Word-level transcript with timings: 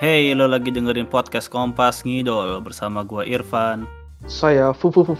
Hey, 0.00 0.32
lo 0.32 0.48
lagi 0.48 0.72
dengerin 0.72 1.04
podcast 1.04 1.52
Kompas 1.52 2.08
Ngidol 2.08 2.64
bersama 2.64 3.04
gua 3.04 3.20
Irfan. 3.20 3.84
Saya 4.24 4.72
Fufu. 4.72 5.12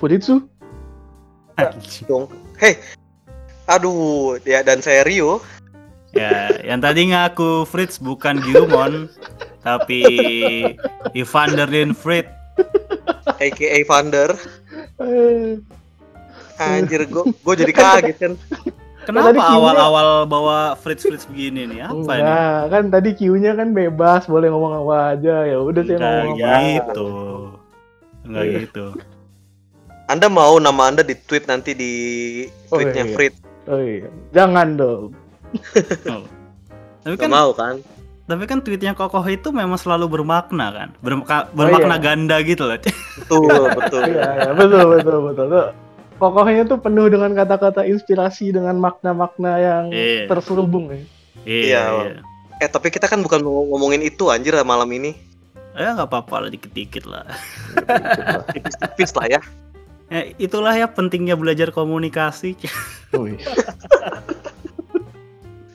Anjing. 1.61 2.09
dong. 2.09 2.33
Hei, 2.57 2.81
aduh, 3.69 4.41
ya 4.41 4.65
dan 4.65 4.81
saya 4.81 5.05
Rio. 5.05 5.45
ya, 6.17 6.57
yang 6.65 6.81
tadi 6.81 7.13
ngaku 7.13 7.69
Fritz 7.69 8.01
bukan 8.01 8.41
Girumon, 8.41 9.13
tapi 9.69 10.01
Evander 11.13 11.69
Fritz. 11.93 12.33
aka 13.37 13.85
Vander. 13.85 14.33
Eh, 14.97 15.61
Anjir, 16.57 17.05
gue 17.05 17.29
gue 17.29 17.55
jadi 17.69 17.73
kaget 17.77 18.17
kan. 18.17 18.33
Kenapa 19.01 19.41
awal-awal 19.41 20.09
bawa 20.25 20.59
Fritz 20.77 21.03
Fritz 21.03 21.25
begini 21.25 21.65
nih? 21.67 21.81
Apa 21.83 22.13
ini? 22.13 22.21
enggak, 22.21 22.61
kan 22.69 22.85
tadi 22.89 23.11
Q-nya 23.15 23.53
kan 23.55 23.69
bebas, 23.71 24.25
boleh 24.25 24.49
ngomong 24.49 24.85
apa 24.85 24.97
aja. 25.13 25.37
Ya 25.45 25.59
udah 25.59 25.83
saya 25.83 25.99
ngomong 25.99 26.37
apa. 26.37 26.59
gitu. 26.61 27.11
Enggak 28.23 28.45
Iya. 28.45 28.59
gitu. 28.61 28.85
Anda 30.07 30.27
mau 30.27 30.59
nama 30.59 30.83
Anda 30.87 31.01
di 31.01 31.15
tweet 31.15 31.47
nanti 31.47 31.71
di 31.73 31.93
Oh, 32.69 32.77
tweetnya 32.77 33.05
iya. 33.05 33.15
Frit. 33.15 33.35
Oh 33.67 33.79
iya, 33.79 34.09
jangan 34.31 34.75
dong. 34.75 35.03
Oh. 36.11 36.25
Tapi 37.01 37.17
Gak 37.17 37.23
kan 37.23 37.31
mau 37.31 37.51
kan? 37.51 37.77
tapi 38.23 38.47
kan 38.47 38.63
tweetnya 38.63 38.95
Kokoh 38.95 39.27
itu 39.27 39.51
memang 39.51 39.75
selalu 39.75 40.07
bermakna 40.13 40.71
kan? 40.71 40.89
Bermaka- 41.01 41.51
bermakna 41.51 41.97
iya. 41.97 42.05
ganda 42.05 42.37
gitu 42.41 42.63
loh. 42.63 42.79
Betul, 43.21 43.65
betul. 43.75 44.03
Iya, 44.07 44.31
iya, 44.39 44.51
betul, 44.55 44.85
betul, 44.89 45.19
betul. 45.25 45.47
Tuh, 45.51 45.67
Pokoknya 46.21 46.69
tuh 46.69 46.77
penuh 46.77 47.09
dengan 47.09 47.33
kata-kata 47.33 47.89
inspirasi 47.89 48.53
dengan 48.53 48.77
makna-makna 48.77 49.57
yang 49.57 49.85
Iya. 49.89 50.29
terselubung 50.29 50.93
ya. 50.93 51.01
Iya. 51.49 51.85
Eh, 52.61 52.69
tapi 52.69 52.93
kita 52.93 53.09
kan 53.09 53.25
bukan 53.25 53.41
mau 53.41 53.65
ngomongin 53.73 54.05
itu 54.05 54.29
anjir 54.29 54.53
malam 54.61 54.85
ini. 54.93 55.17
Ya 55.73 55.97
nggak 55.97 56.13
apa-apa 56.13 56.45
lah 56.45 56.51
dikit-dikit 56.53 57.09
lah. 57.09 57.25
Tipis-tipis 58.53 59.17
lah 59.17 59.27
ya. 59.33 59.41
Ya, 60.13 60.21
itulah 60.45 60.77
ya 60.77 60.85
pentingnya 60.93 61.41
belajar 61.41 61.73
komunikasi. 61.73 62.53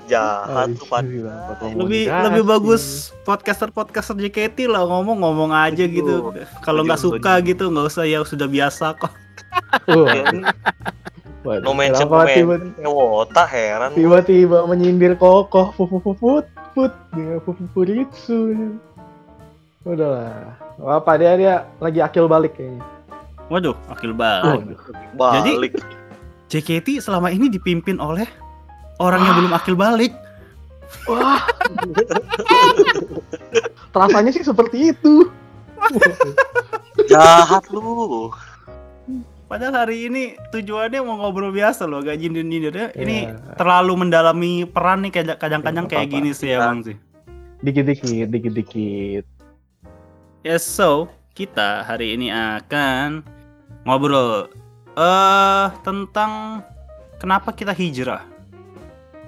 Jahat 0.06 0.70
tuh 0.78 0.86
lebih 1.82 2.06
lebih 2.06 2.46
bagus 2.46 3.10
podcaster 3.26 3.74
podcaster 3.74 4.14
JKT 4.14 4.70
lah 4.70 4.86
ngomong-ngomong 4.86 5.50
aja 5.50 5.90
gitu. 5.90 6.30
Kalau 6.62 6.86
nggak 6.86 7.02
suka 7.02 7.42
gitu 7.42 7.74
nggak 7.74 7.90
usah 7.90 8.06
ya 8.06 8.22
sudah 8.22 8.46
biasa 8.46 8.94
kok. 9.02 9.25
Wah, 9.86 10.16
Ya, 11.46 11.62
waduh, 11.62 11.62
No 11.62 11.78
mention, 11.78 12.10
tiba- 12.10 12.58
Ewota 12.80 13.44
heran. 13.46 13.94
tiba-tiba 13.94 14.66
menyindir 14.66 15.14
kokoh 15.14 15.70
fufut 15.72 16.18
fut 16.74 16.94
dia 17.14 17.38
fufu 17.40 17.64
furitsu 17.72 18.58
udahlah 19.82 20.58
apa 20.82 21.12
dia 21.16 21.32
dia 21.38 21.54
lagi 21.78 22.02
akil 22.02 22.26
balik 22.26 22.58
kayaknya 22.58 22.82
Waduh, 23.46 23.78
akil 23.88 24.10
banget. 24.10 24.74
Waduh. 24.74 24.80
Balik. 25.14 25.78
JKT 26.48 26.98
selama 27.00 27.30
ini 27.30 27.46
dipimpin 27.46 28.02
oleh 28.02 28.26
orang 28.98 29.22
yang 29.22 29.36
belum 29.38 29.54
akil 29.54 29.78
balik. 29.78 30.18
wah 31.06 31.46
rasanya 33.92 34.30
sih 34.30 34.42
seperti 34.42 34.90
itu 34.92 35.30
Jahat 37.06 37.70
lu. 37.70 38.34
Padahal 39.56 39.88
hari 39.88 40.12
ini 40.12 40.24
tujuannya 40.52 41.00
mau 41.00 41.16
ngobrol 41.16 41.48
biasa 41.48 41.88
loh, 41.88 42.04
gak 42.04 42.20
nyindir-nyindir 42.20 42.76
ya. 42.76 42.88
Ini 42.92 43.18
Ya. 43.24 43.56
terlalu 43.56 44.04
mendalami 44.04 44.68
peran 44.68 45.00
nih 45.08 45.16
kayak- 45.16 45.40
kadang-kadang 45.40 45.88
Ya, 45.88 45.92
kayak 45.96 46.06
nggak 46.12 46.16
gini 46.20 46.30
sih 46.36 46.52
apa-apa. 46.52 46.60
emang 46.68 46.80
sih. 46.84 46.98
dikit-dikit 47.64 48.28
dikit-dikit 48.36 49.26
Yes, 50.44 50.68
so 50.68 51.08
kita 51.32 51.88
hari 51.88 52.20
ini 52.20 52.28
akan 52.36 53.24
ngobrol 53.88 54.52
eh 54.92 55.68
tentang 55.88 56.60
kenapa 57.16 57.56
kita 57.56 57.72
hijrah. 57.72 58.28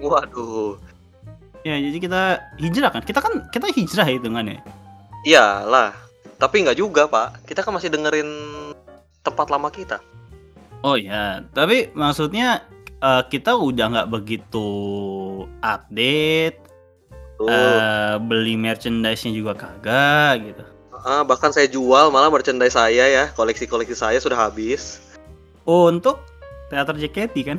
Waduh. 0.03 0.75
Ya, 1.63 1.79
jadi 1.79 1.97
kita 1.97 2.21
hijrah 2.59 2.91
kan? 2.91 3.01
Kita 3.01 3.23
kan 3.23 3.47
kita 3.47 3.71
hijrah 3.71 4.03
ya 4.03 4.19
hitungannya. 4.19 4.59
Iyalah. 5.23 5.95
Tapi 6.35 6.67
nggak 6.67 6.75
juga, 6.75 7.07
Pak. 7.07 7.47
Kita 7.47 7.63
kan 7.63 7.71
masih 7.71 7.87
dengerin 7.87 8.27
tempat 9.23 9.47
lama 9.47 9.71
kita. 9.71 10.03
Oh 10.81 10.95
ya, 10.95 11.41
tapi 11.51 11.89
maksudnya 11.91 12.63
eh, 12.97 13.23
kita 13.27 13.53
udah 13.53 13.85
nggak 13.91 14.09
begitu 14.09 14.69
update, 15.59 16.57
eh, 17.41 18.13
beli 18.19 18.55
merchandise-nya 18.55 19.31
juga 19.33 19.53
kagak 19.53 20.33
gitu. 20.45 20.63
Ah, 20.97 21.23
bahkan 21.23 21.49
saya 21.49 21.65
jual 21.65 22.09
malah 22.09 22.27
merchandise 22.27 22.75
saya 22.75 23.05
ya, 23.07 23.23
koleksi-koleksi 23.31 23.95
saya 23.95 24.17
sudah 24.19 24.37
habis. 24.37 24.99
Untuk 25.63 26.19
teater 26.67 26.95
JKT 26.95 27.35
kan? 27.43 27.57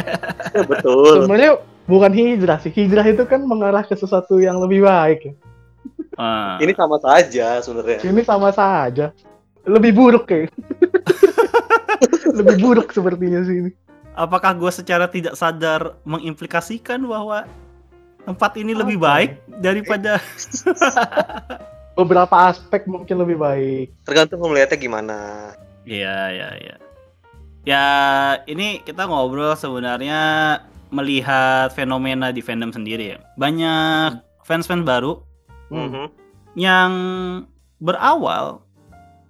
Betul. 0.70 1.24
sebenarnya 1.24 1.52
bukan 1.84 2.12
hijrah 2.12 2.56
sih 2.60 2.72
hijrah 2.72 3.04
itu 3.04 3.24
kan 3.28 3.44
mengarah 3.44 3.84
ke 3.84 3.92
sesuatu 3.92 4.40
yang 4.40 4.56
lebih 4.56 4.84
baik 4.84 5.20
ya. 5.26 5.34
Ah, 6.14 6.56
Ini 6.60 6.72
sama 6.76 6.96
saja 7.00 7.58
sebenarnya. 7.64 7.98
ini 8.04 8.20
sama 8.22 8.52
saja 8.52 9.10
lebih 9.64 9.92
buruk 9.96 10.28
kayak 10.28 10.52
lebih 12.38 12.56
buruk 12.62 12.88
sepertinya 12.92 13.42
sih 13.44 13.66
ini 13.66 13.70
apakah 14.12 14.52
gue 14.56 14.70
secara 14.72 15.08
tidak 15.08 15.34
sadar 15.36 15.96
mengimplikasikan 16.04 17.00
bahwa 17.04 17.48
tempat 18.22 18.52
ini 18.60 18.76
lebih 18.76 19.00
Apa? 19.00 19.06
baik 19.08 19.30
daripada 19.60 20.20
beberapa 21.98 22.48
aspek 22.48 22.88
mungkin 22.88 23.20
lebih 23.20 23.36
baik 23.36 23.86
Tergantung 24.04 24.40
melihatnya 24.44 24.78
gimana. 24.80 25.18
Iya, 25.82 26.18
iya, 26.30 26.48
iya. 26.62 26.76
Ya, 27.62 27.84
ini 28.46 28.82
kita 28.82 29.06
ngobrol 29.06 29.54
sebenarnya 29.58 30.58
melihat 30.90 31.70
fenomena 31.74 32.30
di 32.30 32.38
fandom 32.42 32.70
sendiri 32.70 33.16
ya. 33.16 33.18
Banyak 33.38 34.22
fans-fans 34.46 34.86
baru 34.86 35.20
Hmm. 35.72 35.88
Mhm. 35.88 36.06
yang 36.52 36.92
berawal 37.80 38.60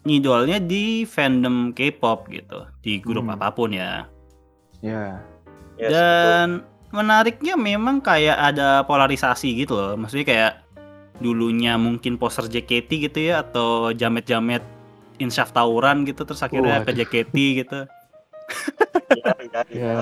ngidolnya 0.03 0.59
di 0.59 1.03
fandom 1.05 1.71
K-pop 1.71 2.27
gitu, 2.29 2.67
di 2.81 2.99
grup 2.99 3.25
Hmm. 3.25 3.35
apa 3.35 3.49
pun 3.51 3.71
ya. 3.71 4.07
ya 4.81 5.23
Yes, 5.75 5.89
betul. 5.89 5.95
Dan 5.95 6.49
menariknya 6.91 7.55
memang 7.57 7.99
kayak 7.99 8.37
ada 8.37 8.83
polarisasi 8.83 9.57
gitu 9.57 9.73
loh. 9.73 9.95
Maksudnya 9.97 10.27
kayak 10.27 10.53
dulunya 11.19 11.79
mungkin 11.79 12.19
poster 12.19 12.45
JKT 12.45 12.91
gitu 13.09 13.19
ya 13.23 13.41
atau 13.41 13.91
jamet-jamet 13.91 14.61
insyaf 15.17 15.51
tawuran 15.51 16.03
gitu 16.03 16.27
terus 16.27 16.43
akhirnya 16.43 16.83
Waduh. 16.83 16.87
ke 16.87 16.93
JKT 16.99 17.35
gitu. 17.63 17.81
Iya, 19.13 19.33
iya, 19.39 19.61
iya. 19.71 19.93
ya 19.93 20.01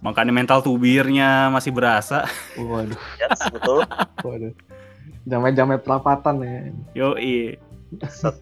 Makanya 0.00 0.32
mental 0.32 0.60
tubirnya 0.60 1.46
masih 1.48 1.70
berasa. 1.70 2.24
waduh 2.56 2.98
Yes, 3.20 3.40
betul. 3.52 3.84
waduh 4.24 4.52
jamet-jamet 5.24 5.80
perapatan 5.80 6.34
ya 6.40 6.58
Yoi. 6.96 7.60
Set. 8.08 8.34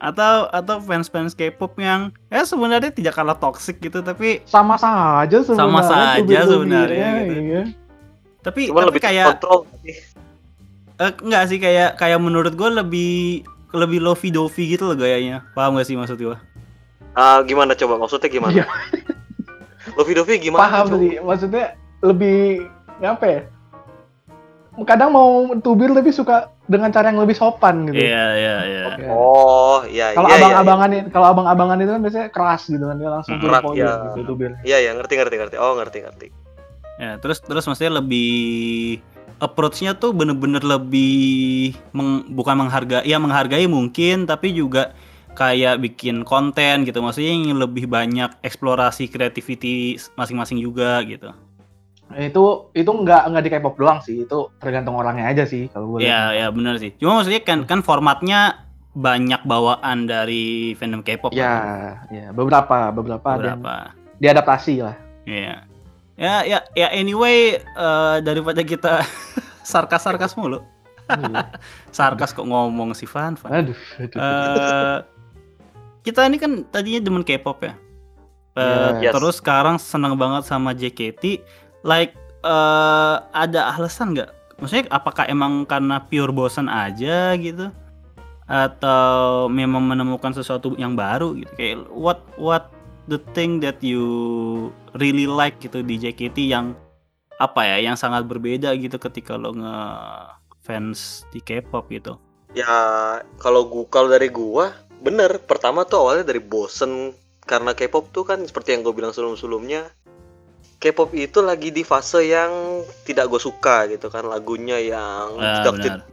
Atau 0.00 0.48
atau 0.48 0.80
fans-fans 0.80 1.32
K-pop 1.32 1.76
yang 1.76 2.08
ya 2.26 2.40
sebenarnya 2.42 2.88
tidak 2.88 3.12
kalah 3.12 3.36
toxic 3.36 3.78
gitu 3.78 4.00
tapi 4.00 4.40
sama 4.42 4.74
saja 4.74 5.38
sebenarnya 5.38 5.60
Sama 5.60 5.80
saja 5.84 6.38
sebenarnya 6.42 7.08
gitu. 7.20 7.32
iya. 7.38 7.62
tapi 8.40 8.60
Cuma 8.66 8.80
tapi 8.80 8.88
lebih 8.88 9.02
kayak 9.02 9.26
kontrol. 9.36 9.68
Eh, 10.96 11.12
enggak 11.20 11.44
sih 11.46 11.56
kayak 11.56 11.96
kayak 11.96 12.16
menurut 12.16 12.52
gue 12.52 12.70
lebih 12.70 13.12
lebih 13.70 14.00
lovey 14.00 14.28
dovey 14.28 14.64
gitu 14.70 14.84
loh 14.84 14.96
gayanya 14.96 15.44
paham 15.52 15.76
gak 15.76 15.84
sih 15.84 15.94
maksud 15.94 16.16
gue 16.16 16.36
Ah, 17.10 17.42
gimana 17.42 17.74
coba? 17.74 17.98
Maksudnya 17.98 18.30
gimana? 18.30 18.54
Iya. 18.54 18.66
Lovi 19.92 20.12
Dovi 20.14 20.34
gimana? 20.38 20.60
paham 20.62 20.84
coba? 20.86 20.96
sih 20.96 21.12
maksudnya 21.18 21.64
lebih 22.00 22.64
apa 23.00 23.24
ya 23.26 23.40
kadang 24.80 25.10
mau 25.10 25.28
tubir 25.56 25.90
tapi 25.90 26.08
suka 26.08 26.36
dengan 26.64 26.88
cara 26.88 27.08
yang 27.08 27.18
lebih 27.18 27.34
sopan 27.34 27.86
gitu 27.86 27.98
iya 27.98 28.26
iya 28.32 28.56
iya 28.64 28.82
Ya. 28.96 29.08
Oh, 29.08 29.80
iya, 29.84 30.12
kalau 30.12 30.26
iya, 30.26 30.36
iya, 30.36 30.40
abang-abangan 30.40 30.90
itu 30.92 31.08
kalau 31.08 31.26
abang-abangan 31.28 31.78
itu 31.78 31.90
kan 31.90 32.00
biasanya 32.00 32.28
keras 32.28 32.62
gitu 32.64 32.84
kan 32.84 32.96
dia 32.96 33.08
langsung 33.08 33.32
Hmm. 33.32 33.42
Keras, 33.42 33.62
point 33.62 33.76
ya. 33.76 33.92
gitu 34.12 34.20
tubir 34.26 34.50
Iya, 34.60 34.76
iya, 34.78 34.90
ngerti, 34.92 35.14
ngerti, 35.14 35.34
ngerti. 35.36 35.56
Oh, 35.56 35.74
ngerti, 35.74 35.98
ngerti. 36.00 36.26
ya 36.96 37.16
terus 37.16 37.40
terus 37.40 37.64
maksudnya 37.64 37.96
lebih 37.96 39.00
approach-nya 39.38 39.96
tuh 39.96 40.12
bener-bener 40.12 40.60
lebih 40.60 41.72
meng- 41.90 42.28
bukan 42.28 42.60
menghargai 42.60 43.02
ya 43.02 43.16
menghargai 43.16 43.64
mungkin 43.64 44.28
tapi 44.28 44.52
juga 44.52 44.92
kayak 45.30 45.80
bikin 45.80 46.22
konten 46.22 46.84
gitu 46.84 47.00
maksudnya 47.00 47.32
yang 47.32 47.56
lebih 47.56 47.88
banyak 47.88 48.36
eksplorasi 48.40 49.08
creativity 49.08 49.96
masing-masing 50.12 50.60
juga 50.60 51.00
gitu 51.02 51.32
itu 52.18 52.72
itu 52.74 52.90
nggak 52.90 53.22
nggak 53.30 53.42
di 53.46 53.50
K-pop 53.54 53.74
doang 53.78 54.02
sih 54.02 54.26
itu 54.26 54.50
tergantung 54.58 54.98
orangnya 54.98 55.30
aja 55.30 55.44
sih 55.46 55.70
kalau 55.70 55.94
gue 55.94 56.02
ya 56.02 56.34
ya 56.34 56.50
bener 56.50 56.80
sih 56.82 56.90
cuma 56.98 57.22
maksudnya 57.22 57.42
kan 57.46 57.62
kan 57.68 57.86
formatnya 57.86 58.66
banyak 58.90 59.46
bawaan 59.46 60.10
dari 60.10 60.74
fandom 60.74 61.06
K-pop 61.06 61.30
ya 61.30 61.46
kan. 61.46 62.10
ya 62.10 62.26
beberapa 62.34 62.90
beberapa, 62.90 63.38
beberapa 63.38 63.94
diadaptasi 64.18 64.74
lah 64.82 64.96
Iya. 65.28 65.54
Ya 66.20 66.44
ya 66.44 66.58
ya 66.76 66.88
anyway 66.92 67.56
eh, 67.60 68.16
daripada 68.20 68.60
kita 68.60 69.04
sarkas-sarkas 69.70 70.36
mulu. 70.36 70.60
Iya. 71.10 71.50
Sarkas 71.96 72.30
kok 72.30 72.46
ngomong 72.46 72.94
si 72.94 73.02
Fan 73.02 73.34
Fan. 73.34 73.50
Aduh, 73.50 73.78
aduh. 73.98 74.18
Eh, 74.18 74.98
kita 76.06 76.22
ini 76.30 76.38
kan 76.38 76.62
tadinya 76.70 77.02
demen 77.02 77.26
K-pop 77.26 77.58
ya. 77.66 77.74
Eh, 78.54 78.90
Yes. 79.02 79.12
Terus 79.14 79.42
sekarang 79.42 79.82
seneng 79.82 80.14
banget 80.14 80.46
sama 80.46 80.70
JKT. 80.70 81.42
Like 81.82 82.16
eh 82.40 83.16
ada 83.32 83.76
alasan 83.76 84.16
nggak? 84.16 84.30
Maksudnya 84.60 84.84
apakah 84.92 85.24
emang 85.28 85.64
karena 85.64 86.04
pure 86.04 86.32
bosan 86.32 86.68
aja 86.68 87.32
gitu? 87.36 87.72
Atau 88.50 89.46
memang 89.48 89.84
menemukan 89.86 90.34
sesuatu 90.34 90.74
yang 90.76 90.98
baru 90.98 91.36
gitu? 91.38 91.52
Kayak 91.56 91.76
what 91.92 92.20
what 92.36 92.68
the 93.08 93.20
thing 93.32 93.62
that 93.64 93.80
you 93.80 94.04
really 94.98 95.24
like 95.24 95.56
gitu 95.62 95.80
di 95.80 95.96
JKT 95.96 96.50
yang 96.50 96.76
apa 97.40 97.64
ya? 97.64 97.92
Yang 97.92 98.04
sangat 98.04 98.28
berbeda 98.28 98.76
gitu 98.76 99.00
ketika 99.00 99.36
lo 99.40 99.56
nge 99.56 99.76
fans 100.60 101.24
di 101.32 101.40
K-pop 101.40 101.88
gitu. 101.88 102.20
Ya 102.52 103.22
kalau 103.38 103.64
gua 103.64 103.86
kalau 103.88 104.08
dari 104.10 104.28
gua 104.28 104.74
bener 105.00 105.40
pertama 105.40 105.88
tuh 105.88 106.04
awalnya 106.04 106.28
dari 106.28 106.44
bosen 106.44 107.16
karena 107.48 107.72
K-pop 107.72 108.12
tuh 108.12 108.28
kan 108.28 108.44
seperti 108.44 108.76
yang 108.76 108.84
gue 108.84 108.94
bilang 108.94 109.10
sebelum-sebelumnya 109.10 109.90
K-pop 110.80 111.12
itu 111.12 111.38
lagi 111.38 111.68
di 111.68 111.84
fase 111.84 112.24
yang 112.24 112.50
tidak 113.04 113.28
gue 113.28 113.36
suka 113.38 113.84
gitu 113.86 114.08
kan 114.08 114.24
lagunya 114.24 114.80
yang 114.80 115.36
Ah, 115.36 115.60
tidak 115.62 116.08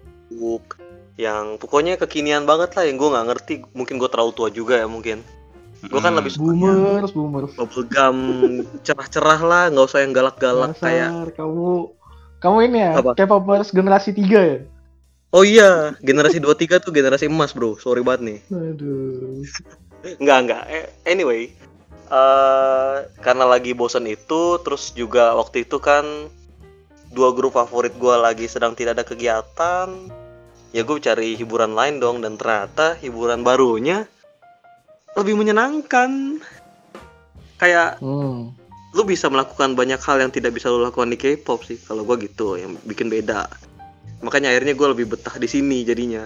yang 1.18 1.56
pokoknya 1.56 1.98
kekinian 1.98 2.44
banget 2.44 2.76
lah 2.76 2.84
yang 2.84 2.96
gue 2.96 3.08
nggak 3.08 3.26
ngerti 3.26 3.54
mungkin 3.72 3.96
gue 3.96 4.06
terlalu 4.06 4.32
tua 4.32 4.50
juga 4.50 4.78
ya 4.78 4.86
mungkin 4.86 5.24
Gua 5.78 6.02
kan 6.02 6.10
Mm. 6.10 6.20
lebih 6.20 6.32
suka 6.34 6.52
boomers, 6.52 7.12
boomers. 7.12 7.52
bubblegum 7.54 8.18
cerah-cerah 8.86 9.40
lah 9.40 9.64
nggak 9.70 9.88
usah 9.88 10.02
yang 10.02 10.12
galak-galak 10.12 10.74
kayak 10.76 11.10
kamu 11.34 11.94
kamu 12.38 12.58
ini 12.66 12.78
ya, 12.82 12.92
Apa? 12.98 13.14
K-popers 13.14 13.70
generasi 13.72 14.10
3 14.12 14.26
ya? 14.44 14.58
oh 15.30 15.42
iya 15.42 15.94
generasi 16.00 16.38
23 16.38 16.82
tuh 16.82 16.92
generasi 16.92 17.26
emas 17.26 17.54
bro 17.54 17.78
sorry 17.78 18.02
banget 18.02 18.22
nih 18.26 18.40
Aduh. 18.50 19.42
Enggak, 20.18 20.38
enggak. 20.40 20.64
Eh, 20.68 20.86
Anyway, 21.08 21.50
eh 22.08 22.96
karena 23.20 23.46
lagi 23.46 23.76
bosan 23.76 24.08
itu, 24.08 24.58
terus 24.64 24.96
juga 24.96 25.36
waktu 25.36 25.68
itu 25.68 25.78
kan 25.78 26.04
dua 27.12 27.32
grup 27.32 27.56
favorit 27.56 27.96
gua 27.96 28.20
lagi 28.20 28.48
sedang 28.48 28.76
tidak 28.76 29.00
ada 29.00 29.06
kegiatan. 29.08 29.88
Ya 30.76 30.84
gue 30.84 31.00
cari 31.00 31.40
hiburan 31.40 31.74
lain 31.74 32.04
dong, 32.04 32.20
dan 32.20 32.36
ternyata 32.36 33.00
hiburan 33.00 33.42
barunya 33.44 34.04
lebih 35.16 35.40
menyenangkan. 35.40 36.44
Kayak 37.58 37.98
Hmm. 38.04 38.54
lu 38.94 39.04
bisa 39.08 39.32
melakukan 39.32 39.74
banyak 39.74 39.98
hal 40.04 40.20
yang 40.22 40.32
tidak 40.32 40.54
bisa 40.60 40.68
lu 40.68 40.84
lakukan 40.84 41.10
di 41.10 41.18
K-pop 41.18 41.64
sih. 41.64 41.80
Kalau 41.80 42.04
gua 42.04 42.20
gitu, 42.20 42.60
yang 42.60 42.76
bikin 42.84 43.08
beda. 43.08 43.48
Makanya 44.22 44.50
akhirnya 44.50 44.74
gue 44.74 44.88
lebih 44.98 45.06
betah 45.14 45.38
di 45.38 45.46
sini 45.46 45.86
jadinya. 45.86 46.26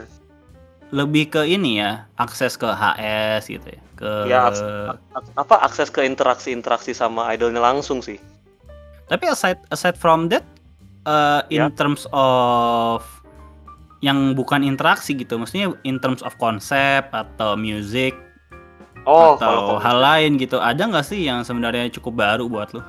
Lebih 0.92 1.28
ke 1.30 1.42
ini 1.46 1.80
ya 1.80 2.06
akses 2.16 2.56
ke 2.56 2.68
HS 2.68 3.48
gitu 3.50 3.68
ya 3.68 3.82
ke 3.96 4.12
Ya, 4.28 4.40
aks- 4.46 4.64
ak- 5.16 5.34
apa 5.36 5.56
akses 5.64 5.88
ke 5.88 6.04
interaksi-interaksi 6.04 6.92
sama 6.92 7.32
idolnya 7.32 7.60
langsung 7.60 8.00
sih. 8.00 8.20
tapi 9.08 9.28
aside 9.28 9.60
aside 9.68 9.96
from 9.96 10.28
that 10.28 10.44
uh, 11.04 11.44
in 11.48 11.60
Ya. 11.62 11.68
terms 11.72 12.08
of 12.12 13.04
yang 14.00 14.34
bukan 14.34 14.64
interaksi 14.64 15.14
gitu 15.14 15.36
maksudnya 15.36 15.76
in 15.84 16.00
terms 16.00 16.20
of 16.22 16.32
konsep 16.36 17.08
atau 17.12 17.54
music 17.56 18.16
Oh, 19.04 19.36
atau 19.36 19.38
kalau 19.38 19.76
hal 19.78 19.98
lain 19.98 20.38
gitu 20.38 20.58
ada 20.58 20.80
nggak 20.80 21.04
sih 21.04 21.26
yang 21.26 21.42
sebenarnya 21.42 21.90
cukup 21.92 22.22
baru 22.22 22.46
buat 22.46 22.72
lo 22.72 22.82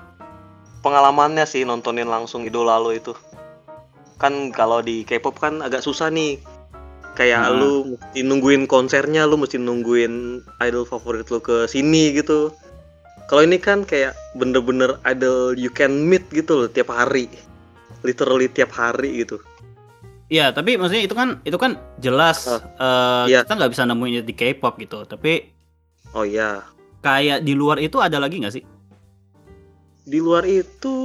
pengalamannya 0.80 1.42
sih 1.42 1.62
nontonin 1.62 2.06
langsung 2.06 2.42
idola 2.42 2.76
lo 2.76 2.90
itu 2.90 3.14
kan 4.16 4.54
kalau 4.54 4.78
di 4.78 5.02
K-pop 5.02 5.34
kan 5.36 5.58
agak 5.58 5.82
susah 5.82 6.06
nih 6.06 6.38
kayak 7.12 7.44
Hmm. 7.52 7.58
lu 7.60 7.72
mesti 7.96 8.20
nungguin 8.24 8.64
konsernya 8.64 9.28
lu 9.28 9.36
mesti 9.36 9.60
nungguin 9.60 10.40
idol 10.64 10.88
favorit 10.88 11.28
lu 11.28 11.38
ke 11.44 11.68
sini 11.68 12.16
gitu. 12.16 12.52
Kalau 13.28 13.44
ini 13.44 13.56
kan 13.56 13.84
kayak 13.84 14.12
bener-bener 14.36 14.96
idol 15.08 15.56
you 15.56 15.72
can 15.72 16.08
meet 16.08 16.24
gitu 16.32 16.64
loh 16.64 16.68
tiap 16.68 16.92
hari. 16.92 17.28
Literally 18.04 18.48
tiap 18.48 18.72
hari 18.72 19.24
gitu. 19.24 19.40
Iya 20.32 20.56
tapi 20.56 20.80
maksudnya 20.80 21.04
itu 21.04 21.12
kan 21.12 21.44
itu 21.44 21.56
kan 21.60 21.76
jelas 22.00 22.48
Ah, 22.48 22.60
uh, 22.80 23.24
iya. 23.28 23.44
kita 23.44 23.52
nggak 23.60 23.72
bisa 23.76 23.84
nemuin 23.84 24.24
di 24.24 24.32
K-pop 24.32 24.80
gitu. 24.80 25.04
Tapi 25.04 25.44
oh 26.16 26.24
iya. 26.24 26.64
kayak 27.04 27.44
di 27.44 27.52
luar 27.52 27.76
itu 27.76 28.00
ada 28.00 28.16
lagi 28.16 28.40
nggak 28.40 28.54
sih? 28.56 28.64
Di 30.08 30.18
luar 30.18 30.48
itu 30.48 30.96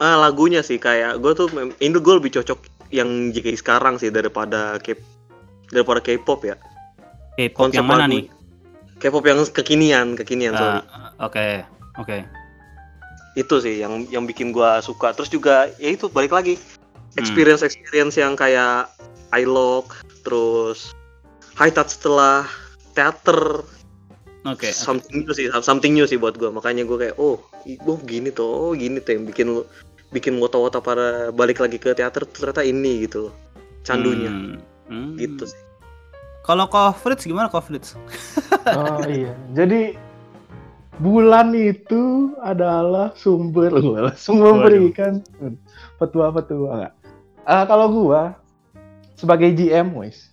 ah 0.00 0.16
lagunya 0.16 0.64
sih. 0.64 0.80
Kayak 0.80 1.20
gue 1.20 1.32
tuh 1.36 1.48
ini 1.80 1.92
gue 1.92 2.14
lebih 2.16 2.32
cocok 2.40 2.77
yang 2.90 3.08
JKT 3.30 3.56
sekarang 3.58 3.96
sih 3.96 4.08
daripada 4.08 4.76
K 4.78 4.96
daripada 5.68 6.00
K-pop 6.00 6.40
ya 6.42 6.56
K-pop 7.34 7.70
yang 7.70 7.84
mana 7.84 8.04
lagu- 8.04 8.12
nih 8.14 8.24
K-pop 8.98 9.22
yang 9.22 9.38
kekinian, 9.44 10.06
kekinian 10.14 10.52
sorry. 10.52 10.82
Ah, 10.84 11.14
Oke 11.20 11.62
oke 11.94 12.18
Itu 13.34 13.58
sih 13.58 13.78
yang 13.78 14.08
yang 14.08 14.24
bikin 14.24 14.50
gua 14.50 14.80
suka. 14.80 15.12
Terus 15.12 15.30
juga 15.30 15.70
ya 15.76 15.88
itu 15.88 16.08
balik 16.08 16.32
lagi 16.32 16.58
Hmm. 16.58 17.14
experience 17.16 17.62
experience 17.62 18.14
yang 18.14 18.34
kayak 18.34 18.90
iLog, 19.32 19.86
terus 20.20 20.90
high 21.54 21.70
touch 21.70 21.94
setelah 21.94 22.44
teater, 22.92 23.62
oke 24.44 24.58
oke. 24.58 24.68
something 24.68 25.22
new 25.22 25.30
sih, 25.30 25.46
something 25.60 25.92
new 25.92 26.04
sih 26.04 26.16
buat 26.16 26.34
gua. 26.34 26.50
Makanya 26.50 26.82
gua 26.82 26.98
kayak 27.00 27.16
oh, 27.16 27.38
i- 27.64 27.78
oh 27.80 27.98
gini 28.00 28.28
tuh, 28.28 28.44
oh 28.44 28.72
gini 28.72 28.98
tuh 28.98 29.14
yang 29.14 29.24
bikin 29.24 29.46
lu 29.48 29.62
bikin 30.08 30.36
wota-wota 30.36 30.78
para 30.78 31.28
balik 31.30 31.58
lagi 31.58 31.76
ke 31.76 31.92
teater 31.92 32.24
tuh 32.24 32.44
ternyata 32.44 32.62
ini 32.62 33.04
gitu 33.04 33.28
loh. 33.28 33.34
Candunya 33.82 34.28
Hmm, 34.28 34.56
hmm. 34.88 35.10
gitu 35.16 35.44
sih. 35.44 35.60
Kalau 36.42 36.64
Fritz 36.94 37.22
gimana 37.22 37.48
Fritz? 37.62 37.92
Oh 38.68 39.00
iya. 39.02 39.32
Jadi 39.52 39.96
bulan 40.96 41.52
itu 41.52 42.34
adalah 42.38 43.12
sumber 43.14 43.72
sumber 44.14 44.60
berikan 44.60 45.24
petua-petua 45.96 46.68
enggak. 46.74 46.92
Eh, 47.44 47.64
kalau 47.64 47.86
gua 47.88 48.36
sebagai 49.14 49.50
GM 49.50 49.92
wis. 49.94 50.32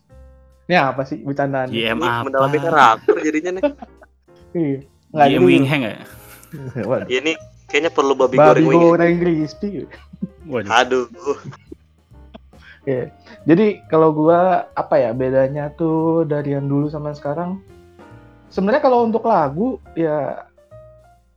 Ini 0.66 0.82
apa 0.82 1.06
sih 1.06 1.22
bercandaan? 1.22 1.70
GM 1.70 1.96
Ini 1.96 2.04
apa? 2.04 2.24
mendalami 2.26 2.58
karakter 2.60 3.16
jadinya 3.20 3.52
nih. 3.56 3.64
Iya. 4.56 4.80
Nggak, 5.12 5.28
GM 5.28 5.36
jadi- 5.36 5.46
Wing 5.46 5.66
Hang. 5.68 5.84
Ya 5.84 6.00
ini 7.20 7.34
kayaknya 7.68 7.92
perlu 7.92 8.14
babi, 8.14 8.36
Babi 8.38 8.64
goreng 8.64 8.68
goreng 8.96 9.16
crispy. 9.20 9.86
Waduh. 10.46 10.70
Aduh. 10.70 11.08
Iya. 12.86 13.10
Jadi 13.50 13.82
kalau 13.90 14.14
gua 14.14 14.70
apa 14.78 15.02
ya 15.02 15.10
bedanya 15.12 15.74
tuh 15.74 16.22
dari 16.24 16.54
yang 16.54 16.70
dulu 16.70 16.86
sama 16.88 17.12
sekarang? 17.18 17.58
Sebenarnya 18.54 18.86
kalau 18.86 19.10
untuk 19.10 19.26
lagu 19.26 19.82
ya 19.98 20.46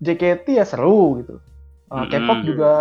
JKT 0.04 0.60
ya 0.60 0.64
seru 0.68 1.24
gitu. 1.24 1.40
Uh, 1.88 2.04
Mm-mm. 2.04 2.12
K-pop 2.12 2.38
juga 2.44 2.74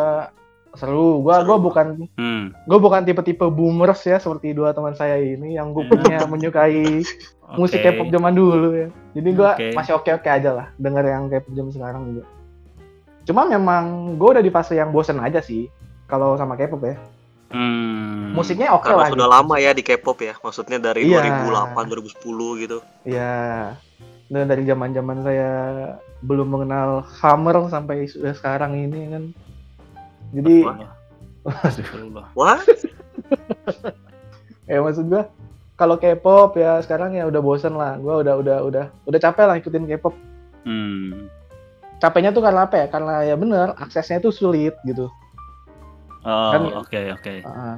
seru. 0.75 1.23
Gua 1.23 1.41
Seru. 1.41 1.47
gua 1.47 1.57
bukan 1.63 1.87
Hmm. 2.19 2.51
gua 2.67 2.77
bukan 2.77 3.07
tipe-tipe 3.07 3.47
boomers 3.47 4.03
ya 4.03 4.19
seperti 4.19 4.51
dua 4.51 4.75
teman 4.75 4.93
saya 4.93 5.15
ini 5.15 5.55
yang 5.55 5.71
gue 5.71 5.87
punya 5.87 6.27
menyukai 6.27 7.01
musik 7.57 7.79
Oke. 7.79 7.87
K-pop 7.95 8.11
zaman 8.11 8.35
dulu 8.35 8.75
ya. 8.75 8.87
Jadi 9.15 9.29
gua 9.31 9.55
Oke. 9.55 9.71
masih 9.73 9.95
oke-oke 9.95 10.27
aja 10.27 10.51
lah 10.51 10.67
denger 10.75 11.07
yang 11.07 11.31
K-pop 11.31 11.55
zaman 11.55 11.71
sekarang 11.71 12.03
juga. 12.11 12.23
Cuma 13.27 13.43
memang 13.43 14.15
gue 14.15 14.29
udah 14.31 14.43
di 14.43 14.49
fase 14.49 14.79
yang 14.79 14.89
bosen 14.89 15.19
aja 15.19 15.43
sih 15.43 15.67
kalau 16.07 16.39
sama 16.39 16.55
K-pop 16.55 16.79
ya. 16.81 16.95
Hmm. 17.47 18.31
Musiknya 18.31 18.71
oke 18.71 18.87
Karena 18.87 19.03
lah. 19.03 19.11
sudah 19.11 19.27
gitu. 19.27 19.35
lama 19.39 19.55
ya 19.59 19.71
di 19.71 19.83
K-pop 19.83 20.17
ya, 20.19 20.33
maksudnya 20.39 20.79
dari 20.79 21.07
Iya. 21.07 21.43
2008 21.43 21.83
2010 21.87 22.63
gitu. 22.63 22.77
Iya. 23.03 23.75
Dan 24.27 24.47
dari 24.47 24.63
zaman-zaman 24.63 25.23
saya 25.23 25.51
belum 26.23 26.47
mengenal 26.47 27.03
Hammer 27.19 27.67
sampai 27.67 28.07
sudah 28.07 28.31
sekarang 28.31 28.75
ini 28.75 29.11
kan. 29.11 29.23
Jadi 30.31 30.55
Astagfirullah. 31.47 32.27
Wah, 32.39 32.59
ya 34.67 34.83
maksud 34.83 35.07
gua 35.07 35.31
kalau 35.79 35.95
K-pop 35.95 36.59
ya 36.59 36.83
sekarang 36.83 37.15
ya 37.15 37.23
udah 37.23 37.39
bosen 37.39 37.79
lah. 37.79 37.95
Gua 37.95 38.19
udah 38.19 38.35
udah 38.35 38.57
udah 38.67 38.85
udah 39.07 39.19
capek 39.19 39.45
lah 39.47 39.55
ikutin 39.55 39.87
K-pop. 39.87 40.11
Hmm. 40.67 41.31
Capeknya 41.97 42.29
tuh 42.29 42.45
karena 42.45 42.69
apa 42.69 42.75
ya? 42.77 42.87
Karena 42.89 43.25
ya 43.25 43.35
bener 43.37 43.73
aksesnya 43.77 44.21
tuh 44.21 44.33
sulit 44.33 44.77
gitu. 44.85 45.09
Oh, 46.27 46.51
Kan- 46.53 46.75
oke 46.75 47.01
oke. 47.17 47.33
Heeh. 47.41 47.77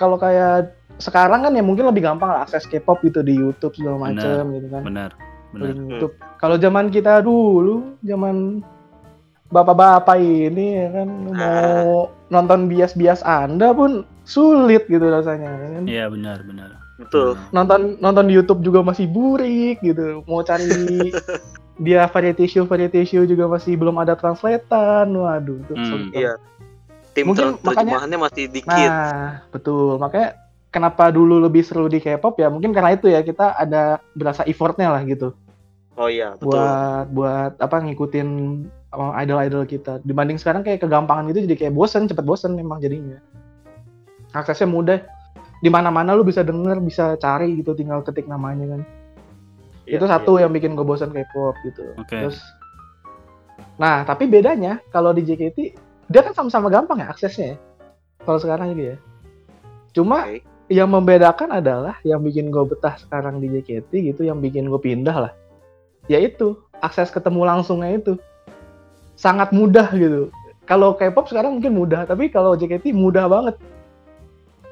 Kalau 0.00 0.16
kayak 0.18 0.74
sekarang 0.98 1.46
kan 1.46 1.52
ya 1.54 1.62
mungkin 1.62 1.86
lebih 1.86 2.02
gampang 2.02 2.32
lah 2.32 2.42
akses 2.42 2.66
K-pop 2.66 2.98
gitu 3.06 3.22
di 3.22 3.38
YouTube 3.38 3.76
segala 3.76 4.10
macem 4.10 4.50
gitu 4.56 4.66
kan. 4.72 4.82
Benar. 4.82 5.10
Benar. 5.52 5.74
YouTube. 5.76 6.14
Kalau 6.40 6.56
zaman 6.56 6.88
kita 6.88 7.20
dulu, 7.20 7.94
zaman 8.02 8.64
bapak-bapak 9.52 10.16
ini 10.16 10.80
ya 10.80 10.88
kan 10.96 11.08
mau 11.28 12.08
nonton 12.32 12.72
bias-bias 12.72 13.20
Anda 13.22 13.76
pun 13.76 14.08
sulit 14.24 14.88
gitu 14.88 15.04
rasanya 15.12 15.50
ya 15.52 15.68
kan. 15.76 15.84
Iya 15.84 16.04
benar 16.08 16.38
benar. 16.48 16.70
betul. 16.96 17.34
Nonton 17.50 17.98
nonton 17.98 18.30
di 18.30 18.34
YouTube 18.38 18.62
juga 18.64 18.80
masih 18.80 19.10
burik 19.10 19.82
gitu. 19.84 20.22
Mau 20.24 20.40
cari 20.40 20.70
dia 21.82 22.06
variety 22.06 22.46
show 22.46 22.64
variety 22.64 23.02
show 23.02 23.26
juga 23.26 23.50
masih 23.50 23.74
belum 23.74 23.98
ada 23.98 24.14
translatean. 24.14 25.10
Waduh, 25.10 25.58
itu 25.58 25.74
Hmm. 25.74 26.08
Iya. 26.14 26.38
tim 27.12 27.28
Mungkin 27.28 27.58
ter- 27.58 27.60
makanya- 27.60 27.92
terjemahannya 27.92 28.18
masih 28.24 28.44
dikit. 28.48 28.88
Nah, 28.88 29.44
betul. 29.52 30.00
Makanya 30.00 30.28
kenapa 30.72 31.12
dulu 31.12 31.36
lebih 31.36 31.60
seru 31.60 31.84
di 31.84 32.00
K-pop 32.00 32.40
ya? 32.40 32.48
Mungkin 32.48 32.72
karena 32.72 32.96
itu 32.96 33.10
ya 33.10 33.20
kita 33.20 33.52
ada 33.52 34.00
berasa 34.16 34.46
effortnya 34.48 34.88
lah 34.88 35.04
gitu. 35.04 35.36
Oh 35.92 36.08
iya, 36.08 36.32
betul. 36.40 36.56
buat 36.56 37.04
buat 37.12 37.52
apa 37.60 37.76
ngikutin 37.84 38.28
uh, 38.92 39.12
idol-idol 39.20 39.68
kita 39.68 40.00
dibanding 40.00 40.40
sekarang 40.40 40.64
kayak 40.64 40.80
kegampangan 40.80 41.28
gitu 41.28 41.44
jadi 41.44 41.56
kayak 41.58 41.74
bosen 41.76 42.08
cepet 42.08 42.24
bosen 42.24 42.56
memang 42.56 42.80
jadinya 42.80 43.20
aksesnya 44.32 44.64
mudah 44.64 45.04
di 45.60 45.68
mana-mana 45.68 46.16
lu 46.16 46.24
bisa 46.24 46.40
denger 46.40 46.80
bisa 46.80 47.16
cari 47.16 47.60
gitu 47.60 47.72
tinggal 47.72 48.00
ketik 48.00 48.24
namanya 48.24 48.72
kan 48.72 48.80
Iya, 49.82 49.98
itu 49.98 50.06
satu 50.06 50.38
yang 50.38 50.54
bikin 50.54 50.78
gue 50.78 50.86
bosen 50.86 51.10
K-pop 51.10 51.58
gitu 51.66 51.82
Oke. 51.98 52.14
terus 52.14 52.38
nah 53.80 54.06
tapi 54.06 54.30
bedanya 54.30 54.78
kalau 54.94 55.10
di 55.10 55.26
JKT 55.26 55.58
dia 56.06 56.20
kan 56.22 56.34
sama-sama 56.36 56.70
gampang 56.70 57.02
ya 57.02 57.10
aksesnya 57.10 57.54
ya 57.54 57.58
kalau 58.22 58.38
sekarang 58.38 58.76
gitu 58.76 58.94
ya 58.94 58.96
cuma 59.90 60.28
Oke. 60.30 60.46
yang 60.70 60.86
membedakan 60.86 61.50
adalah 61.58 61.98
yang 62.06 62.22
bikin 62.22 62.54
gue 62.54 62.62
betah 62.62 62.94
sekarang 63.00 63.42
di 63.42 63.50
JKT 63.50 63.90
gitu 64.14 64.22
yang 64.22 64.38
bikin 64.38 64.70
gue 64.70 64.78
pindah 64.78 65.28
lah 65.28 65.32
yaitu 66.06 66.54
akses 66.78 67.10
ketemu 67.10 67.42
langsungnya 67.42 67.98
itu 67.98 68.14
sangat 69.18 69.50
mudah 69.50 69.90
gitu 69.94 70.30
kalau 70.62 70.94
K-pop 70.94 71.26
sekarang 71.26 71.58
mungkin 71.58 71.74
mudah 71.74 72.06
tapi 72.06 72.30
kalau 72.30 72.54
JKT 72.54 72.94
mudah 72.94 73.26
banget 73.26 73.56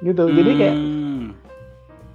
gitu 0.00 0.30
jadi 0.30 0.50
kayak 0.54 0.76
Hmm. 0.80 1.36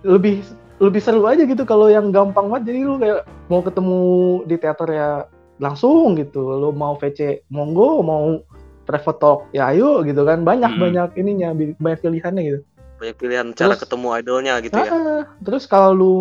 lebih 0.02 0.42
lebih 0.76 1.00
seru 1.00 1.24
aja 1.24 1.44
gitu 1.44 1.64
kalau 1.64 1.88
yang 1.88 2.12
gampang 2.12 2.52
banget 2.52 2.72
jadi 2.74 2.80
lu 2.84 2.96
kayak 3.00 3.20
mau 3.48 3.64
ketemu 3.64 4.00
di 4.44 4.56
teater 4.56 4.90
ya 4.92 5.10
langsung 5.56 6.20
gitu 6.20 6.44
lu 6.60 6.76
mau 6.76 7.00
VC 7.00 7.48
monggo 7.48 8.04
mau 8.04 8.44
private 8.84 9.20
talk 9.20 9.40
ya 9.50 9.72
ayo 9.72 10.04
gitu 10.04 10.22
kan 10.22 10.44
banyak 10.44 10.68
Mm. 10.68 10.82
banyak 10.82 11.10
ininya 11.16 11.50
banyak 11.80 12.00
pilihannya 12.02 12.42
gitu 12.44 12.60
banyak 12.96 13.16
pilihan 13.16 13.48
cara 13.52 13.76
Terus- 13.76 13.84
ketemu 13.84 14.08
idolnya 14.16 14.54
gitu 14.64 14.76
ya. 14.76 14.88
Ah, 14.88 15.24
terus 15.44 15.68
kalau 15.68 15.92
lu 15.92 16.16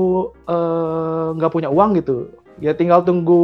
eh, 0.46 1.26
nggak 1.38 1.52
punya 1.54 1.70
uang 1.70 1.94
gitu, 1.94 2.34
ya 2.58 2.74
tinggal 2.74 2.98
tunggu 3.00 3.38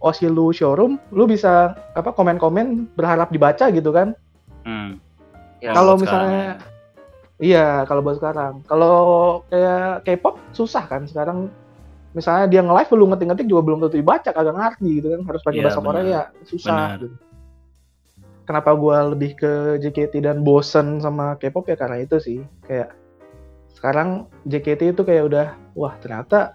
osi 0.00 0.32
lu 0.32 0.48
showroom, 0.48 0.96
lu 1.12 1.28
bisa 1.28 1.76
apa 1.92 2.08
komen-komen 2.08 2.88
berharap 2.96 3.28
dibaca 3.28 3.68
gitu 3.68 3.92
kan. 3.92 4.16
Hmm. 4.64 4.96
Ya, 5.60 5.76
kalau 5.76 6.00
sekarang 6.00 6.24
misalnya 6.24 6.44
iya, 7.42 7.82
kalau 7.88 8.00
buat 8.02 8.18
sekarang. 8.18 8.62
Kalau 8.66 8.96
kayak 9.50 10.06
K-pop 10.06 10.38
susah 10.54 10.84
kan 10.86 11.06
sekarang. 11.08 11.50
Misalnya 12.14 12.46
dia 12.46 12.62
nge-live 12.62 12.94
lu 12.94 13.10
ngetik-ngetik 13.10 13.50
juga 13.50 13.62
belum 13.66 13.78
tentu 13.82 13.98
dibaca, 13.98 14.30
kagak 14.30 14.54
ngerti 14.54 15.02
gitu 15.02 15.18
kan, 15.18 15.20
harus 15.26 15.42
pakai 15.42 15.58
Iya, 15.58 15.66
bahasa. 15.66 15.80
Korea, 15.82 16.22
susah 16.46 16.70
Benar. 16.70 16.94
gitu. 17.02 17.16
Kenapa 18.44 18.70
gua 18.78 18.98
lebih 19.10 19.34
ke 19.34 19.82
JKT 19.82 20.22
dan 20.22 20.46
bosen 20.46 21.02
sama 21.02 21.34
K-pop 21.42 21.66
ya 21.66 21.74
karena 21.74 22.06
itu 22.06 22.22
sih. 22.22 22.38
Kayak 22.70 22.94
sekarang 23.74 24.30
JKT 24.46 24.94
itu 24.94 25.02
kayak 25.02 25.24
udah 25.26 25.46
wah 25.74 25.98
ternyata 25.98 26.54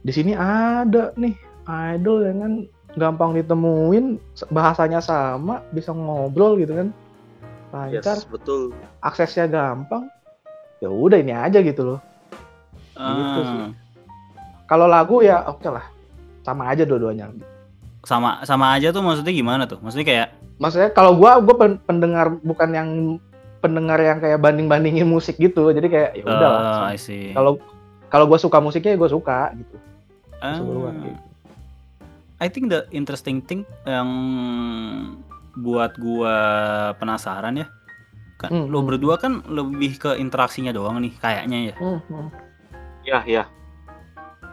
di 0.00 0.12
sini 0.16 0.32
ada 0.32 1.12
nih 1.12 1.36
idol 1.94 2.24
yang 2.24 2.38
kan 2.40 2.54
gampang 2.98 3.36
ditemuin 3.38 4.18
bahasanya 4.50 4.98
sama 4.98 5.62
bisa 5.70 5.94
ngobrol 5.94 6.58
gitu 6.58 6.74
kan 6.74 6.88
lancar 7.70 8.16
Yes, 8.16 8.24
betul. 8.24 8.74
aksesnya 8.98 9.46
gampang 9.46 10.10
ya 10.78 10.88
udah 10.88 11.16
ini 11.16 11.30
aja 11.30 11.58
gitu 11.58 11.82
loh 11.86 12.00
Gitu 12.92 13.40
sih. 13.42 13.56
Ah. 13.56 13.70
kalau 14.66 14.84
lagu 14.84 15.20
ya 15.20 15.40
oke 15.46 15.64
lah 15.64 15.86
sama 16.40 16.68
aja 16.68 16.82
dua-duanya 16.82 17.32
Sama 18.00 18.40
sama 18.42 18.72
aja 18.72 18.90
tuh 18.90 19.00
maksudnya 19.00 19.28
gimana 19.30 19.64
tuh? 19.64 19.76
Maksudnya 19.78 20.04
kayak 20.04 20.28
maksudnya 20.56 20.88
kalau 20.88 21.12
gua 21.14 21.36
gua 21.38 21.52
pen- 21.54 21.80
pendengar 21.80 22.32
bukan 22.34 22.68
yang 22.70 22.88
pendengar 23.58 23.96
yang 23.96 24.16
kayak 24.18 24.36
banding-bandingin 24.36 25.04
musik 25.04 25.36
gitu 25.36 25.68
jadi 25.68 25.84
kayak 25.84 26.10
ya 26.14 26.24
udah 26.24 26.48
lah 26.50 26.88
I 26.88 26.96
see. 26.96 27.30
kalau 27.30 27.60
kalau 28.08 28.24
gua 28.24 28.36
suka 28.36 28.56
musiknya 28.56 28.92
ya 28.92 28.98
gua 28.98 29.10
suka 29.10 29.52
gitu 29.54 29.76
Ah. 30.40 30.56
keseluruhan 30.56 30.94
gitu. 31.02 31.20
I 32.36 32.48
think 32.48 32.68
the 32.68 32.88
interesting 32.90 33.38
thing 33.38 33.68
yang 33.84 34.08
buat 35.60 35.94
gua 35.96 36.34
penasaran 36.96 37.56
ya. 37.56 37.66
Kan 38.36 38.48
Hmm, 38.50 38.66
lo 38.66 38.80
hmm. 38.80 38.88
berdua 38.88 39.14
kan 39.16 39.44
lebih 39.44 39.96
ke 39.96 40.16
interaksinya 40.16 40.72
doang 40.72 40.96
nih 40.98 41.12
kayaknya 41.14 41.58
ya. 41.70 41.74
Hmm, 41.76 42.00
hmm. 42.02 42.28
Ya, 43.00 43.18
ya. 43.22 43.44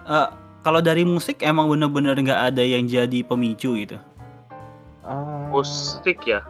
Eh, 0.04 0.28
kalau 0.60 0.80
dari 0.80 1.04
musik 1.04 1.40
emang 1.40 1.68
bener-bener 1.68 2.14
nggak 2.14 2.42
ada 2.52 2.62
yang 2.62 2.84
jadi 2.84 3.24
pemicu 3.24 3.76
gitu. 3.76 3.96
Ah, 5.02 5.48
Musik 5.48 6.20
ya. 6.24 6.44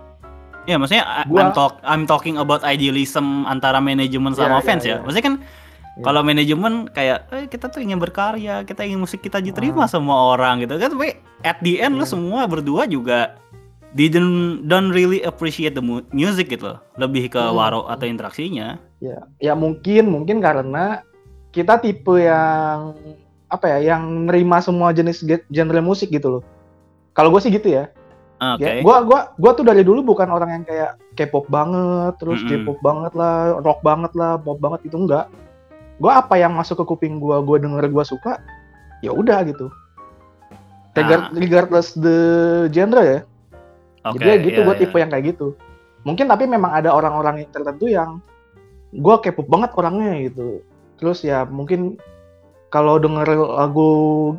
Ya 0.66 0.76
maksudnya 0.76 1.06
Gua- 1.26 1.40
I'm, 1.40 1.52
talk, 1.54 1.74
I'm 1.82 2.04
talking 2.04 2.36
about 2.36 2.60
idealism 2.62 3.46
antara 3.46 3.78
manajemen 3.78 4.34
sama 4.34 4.60
Iya, 4.60 4.66
fans 4.66 4.84
iya, 4.84 4.90
ya. 4.90 4.94
iya. 4.94 5.04
Maksudnya 5.06 5.26
kan 5.26 5.36
Iya. 5.40 6.04
kalau 6.04 6.22
manajemen 6.22 6.74
kayak 6.88 7.20
eh, 7.32 7.46
kita 7.48 7.70
tuh 7.70 7.80
ingin 7.80 7.98
berkarya, 7.98 8.62
kita 8.62 8.82
ingin 8.82 9.00
musik 9.00 9.22
kita 9.22 9.38
diterima 9.40 9.86
Ah. 9.86 9.90
sama 9.90 10.14
orang 10.34 10.60
gitu 10.60 10.76
kan. 10.76 10.90
Tapi 10.92 11.10
at 11.42 11.62
the 11.62 11.78
end 11.78 11.96
lo 11.96 12.04
Iya. 12.04 12.12
semua 12.12 12.46
berdua 12.46 12.84
juga 12.84 13.38
didn't 13.98 14.30
don't 14.64 14.90
really 14.90 15.20
appreciate 15.22 15.74
the 15.74 15.82
mu- 15.82 16.06
music 16.12 16.48
gitu 16.48 16.70
loh. 16.70 16.80
Lebih 16.96 17.30
ke 17.30 17.40
Hmm. 17.40 17.52
waro 17.52 17.82
atau 17.86 18.06
interaksinya. 18.06 18.78
ya 18.98 19.18
ya 19.38 19.54
mungkin 19.54 20.10
mungkin 20.10 20.38
karena 20.38 21.06
kita 21.52 21.78
tipe 21.78 22.18
yang 22.18 22.98
apa 23.46 23.78
ya 23.78 23.94
yang 23.94 24.26
nerima 24.26 24.58
semua 24.58 24.90
jenis 24.90 25.22
ge- 25.22 25.46
genre 25.48 25.78
musik 25.80 26.10
gitu 26.10 26.28
loh 26.28 26.44
kalau 27.14 27.30
gue 27.30 27.38
sih 27.40 27.50
gitu 27.50 27.70
ya 27.72 27.94
Ah, 28.38 28.54
Oke. 28.54 28.66
Ya, 28.66 28.82
gua 28.82 29.02
gua 29.02 29.34
gua 29.34 29.52
tuh 29.54 29.62
dari 29.62 29.82
dulu 29.82 30.02
bukan 30.04 30.30
orang 30.30 30.50
yang 30.52 30.64
kayak 30.64 30.94
K-pop 31.14 31.46
banget, 31.48 32.14
terus 32.18 32.38
Mm-mm. 32.38 32.50
J-pop 32.62 32.78
banget 32.82 33.14
lah, 33.14 33.58
rock 33.62 33.82
banget 33.82 34.14
lah, 34.14 34.38
pop 34.38 34.58
banget 34.58 34.86
itu 34.86 34.94
enggak. 34.94 35.26
Gua 35.98 36.22
apa 36.22 36.38
yang 36.38 36.54
masuk 36.54 36.78
ke 36.78 36.86
kuping 36.86 37.18
gua, 37.18 37.42
gua 37.42 37.58
denger 37.58 37.90
gua 37.90 38.02
suka, 38.02 38.38
ya 39.02 39.10
udah 39.10 39.42
gitu. 39.42 39.74
Regard- 40.94 41.30
Ah. 41.30 41.34
Regardless 41.34 41.94
the 41.94 42.18
genre 42.70 43.02
ya. 43.02 43.20
Oke, 44.12 44.20
Jadi 44.20 44.28
ya 44.30 44.36
gitu, 44.40 44.60
iya, 44.62 44.66
gua 44.66 44.76
iya. 44.76 44.82
tipe 44.82 44.98
yang 44.98 45.12
kayak 45.12 45.26
gitu. 45.32 45.48
Mungkin 46.04 46.26
tapi 46.26 46.44
memang 46.46 46.72
ada 46.72 46.90
orang-orang 46.92 47.44
yang 47.44 47.50
tertentu 47.52 47.86
yang 47.88 48.24
gua 48.96 49.20
K-pop 49.20 49.48
banget 49.48 49.72
orangnya 49.76 50.16
gitu. 50.24 50.64
Terus 50.98 51.22
ya 51.22 51.44
mungkin 51.44 52.00
kalau 52.68 53.00
denger 53.00 53.24
lagu 53.48 53.90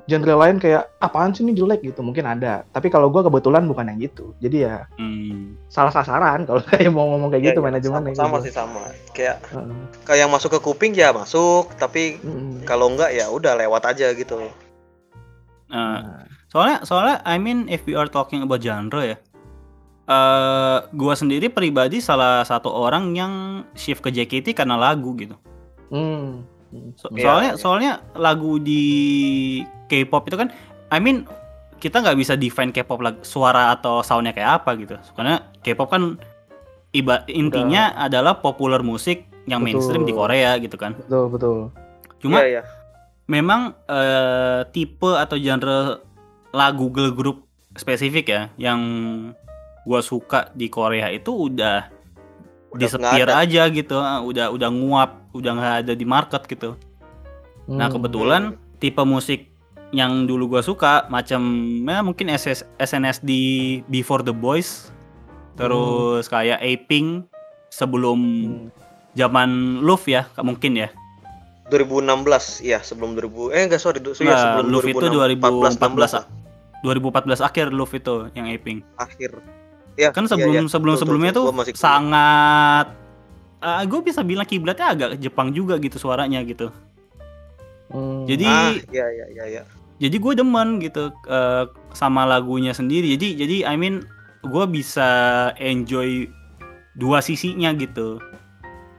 genre 0.05 0.37
lain 0.37 0.61
kayak 0.61 0.85
apaan 1.01 1.33
sih 1.33 1.41
ini 1.49 1.57
jelek 1.57 1.81
gitu 1.81 2.05
mungkin 2.05 2.29
ada. 2.29 2.65
Tapi 2.73 2.89
kalau 2.89 3.09
gua 3.09 3.25
kebetulan 3.25 3.65
bukan 3.65 3.89
yang 3.89 3.99
gitu. 4.01 4.33
Jadi 4.41 4.69
ya 4.69 4.85
Hmm. 4.97 5.57
salah 5.69 5.93
sasaran 5.93 6.45
kalau 6.45 6.61
kayak 6.69 6.93
mau 6.93 7.09
ngomong 7.13 7.33
kayak 7.33 7.43
Ya, 7.43 7.49
gitu 7.53 7.61
ya, 7.61 7.67
manajemen 7.69 8.01
sama, 8.05 8.17
sama 8.17 8.37
gitu. 8.41 8.45
sih 8.49 8.53
sama. 8.53 8.83
Kayak 9.17 9.37
Heeh. 9.49 9.81
kayak 10.05 10.21
yang 10.25 10.31
masuk 10.33 10.51
ke 10.57 10.61
kuping 10.61 10.93
ya 10.93 11.13
masuk, 11.13 11.73
tapi 11.77 12.21
Mm-mm. 12.21 12.65
kalau 12.65 12.89
enggak 12.93 13.13
ya 13.13 13.29
udah 13.29 13.57
lewat 13.57 13.85
aja 13.89 14.13
gitu. 14.13 14.41
Nah, 15.69 16.25
Soalnya, 16.49 16.81
soalnya, 16.81 17.21
I 17.29 17.37
mean, 17.37 17.69
if 17.69 17.85
we 17.85 17.93
are 17.93 18.09
talking 18.09 18.41
about 18.41 18.65
genre 18.65 19.05
ya, 19.05 19.21
eh 20.09 20.79
gua 20.91 21.13
sendiri 21.13 21.47
pribadi 21.49 22.01
salah 22.01 22.41
satu 22.41 22.69
orang 22.69 23.13
yang 23.13 23.33
shift 23.75 24.01
ke 24.01 24.09
JKT 24.09 24.57
karena 24.57 24.75
lagu 24.75 25.13
gitu. 25.15 25.37
hmm. 25.89 26.57
So- 26.97 27.09
Iya, 27.11 27.25
soalnya, 27.25 27.51
iya. 27.51 27.57
soalnya 27.57 27.93
lagu 28.15 28.57
di 28.57 28.85
K-pop 29.87 30.29
itu 30.29 30.37
kan, 30.37 30.53
I 30.89 31.01
mean, 31.01 31.25
kita 31.79 32.05
nggak 32.05 32.19
bisa 32.19 32.37
define 32.37 32.69
K-pop 32.69 33.01
lag- 33.01 33.25
suara 33.25 33.73
atau 33.73 34.05
soundnya 34.05 34.33
kayak 34.33 34.61
apa 34.61 34.77
gitu. 34.77 34.93
Karena 35.15 35.49
K-pop 35.61 35.89
kan 35.89 36.21
iba 36.93 37.25
intinya 37.27 37.97
adalah 37.97 38.37
populer 38.39 38.81
musik 38.81 39.25
yang 39.45 39.61
Betul. 39.61 39.81
mainstream 39.81 40.05
di 40.05 40.13
Korea 40.13 40.57
gitu 40.57 40.77
kan. 40.77 40.93
Betul 40.99 41.25
betul. 41.29 41.57
Cuma 42.19 42.45
Iya, 42.45 42.61
iya. 42.61 42.63
memang 43.25 43.73
eh, 43.89 44.61
tipe 44.69 45.09
atau 45.09 45.37
genre 45.37 46.05
lagu 46.53 46.93
girl 46.93 47.13
group 47.13 47.49
spesifik 47.73 48.27
ya 48.29 48.43
yang 48.61 48.81
gua 49.89 50.01
suka 50.01 50.53
di 50.53 50.69
Korea 50.69 51.09
itu 51.09 51.49
udah, 51.49 51.89
Udah 52.69 52.77
disappear 52.79 53.25
ada. 53.25 53.41
aja 53.41 53.65
gitu 53.67 53.97
ah, 53.97 54.21
udah 54.21 54.53
udah 54.53 54.69
nguap 54.69 55.11
udah 55.33 55.51
nggak 55.51 55.75
ada 55.83 55.93
di 55.95 56.05
market 56.05 56.45
gitu 56.45 56.77
nah 57.65 57.89
Hmm. 57.89 57.95
kebetulan 57.95 58.43
tipe 58.77 59.01
musik 59.01 59.49
yang 59.89 60.25
dulu 60.25 60.51
gua 60.51 60.61
suka 60.61 61.09
macam 61.09 61.41
ya 61.81 62.01
mungkin 62.01 62.29
SS, 62.29 62.61
SNSD 62.77 63.31
Before 63.87 64.21
the 64.21 64.31
Boys 64.31 64.93
terus 65.55 66.29
kayak 66.29 66.61
Aping 66.61 67.25
sebelum 67.69 68.19
Hmm. 68.21 68.69
zaman 69.15 69.49
Love 69.81 70.05
ya 70.07 70.29
mungkin 70.39 70.77
ya 70.77 70.93
2016 71.69 72.61
ya 72.63 72.81
sebelum 72.81 73.13
2000 73.13 73.49
eh 73.51 73.63
enggak 73.63 73.77
sorry 73.79 73.99
du- 73.99 74.13
ya, 74.13 74.25
Nggak, 74.25 74.41
sebelum 74.41 74.67
Love 74.71 74.89
itu 74.89 75.07
2014 75.07 75.77
2014 75.77 76.13
lah, 76.15 76.25
2014 76.81 77.41
akhir 77.43 77.67
Love 77.71 77.93
itu 77.93 78.15
yang 78.33 78.47
Aping 78.47 78.79
akhir. 78.95 79.31
Ya, 79.99 80.15
kan 80.15 80.25
iya, 80.25 80.31
sebelum 80.31 80.55
iya. 80.55 80.71
sebelum 80.71 80.95
Betul, 80.95 81.03
sebelumnya 81.03 81.33
betul. 81.35 81.43
tuh 81.43 81.47
Gua 81.51 81.59
masih- 81.59 81.75
sangat 81.75 82.87
gue 83.59 84.01
bisa 84.01 84.23
bilang 84.23 84.47
kiblatnya 84.47 84.87
agak 84.87 85.11
Jepang 85.19 85.51
juga 85.51 85.75
gitu 85.77 85.99
suaranya 85.99 86.39
gitu 86.47 86.71
Hmm. 87.89 88.29
jadi 88.29 88.45
ah, 88.47 88.71
iya 88.93 89.07
iya 89.09 89.27
iya 89.33 89.45
iya. 89.49 89.63
jadi 89.99 90.13
gue 90.15 90.33
demen 90.37 90.77
gitu 90.79 91.09
eh, 91.27 91.65
sama 91.91 92.23
lagunya 92.23 92.71
sendiri 92.71 93.17
jadi 93.17 93.29
jadi 93.35 93.57
I 93.65 93.75
mean 93.75 94.05
gue 94.45 94.65
bisa 94.69 95.09
enjoy 95.57 96.29
dua 96.95 97.19
sisinya 97.19 97.71
gitu. 97.73 98.19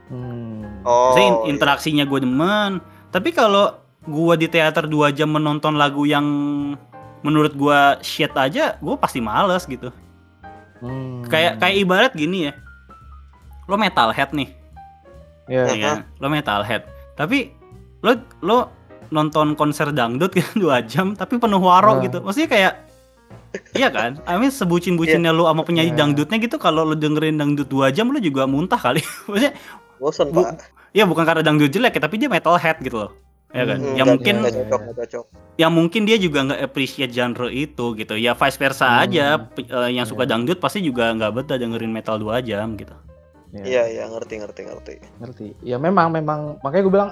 Hmm. 0.08 0.82
Oh. 0.82 1.12
Maksudnya 1.12 1.22
in- 1.22 1.36
iya. 1.36 1.48
interaksinya 1.54 2.04
gue 2.04 2.20
demen. 2.20 2.80
Tapi 3.08 3.30
kalau 3.30 3.76
gue 4.02 4.34
di 4.36 4.48
teater 4.48 4.84
dua 4.84 5.12
jam 5.12 5.30
menonton 5.30 5.76
lagu 5.76 6.02
yang 6.02 6.24
menurut 7.20 7.52
gue 7.52 7.80
shit 8.00 8.32
aja, 8.32 8.74
gue 8.76 8.94
pasti 8.96 9.20
males 9.20 9.68
gitu. 9.68 9.92
Hmm. 10.80 11.22
Kayak 11.24 11.60
kayak 11.60 11.76
ibarat 11.76 12.12
gini 12.12 12.48
ya. 12.48 12.52
Lo 13.64 13.76
metalhead 13.76 14.32
nih, 14.32 14.48
ya. 15.46 15.62
ya 15.68 15.76
kan? 15.78 15.96
Lo 16.16 16.26
metalhead. 16.26 16.82
Tapi 17.14 17.52
lo 18.00 18.16
lo 18.40 18.58
nonton 19.08 19.54
konser 19.54 19.90
dangdut 19.90 20.32
kan 20.32 20.56
dua 20.62 20.80
jam 20.82 21.12
tapi 21.12 21.36
penuh 21.36 21.60
waro 21.60 21.96
Ah. 21.96 22.02
gitu. 22.02 22.18
Maksudnya 22.20 22.48
kayak 22.48 22.74
Iya 23.74 23.90
kan? 23.90 24.22
I 24.24 24.38
mean 24.38 24.48
sebucin-bucinnya 24.48 25.30
lu 25.30 25.42
sama 25.42 25.62
penyanyi 25.62 25.90
Iya. 25.90 25.98
dangdutnya 25.98 26.38
gitu 26.38 26.54
kalau 26.56 26.86
lu 26.86 26.94
dengerin 26.94 27.34
dangdut 27.34 27.66
dua 27.66 27.90
jam 27.90 28.06
lu 28.06 28.18
juga 28.18 28.46
muntah 28.46 28.78
kali. 28.78 29.02
Maksudnya 29.26 29.58
Bosen, 29.98 30.30
Bu- 30.30 30.46
Pak. 30.46 30.70
ya 30.90 31.02
bukan 31.02 31.26
karena 31.26 31.42
dangdut 31.42 31.68
jelek 31.68 31.92
ya, 31.92 32.00
tapi 32.00 32.16
dia 32.16 32.30
metalhead 32.30 32.78
gitu 32.78 32.96
loh. 32.96 33.10
Ya 33.50 33.66
kan? 33.66 33.78
Hmm, 33.78 33.86
ya 33.90 33.90
nggak- 33.96 34.08
mungkin 34.08 34.34
nggak 34.38 34.54
cocok, 34.54 34.80
nggak 34.80 34.96
cocok. 35.04 35.24
ya 35.58 35.68
mungkin 35.68 36.02
dia 36.06 36.16
juga 36.16 36.38
nggak 36.46 36.60
appreciate 36.62 37.10
genre 37.10 37.48
itu 37.48 37.86
gitu. 37.94 38.14
Ya 38.14 38.32
vice 38.32 38.56
versa 38.56 38.86
Hmm. 38.86 39.02
aja 39.04 39.24
eh, 39.58 39.90
yang 39.90 40.06
suka 40.06 40.22
Iya. 40.22 40.30
dangdut 40.30 40.58
pasti 40.58 40.78
juga 40.80 41.10
nggak 41.10 41.32
betah 41.34 41.58
dengerin 41.58 41.90
metal 41.90 42.16
dua 42.16 42.38
jam 42.40 42.74
gitu. 42.74 42.94
Ya. 43.50 43.62
Iya, 43.66 43.82
iya, 43.90 44.04
ngerti, 44.06 44.38
ngerti, 44.38 44.60
ngerti. 44.62 44.94
ngerti 45.18 45.46
ya 45.60 45.74
memang 45.76 46.08
memang 46.08 46.62
makanya 46.62 46.82
gue 46.82 46.94
bilang 46.94 47.10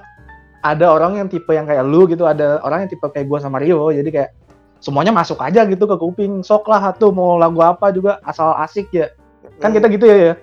ada 0.60 0.86
orang 0.86 1.18
yang 1.18 1.26
tipe 1.26 1.50
yang 1.50 1.66
kayak 1.66 1.82
lu 1.82 2.06
gitu 2.06 2.22
ada 2.22 2.62
orang 2.62 2.86
yang 2.86 2.90
tipe 2.90 3.02
kayak 3.04 3.26
gue 3.26 3.38
sama 3.38 3.58
Rio 3.58 3.90
jadi 3.90 4.06
kayak 4.06 4.30
semuanya 4.78 5.10
masuk 5.10 5.34
aja 5.38 5.66
gitu 5.66 5.84
ke 5.84 5.98
kuping 5.98 6.46
sok 6.46 6.66
lah 6.66 6.94
tuh 6.94 7.10
mau 7.10 7.34
lagu 7.34 7.58
apa 7.58 7.90
juga 7.90 8.22
asal 8.22 8.54
asik 8.56 8.86
ya 8.92 9.10
kan 9.58 9.70
Hmm. 9.70 9.76
kita 9.76 9.86
gitu 9.90 10.06
ya, 10.06 10.16
ya? 10.16 10.34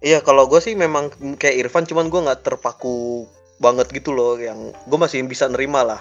Iya, 0.00 0.18
kalau 0.20 0.46
gue 0.46 0.58
sih 0.58 0.74
memang 0.74 1.06
kayak 1.34 1.58
Irfan, 1.60 1.82
cuman 1.82 2.06
gue 2.06 2.18
nggak 2.20 2.42
terpaku 2.44 3.26
banget 3.58 3.90
gitu 3.92 4.10
loh. 4.14 4.38
Yang 4.38 4.74
gue 4.86 4.98
masih 4.98 5.22
bisa 5.26 5.46
nerima 5.50 5.84
lah. 5.84 6.00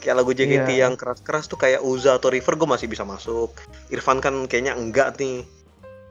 Kayak 0.00 0.20
lagu 0.20 0.36
JKT 0.36 0.68
Iya. 0.68 0.88
yang 0.88 0.94
keras-keras 1.00 1.48
tuh 1.48 1.56
kayak 1.56 1.80
Uza 1.80 2.16
atau 2.20 2.28
River 2.28 2.60
gue 2.60 2.68
masih 2.68 2.86
bisa 2.90 3.06
masuk. 3.08 3.56
Irfan 3.88 4.20
kan 4.20 4.44
kayaknya 4.44 4.76
enggak 4.76 5.16
nih. 5.16 5.44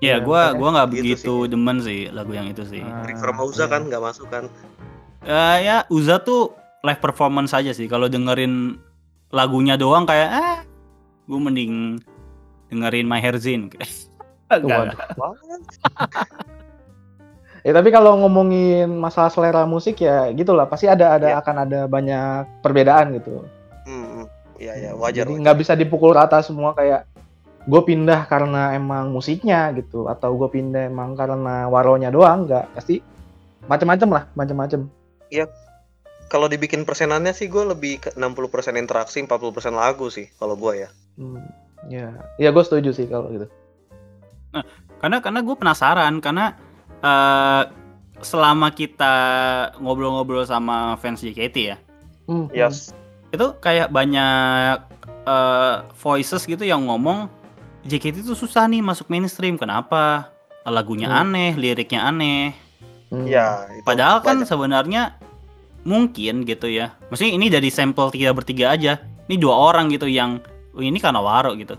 Ya, 0.04 0.20
Iya, 0.20 0.26
gua 0.26 0.52
gua 0.52 0.70
nggak 0.76 0.88
gitu 0.90 1.00
begitu 1.00 1.34
demen 1.48 1.80
sih 1.80 2.12
lagu 2.12 2.36
yang 2.36 2.52
itu 2.52 2.68
sih. 2.68 2.84
Ah, 2.84 3.08
River 3.08 3.30
sama 3.32 3.44
Uza 3.48 3.64
iya. 3.64 3.72
kan 3.72 3.82
nggak 3.88 4.04
masuk 4.04 4.28
kan. 4.28 4.52
Eh, 5.24 5.58
ya 5.64 5.88
Uza 5.88 6.20
tuh 6.20 6.52
live 6.84 7.00
performance 7.00 7.56
aja 7.56 7.72
sih. 7.72 7.88
Kalau 7.88 8.12
dengerin 8.12 8.76
lagunya 9.32 9.80
doang 9.80 10.04
kayak 10.04 10.30
ah, 10.34 10.60
gue 11.24 11.40
mending 11.40 12.04
dengerin 12.68 13.08
My 13.08 13.24
Herzin. 13.24 13.72
Enggak. 14.52 14.98
Ya 17.64 17.72
tapi 17.72 17.96
kalau 17.96 18.20
ngomongin 18.20 18.92
masalah 18.92 19.32
selera 19.32 19.64
musik 19.64 20.04
ya 20.04 20.28
gitulah 20.36 20.68
pasti 20.68 20.92
ada 20.92 21.16
ada 21.16 21.32
Iya. 21.32 21.40
akan 21.40 21.56
ada 21.64 21.80
banyak 21.88 22.60
perbedaan 22.60 23.16
gitu. 23.16 23.48
Hmm, 23.88 24.08
hmm. 24.20 24.26
Iya, 24.60 24.74
iya, 24.80 24.92
wajar. 24.96 25.28
Nggak 25.32 25.58
bisa 25.64 25.74
dipukul 25.76 26.12
rata 26.12 26.44
semua 26.44 26.76
kayak 26.76 27.08
gue 27.64 27.82
pindah 27.88 28.28
karena 28.28 28.76
emang 28.76 29.16
musiknya 29.16 29.72
gitu 29.80 30.12
atau 30.12 30.36
gue 30.36 30.52
pindah 30.52 30.92
emang 30.92 31.16
karena 31.16 31.72
waronya 31.72 32.12
doang 32.12 32.44
nggak 32.44 32.76
pasti 32.76 33.00
macam-macam 33.72 34.10
lah 34.12 34.24
macam-macam. 34.36 34.92
Kalau 36.28 36.48
dibikin 36.52 36.84
persenannya 36.84 37.32
sih 37.32 37.48
gue 37.48 37.64
lebih 37.64 38.04
ke 38.04 38.10
60% 38.18 38.76
interaksi, 38.76 39.22
40% 39.24 39.72
lagu 39.72 40.12
sih 40.12 40.28
kalau 40.36 40.60
gue 40.60 40.84
ya. 40.84 40.90
Hmm, 41.16 41.46
ya 41.88 42.12
ya 42.36 42.50
gue 42.52 42.64
setuju 42.66 42.92
sih 42.92 43.08
kalau 43.08 43.32
gitu. 43.32 43.48
Karena 45.00 45.24
karena 45.24 45.40
gue 45.40 45.56
penasaran 45.56 46.20
karena 46.20 46.58
eh 47.04 47.64
selama 48.20 48.72
kita 48.72 49.16
ngobrol-ngobrol 49.78 50.44
sama 50.44 50.96
fans 50.96 51.20
JKT 51.20 51.58
ya, 51.60 51.78
Hmm, 52.24 52.48
Yes. 52.50 52.96
itu 53.30 53.52
kayak 53.60 53.92
banyak 53.92 54.80
eh, 55.24 55.76
voices 55.98 56.44
gitu 56.44 56.64
yang 56.64 56.84
ngomong 56.84 57.28
JKT 57.84 58.24
itu 58.24 58.32
susah 58.34 58.64
nih 58.66 58.80
masuk 58.80 59.08
mainstream. 59.08 59.56
Kenapa? 59.56 60.32
Lagunya 60.64 61.12
Hmm. 61.12 61.28
aneh, 61.28 61.52
liriknya 61.54 62.08
aneh. 62.08 62.56
hmm. 63.10 63.28
Ya, 63.28 63.68
itu 63.70 63.84
Padahal 63.84 64.20
kan 64.20 64.40
banyak. 64.40 64.48
sebenarnya 64.48 65.02
mungkin 65.84 66.44
gitu 66.44 66.66
ya. 66.66 66.96
Maksudnya 67.12 67.34
ini 67.36 67.52
dari 67.52 67.68
sampel 67.68 68.08
tiga 68.10 68.32
bertiga 68.32 68.72
aja. 68.72 68.96
Ini 69.28 69.36
dua 69.36 69.56
orang 69.72 69.92
gitu 69.92 70.08
yang 70.08 70.40
oh, 70.72 70.80
ini 70.80 70.96
karena 70.98 71.20
waro 71.20 71.52
gitu. 71.56 71.76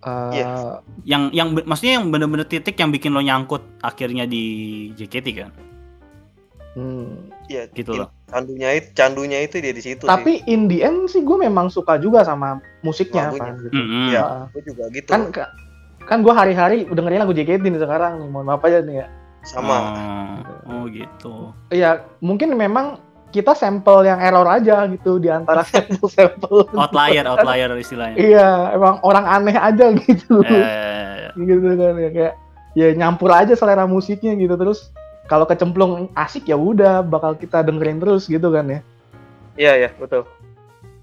Eh, 0.00 0.30
Iya. 0.34 0.80
Yang 1.04 1.22
yang 1.30 1.48
be- 1.52 1.62
maksudnya 1.62 1.94
yang 1.94 2.08
bener-bener 2.08 2.44
titik 2.44 2.72
yang 2.74 2.88
bikin 2.88 3.10
lo 3.10 3.20
nyangkut 3.20 3.60
akhirnya 3.80 4.24
di 4.24 4.42
JKT 4.94 5.28
kan. 5.34 5.50
hmm. 6.70 7.34
Iya, 7.46 7.66
gitu 7.68 7.98
loh. 7.98 8.08
Candunya 8.24 8.70
itu, 8.72 8.88
candunya 8.94 9.38
itu 9.40 9.58
dia 9.58 9.74
di 9.74 9.82
situ 9.82 10.00
sih. 10.00 10.08
Tapi 10.08 10.38
in 10.46 10.64
the 10.66 10.80
end 10.80 11.04
sih 11.04 11.20
gue 11.20 11.34
memang 11.34 11.66
suka 11.66 11.98
juga 11.98 12.22
sama 12.22 12.56
musiknya 12.80 13.28
Lagunya. 13.28 13.52
Gitu. 13.58 13.74
Mm-mm. 13.74 14.06
Iya. 14.08 14.22
Ah, 14.22 14.42
Gue 14.48 14.62
juga 14.64 14.84
gitu. 14.88 15.08
kan 15.08 15.22
ka- 15.28 15.50
kan 16.00 16.22
gue 16.22 16.30
hari-hari 16.30 16.86
dengerin 16.86 17.20
lagu 17.20 17.34
JKT 17.34 17.66
nih 17.66 17.80
sekarang 17.80 18.12
nih 18.18 18.28
mohon 18.28 18.46
maaf 18.46 18.62
aja 18.62 18.80
nih 18.80 19.02
ya. 19.02 19.08
sama. 19.42 19.76
Oh, 20.68 20.70
oh 20.70 20.82
gitu. 20.86 21.34
Iya 21.68 21.90
mungkin 22.20 22.52
memang 22.54 23.00
kita 23.30 23.54
sampel 23.54 24.02
yang 24.06 24.18
error 24.18 24.46
aja 24.46 24.84
gitu 24.90 25.22
di 25.22 25.30
antara 25.30 25.62
sampel-sampel. 25.70 26.66
Outlier, 26.74 27.24
outlier 27.26 27.70
istilahnya. 27.78 28.18
Iya, 28.18 28.48
emang 28.74 28.98
orang 29.06 29.26
aneh 29.26 29.56
aja 29.56 29.94
gitu. 29.94 30.42
Eh, 30.46 31.30
gitu 31.38 31.78
kan 31.78 31.94
ya 31.96 32.10
kayak 32.10 32.34
ya 32.74 32.86
nyampur 32.94 33.30
aja 33.34 33.54
selera 33.58 33.86
musiknya 33.86 34.34
gitu 34.38 34.54
terus 34.54 34.94
kalau 35.26 35.46
kecemplung 35.46 36.10
asik 36.18 36.50
ya 36.50 36.58
udah 36.58 37.06
bakal 37.06 37.38
kita 37.38 37.62
dengerin 37.62 38.02
terus 38.02 38.26
gitu 38.26 38.50
kan 38.50 38.66
ya. 38.66 38.80
Iya, 39.58 39.72
iya, 39.86 39.90
betul. 39.98 40.26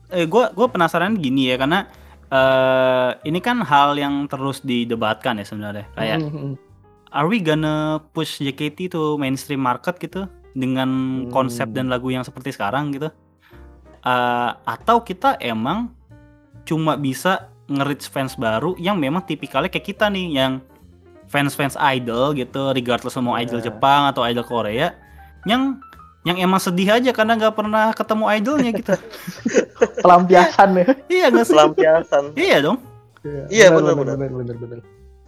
eh 0.08 0.24
gue 0.24 0.44
gue 0.56 0.68
penasaran 0.72 1.20
gini 1.20 1.52
ya 1.52 1.60
karena 1.60 1.84
eh 2.32 3.10
ini 3.28 3.44
kan 3.44 3.60
hal 3.60 3.96
yang 4.00 4.28
terus 4.28 4.64
didebatkan 4.64 5.40
ya 5.40 5.46
sebenarnya. 5.48 5.86
Kayak 5.96 6.18
Hmm, 6.28 6.56
are 7.12 7.28
we 7.28 7.40
gonna 7.40 8.04
push 8.12 8.40
JKT 8.40 8.92
to 8.92 9.16
mainstream 9.20 9.64
market 9.64 9.96
gitu 10.00 10.28
dengan 10.58 10.90
Hmm. 10.90 11.30
konsep 11.30 11.70
dan 11.70 11.86
lagu 11.88 12.10
yang 12.10 12.26
seperti 12.26 12.58
sekarang 12.58 12.90
gitu? 12.90 13.14
Eh, 14.02 14.52
atau 14.66 15.06
kita 15.06 15.38
emang 15.38 15.94
cuma 16.66 16.98
bisa 16.98 17.46
nge-reach 17.68 18.08
fans 18.08 18.34
baru 18.34 18.74
yang 18.80 18.98
memang 18.98 19.22
tipikalnya 19.22 19.68
kayak 19.68 19.86
kita 19.86 20.10
nih 20.10 20.34
yang 20.34 20.54
fans-fans 21.28 21.76
idol 21.94 22.32
gitu, 22.32 22.72
regardless 22.72 23.20
mau 23.20 23.36
idol 23.36 23.60
Iya. 23.60 23.68
Jepang 23.68 24.08
atau 24.08 24.24
idol 24.24 24.48
Korea, 24.48 24.96
yang 25.44 25.78
yang 26.24 26.40
emang 26.40 26.60
sedih 26.60 26.92
aja 26.92 27.12
karena 27.12 27.36
nggak 27.36 27.56
pernah 27.56 27.92
ketemu 27.92 28.26
idolnya 28.32 28.72
gitu. 28.72 28.96
Pelampiasan 30.04 30.70
ya. 30.76 30.86
iya 31.08 31.26
nggak? 31.28 31.48
Pelampiasan. 31.48 32.24
Iya 32.36 32.58
dong. 32.64 32.80
Iya, 33.52 33.76
bener, 33.76 33.96
benar 33.96 34.16
bener. 34.16 34.32
benar 34.32 34.56
benar. 34.56 34.80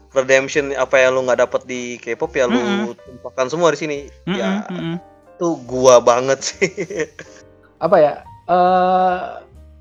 Redemption 0.09 0.71
apa 0.73 0.95
yang 0.97 1.13
lu 1.13 1.27
nggak 1.27 1.39
dapet 1.43 1.61
di 1.67 1.81
K-pop 1.99 2.31
ya 2.33 2.47
lu 2.47 2.55
Mm-mm. 2.57 2.95
tumpahkan 2.95 3.47
semua 3.51 3.69
di 3.75 3.77
sini. 3.77 3.97
Ya, 4.25 4.63
Mm-mm, 4.65 4.71
mm-mm. 4.71 4.95
Itu 5.39 5.55
gua 5.63 6.03
banget 6.03 6.43
sih. 6.43 6.67
Apa 7.85 7.95
ya? 7.95 8.13
eh 8.49 9.23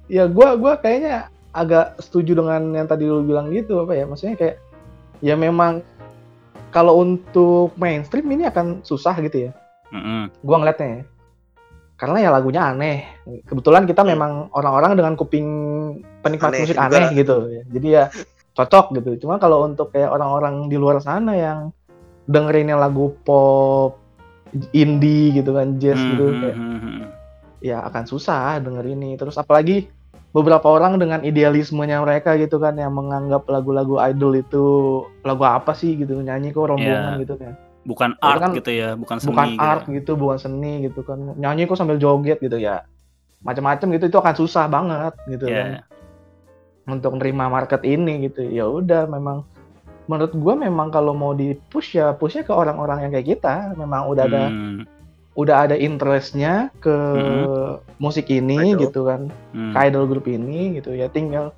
ya 0.07 0.31
gua 0.31 0.55
gua 0.55 0.79
kayaknya 0.79 1.27
agak 1.51 1.99
setuju 1.99 2.39
dengan 2.39 2.71
yang 2.71 2.87
tadi 2.87 3.11
lu 3.11 3.27
bilang 3.27 3.51
gitu 3.51 3.83
apa 3.83 3.99
ya? 3.99 4.07
Maksudnya 4.07 4.39
kayak 4.39 4.57
ya 5.19 5.35
memang 5.35 5.83
kalau 6.71 7.03
untuk 7.03 7.75
mainstream 7.75 8.31
ini 8.31 8.47
akan 8.47 8.87
susah 8.87 9.19
gitu 9.19 9.51
ya. 9.51 9.53
Mm-mm. 9.91 10.31
gua 10.47 10.63
ngeliatnya 10.63 11.03
ya. 11.03 11.03
Karena 11.99 12.17
ya 12.23 12.31
lagunya 12.31 12.63
aneh. 12.71 13.03
Kebetulan 13.51 13.83
kita 13.83 14.07
memang 14.07 14.47
orang-orang 14.55 14.95
dengan 14.95 15.19
kuping 15.19 15.49
penikmat 16.23 16.55
Aneh 16.55 16.61
musik 16.63 16.77
juga. 16.79 16.87
aneh 16.87 17.07
gitu. 17.19 17.37
ya. 17.51 17.63
Jadi 17.75 17.89
ya 17.91 18.05
cocok 18.55 18.87
gitu. 19.03 19.27
Cuma 19.27 19.43
kalau 19.43 19.67
untuk 19.67 19.91
kayak 19.91 20.15
orang-orang 20.15 20.71
di 20.71 20.79
luar 20.79 21.03
sana 21.03 21.35
yang 21.35 21.59
dengerinnya 22.31 22.79
lagu 22.79 23.17
pop 23.27 24.08
indie 24.73 25.33
gitu 25.33 25.53
kan 25.53 25.77
jazz 25.77 25.99
gitu 25.99 26.25
Mhm, 26.29 26.41
kayak, 26.41 26.57
mhm, 26.57 26.79
mhm. 26.79 27.05
ya 27.61 27.83
akan 27.85 28.05
susah 28.05 28.59
denger 28.61 28.85
ini. 28.89 29.15
Terus 29.15 29.37
apalagi 29.37 29.89
beberapa 30.31 30.69
orang 30.69 31.01
dengan 31.01 31.25
idealismenya 31.25 32.05
mereka 32.05 32.37
gitu 32.37 32.61
kan 32.61 32.77
yang 32.77 32.93
menganggap 32.93 33.49
lagu-lagu 33.49 33.97
idol 34.05 34.37
itu 34.37 34.65
lagu 35.25 35.43
apa 35.43 35.73
sih 35.73 35.97
gitu 35.97 36.21
nyanyi 36.21 36.53
kok 36.53 36.69
rombongan 36.69 37.17
Iya. 37.17 37.23
gitu 37.25 37.35
kan 37.41 37.53
bukan 37.89 38.11
art 38.21 38.41
kan 38.45 38.53
gitu 38.53 38.69
ya, 38.69 38.93
bukan 39.01 39.17
seni 39.17 39.33
bukan 39.33 39.49
gitu. 39.49 39.65
art 39.65 39.83
gitu, 39.89 40.13
bukan 40.13 40.37
seni 40.37 40.73
gitu 40.85 41.01
kan. 41.01 41.19
Nyanyi 41.41 41.65
kok 41.65 41.81
sambil 41.81 41.97
joget 41.97 42.37
gitu 42.37 42.61
ya. 42.61 42.85
Macam-macam 43.41 43.87
gitu 43.97 44.05
itu 44.13 44.19
akan 44.21 44.35
susah 44.37 44.69
banget 44.69 45.17
gitu 45.25 45.49
Iya. 45.49 45.57
kan 45.57 45.69
untuk 46.85 47.17
nerima 47.17 47.49
market 47.49 47.81
ini 47.89 48.29
gitu. 48.29 48.45
Ya 48.45 48.69
udah 48.69 49.09
memang 49.09 49.49
menurut 50.09 50.33
gua 50.35 50.57
memang 50.57 50.89
kalau 50.89 51.13
mau 51.13 51.31
di 51.31 51.53
push 51.55 51.95
ya 51.95 52.17
pushnya 52.17 52.43
ke 52.43 52.51
orang-orang 52.51 53.07
yang 53.07 53.13
kayak 53.13 53.29
kita. 53.37 53.77
Memang 53.77 54.09
udah 54.09 54.25
ada 54.25 54.43
Hmm, 54.49 54.83
udah 55.37 55.69
ada 55.69 55.77
interestnya 55.77 56.73
ke 56.81 56.91
Mhm. 56.91 58.01
musik 58.01 58.27
ini 58.27 58.73
Idol. 58.73 58.81
gitu 58.89 59.01
kan. 59.05 59.29
hmm. 59.55 59.71
Ke 59.71 59.79
idol 59.87 60.09
group 60.09 60.27
ini 60.27 60.81
gitu 60.81 60.91
ya 60.93 61.07
tinggal 61.07 61.53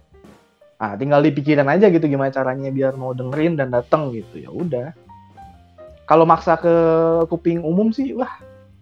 ah 0.76 0.96
tinggal 0.96 1.20
dipikirin 1.20 1.68
aja 1.68 1.88
gitu 1.88 2.08
gimana 2.08 2.32
caranya 2.32 2.68
biar 2.68 2.96
mau 2.96 3.12
dengerin 3.12 3.52
dan 3.52 3.68
datang 3.68 4.08
gitu 4.10 4.40
ya 4.40 4.48
udah 4.48 4.96
kalau 6.08 6.24
maksa 6.24 6.56
ke 6.56 6.72
kuping 7.28 7.60
umum 7.60 7.92
sih 7.92 8.16
wah 8.16 8.32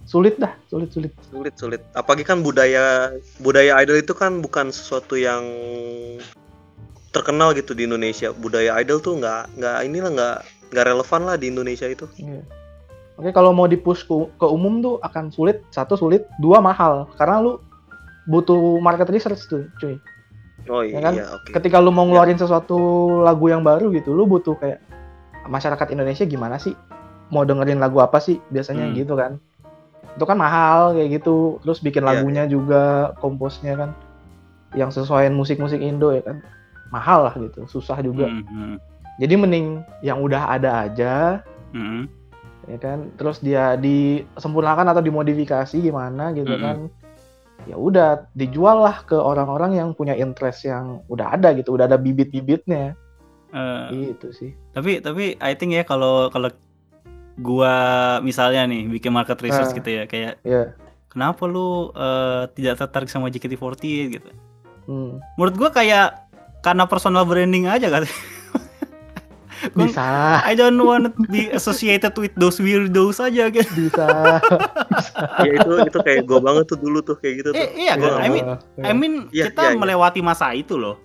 sulit 0.07 0.38
dah 0.38 0.54
sulit 0.70 0.94
sulit 0.94 1.11
sulit 1.26 1.54
sulit 1.59 1.83
apalagi 1.92 2.22
kan 2.22 2.38
budaya 2.38 3.11
budaya 3.42 3.83
idol 3.83 3.98
itu 3.98 4.14
kan 4.14 4.38
bukan 4.38 4.70
sesuatu 4.70 5.18
yang 5.18 5.42
terkenal 7.09 7.53
gitu 7.53 7.73
di 7.73 7.85
Indonesia 7.85 8.31
budaya 8.31 8.77
idol 8.79 8.99
tuh 8.99 9.16
nggak 9.16 9.57
nggak 9.57 9.77
inilah 9.83 10.11
nggak 10.11 10.37
nggak 10.68 10.85
relevan 10.87 11.21
lah 11.25 11.37
di 11.37 11.47
Indonesia 11.49 11.87
itu 11.87 12.05
Iya. 12.14 12.42
Oke, 13.18 13.35
kalau 13.35 13.51
mau 13.51 13.66
dipush 13.66 14.07
ke, 14.07 14.14
ke 14.38 14.47
umum 14.47 14.79
tuh 14.79 15.03
akan 15.03 15.35
sulit. 15.35 15.59
Satu 15.75 15.99
sulit, 15.99 16.23
dua 16.38 16.62
mahal. 16.62 17.11
Karena 17.18 17.42
lu 17.42 17.59
butuh 18.31 18.79
market 18.79 19.11
research 19.11 19.42
tuh, 19.51 19.66
cuy. 19.77 19.99
oh 20.71 20.87
iya 20.87 20.94
Ya 20.94 21.01
kan? 21.03 21.12
oke 21.35 21.51
Ketika 21.51 21.83
lu 21.83 21.90
mau 21.90 22.07
ngeluarin 22.07 22.38
sesuatu 22.38 22.79
lagu 23.18 23.51
yang 23.51 23.66
baru 23.66 23.90
gitu, 23.90 24.14
lu 24.14 24.23
butuh 24.23 24.55
kayak 24.55 24.79
masyarakat 25.44 25.90
Indonesia 25.90 26.23
gimana 26.23 26.62
sih? 26.62 26.79
Mau 27.35 27.42
dengerin 27.42 27.83
lagu 27.83 27.99
apa 27.99 28.23
sih? 28.23 28.38
Biasanya 28.55 28.87
Hmm. 28.87 28.94
gitu 28.94 29.18
kan. 29.18 29.42
Itu 30.14 30.23
kan 30.23 30.38
mahal 30.38 30.94
kayak 30.94 31.18
gitu. 31.18 31.59
Terus 31.66 31.83
bikin 31.83 32.07
Iya, 32.07 32.09
lagunya 32.14 32.44
juga, 32.47 33.16
komposnya 33.18 33.75
kan 33.75 33.90
yang 34.79 34.94
sesuaiin 34.94 35.35
musik-musik 35.35 35.83
Indo 35.83 36.14
ya 36.14 36.23
kan. 36.23 36.38
Mahal 36.88 37.29
lah 37.29 37.35
gitu, 37.37 37.68
susah 37.68 38.01
juga. 38.01 38.27
Hmm, 38.29 38.44
hmm, 38.48 38.77
Jadi 39.18 39.35
mending 39.35 39.66
yang 40.01 40.22
udah 40.22 40.55
ada 40.55 40.87
aja 40.87 41.42
hmm. 41.74 42.07
ya 42.68 42.79
kan 42.79 43.09
terus 43.16 43.40
dia 43.40 43.74
disempurnakan 43.81 44.92
atau 44.92 45.03
dimodifikasi 45.03 45.77
gimana 45.81 46.37
gitu 46.37 46.53
Mm-mm. 46.53 46.62
kan 46.62 46.79
ya 47.66 47.77
udah 47.77 48.29
dijual 48.37 48.85
lah 48.85 49.03
ke 49.05 49.16
orang-orang 49.16 49.77
yang 49.77 49.90
punya 49.96 50.14
interest 50.14 50.68
yang 50.68 51.01
udah 51.09 51.35
ada 51.35 51.53
gitu 51.57 51.74
udah 51.74 51.88
ada 51.88 51.98
bibit-bibitnya 52.01 52.96
Eh, 53.48 54.12
gitu 54.12 54.29
sih 54.29 54.53
tapi 54.77 55.01
tapi 55.01 55.33
I 55.40 55.57
think 55.57 55.72
ya 55.72 55.81
kalau 55.81 56.29
kalau 56.29 56.53
gua 57.40 57.72
misalnya 58.20 58.68
nih 58.68 58.85
bikin 58.92 59.09
market 59.09 59.40
research 59.40 59.72
Ah. 59.72 59.77
gitu 59.81 59.88
ya 59.88 60.05
kayak 60.05 60.37
ya 60.44 60.77
kenapa 61.09 61.48
lu 61.48 61.88
eh, 61.96 62.44
tidak 62.53 62.77
tertarik 62.85 63.09
sama 63.09 63.33
JKT48 63.33 63.85
gitu 64.20 64.31
hmm. 64.85 65.16
menurut 65.40 65.55
gua 65.57 65.72
kayak 65.72 66.28
karena 66.62 66.85
personal 66.90 67.25
branding 67.25 67.71
aja 67.71 67.88
kan. 67.90 68.05
Bisa. 69.75 70.38
I 70.47 70.55
don't 70.55 70.79
want 70.79 71.11
to 71.11 71.12
be 71.27 71.51
associated 71.51 72.14
with 72.14 72.31
those 72.38 72.62
weirdos 72.62 73.18
aja 73.18 73.51
gitu 73.51 73.90
bisa. 73.90 74.07
Ya 75.42 75.51
itu 75.59 75.73
itu 75.83 75.99
kayak 75.99 76.31
gue 76.31 76.38
banget 76.38 76.64
tuh 76.71 76.79
dulu 76.79 77.03
tuh 77.03 77.18
kayak 77.18 77.42
gitu 77.42 77.49
tuh. 77.55 77.59
Eh, 77.59 77.71
iya 77.87 77.99
kan? 77.99 78.23
I 78.23 78.29
mean 78.31 78.47
I 78.79 78.92
mean 78.94 79.14
Iya, 79.35 79.51
kita 79.51 79.62
iya, 79.66 79.71
iya. 79.75 79.79
melewati 79.79 80.21
masa 80.23 80.55
itu 80.55 80.79
loh. 80.79 80.99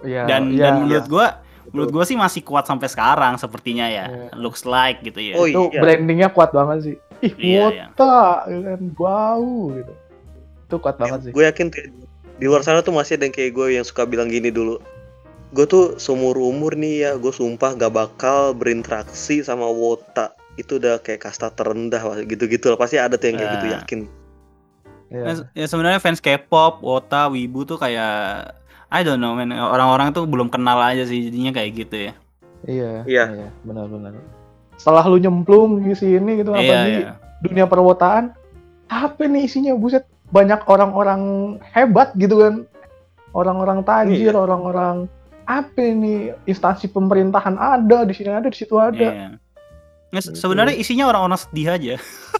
Ya, 0.00 0.24
dan 0.24 0.54
ya, 0.54 0.70
dan 0.70 0.86
menurut 0.86 1.04
iya. 1.04 1.10
gua 1.10 1.26
menurut 1.68 1.90
gua 1.90 2.04
sih 2.06 2.16
masih 2.16 2.40
kuat 2.46 2.64
sampai 2.64 2.88
sekarang 2.88 3.36
sepertinya 3.36 3.86
ya. 3.88 4.06
Iya. 4.08 4.40
looks 4.40 4.64
like 4.64 5.04
gitu 5.04 5.20
ya. 5.20 5.34
Oh, 5.36 5.44
itu 5.44 5.68
iya. 5.74 5.80
brandingnya 5.84 6.28
kuat 6.32 6.56
banget 6.56 6.78
sih. 6.92 6.96
Ih 7.20 7.34
Iya, 7.36 7.64
iya. 7.74 7.86
wota 7.92 8.48
ya 8.48 8.58
kan 8.72 8.80
wow 8.96 9.42
gitu. 9.76 9.92
Itu 10.68 10.76
kuat 10.80 10.96
banget 10.96 11.18
sih. 11.28 11.32
gue 11.36 11.44
yakin 11.44 11.66
di 12.38 12.46
luar 12.46 12.62
sana 12.62 12.80
tuh 12.80 12.94
masih 12.94 13.18
ada 13.18 13.26
yang 13.26 13.34
kayak 13.34 13.52
gue 13.52 13.66
yang 13.74 13.84
suka 13.84 14.02
bilang 14.02 14.30
gini 14.30 14.48
dulu 14.48 14.78
gue 15.48 15.64
tuh 15.64 15.96
seumur 15.96 16.36
umur 16.36 16.76
nih 16.76 16.94
ya 17.02 17.10
gue 17.16 17.32
sumpah 17.32 17.74
gak 17.74 17.90
bakal 17.90 18.52
berinteraksi 18.52 19.40
sama 19.40 19.64
wota 19.64 20.32
itu 20.54 20.76
udah 20.76 20.98
kayak 20.98 21.22
kasta 21.22 21.50
terendah 21.50 22.02
gitu-gitu 22.24 22.68
lah 22.68 22.78
pasti 22.78 22.98
ada 22.98 23.14
tuh 23.14 23.30
yang 23.30 23.36
kayak 23.38 23.52
gitu 23.54 23.66
Ah. 23.66 23.74
yakin 23.80 24.00
ya. 25.08 25.20
Nah, 25.24 25.34
ya 25.56 25.66
sebenarnya 25.66 25.98
fans 25.98 26.20
K-pop, 26.20 26.84
Wota, 26.84 27.32
Wibu 27.32 27.64
tuh 27.64 27.80
kayak 27.80 28.52
I 28.88 29.00
don't 29.00 29.18
know 29.18 29.32
man, 29.32 29.48
orang-orang 29.50 30.12
tuh 30.12 30.24
belum 30.24 30.48
kenal 30.48 30.76
aja 30.78 31.04
sih 31.04 31.28
jadinya 31.28 31.52
kayak 31.52 31.70
gitu 31.76 31.96
ya. 32.08 32.12
iya 32.66 32.90
Iya. 33.06 33.24
benar-benar 33.62 34.18
setelah 34.76 35.06
lu 35.06 35.16
nyemplung 35.16 35.78
di 35.80 35.94
sini 35.94 36.38
gitu 36.38 36.50
Iya, 36.52 36.58
apalagi 36.60 36.92
iya. 37.02 37.12
dunia 37.40 37.64
perwotaan 37.64 38.34
apa 38.86 39.22
nih 39.24 39.46
isinya 39.46 39.72
buset 39.74 40.04
banyak 40.28 40.60
orang-orang 40.64 41.22
hebat 41.66 42.12
gitu 42.14 42.38
kan 42.38 42.54
orang-orang 43.30 43.80
tajir 43.80 44.30
Iya. 44.30 44.38
orang-orang 44.38 45.06
apa 45.44 45.80
nih 45.80 46.36
instansi 46.44 46.86
pemerintahan 46.86 47.56
ada 47.56 48.04
di 48.04 48.12
sini 48.12 48.28
ada 48.30 48.46
di 48.46 48.54
situ 48.54 48.76
ada. 48.76 49.36
Nggak, 50.08 50.22
se- 50.22 50.36
sebenarnya 50.36 50.72
isinya 50.74 51.04
orang-orang 51.06 51.36
sedih 51.38 51.68
aja. 51.70 51.94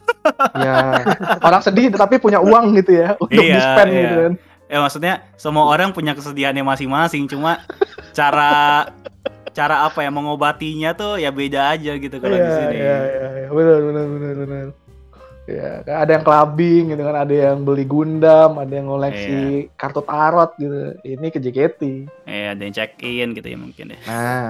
ya 0.64 0.77
orang 1.38 1.61
sedih 1.61 1.88
tetapi 1.88 2.16
punya 2.16 2.37
uang 2.38 2.77
gitu 2.77 2.92
ya 2.94 3.16
untuk 3.16 3.40
Iya, 3.40 3.55
di 3.55 3.61
spend 3.62 3.90
iya. 3.90 4.01
gitu 4.03 4.16
kan 4.18 4.35
Ya 4.68 4.79
maksudnya 4.79 5.14
semua 5.35 5.64
orang 5.64 5.90
punya 5.90 6.12
kesedihannya 6.12 6.61
masing-masing, 6.61 7.24
cuma 7.24 7.64
cara 8.12 8.85
cara 9.51 9.83
apa 9.83 10.05
ya 10.05 10.12
mengobatinya 10.12 10.92
tuh 10.92 11.16
ya 11.16 11.33
beda 11.33 11.72
aja 11.72 11.96
gitu 11.96 12.16
kalau 12.18 12.37
di 12.37 12.44
iya 12.44 12.53
sini. 12.55 12.74
iya 12.77 12.96
iya 13.01 13.29
iya. 13.35 13.48
benar 13.48 13.81
benar 13.81 14.05
benar 14.07 14.35
benar 14.37 14.66
ya 15.48 15.70
ada 16.04 16.11
yang 16.12 16.24
clubbing 16.24 16.92
gitu 16.92 17.02
kan 17.02 17.16
ada 17.16 17.32
yang 17.32 17.64
beli 17.64 17.88
Gundam 17.88 18.61
ada 18.61 18.68
yang 18.68 18.87
ngoleksi 18.87 19.72
kartu 19.74 20.04
tarot 20.04 20.52
gitu 20.61 20.92
ini 21.02 21.26
ke 21.32 21.40
JKT 21.40 21.80
Iya, 22.28 22.52
ada 22.52 22.62
yang 22.62 22.74
check 22.76 23.00
in 23.00 23.32
gitu 23.32 23.48
ya 23.48 23.56
mungkin 23.56 23.96
ya. 23.96 23.98
Nah, 24.04 24.48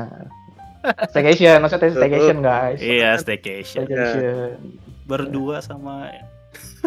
staycation, 1.07 1.63
maksudnya 1.63 1.95
staycation 1.95 2.39
guys. 2.43 2.79
Iya, 2.83 3.15
staycation. 3.17 3.87
Staycation. 3.87 4.59
Berdua 5.07 5.63
sama 5.63 6.11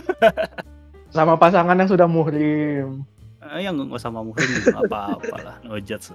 Sama 1.15 1.35
pasangan 1.35 1.75
yang 1.75 1.87
sudah 1.87 2.07
muhrim. 2.07 3.03
eh, 3.41 3.59
yang 3.63 3.75
nggak 3.75 3.99
sama 3.99 4.23
muhrim 4.23 4.47
apa-apa 4.71 5.35
lah, 5.39 5.55
no 5.63 5.75
judge. 5.79 6.11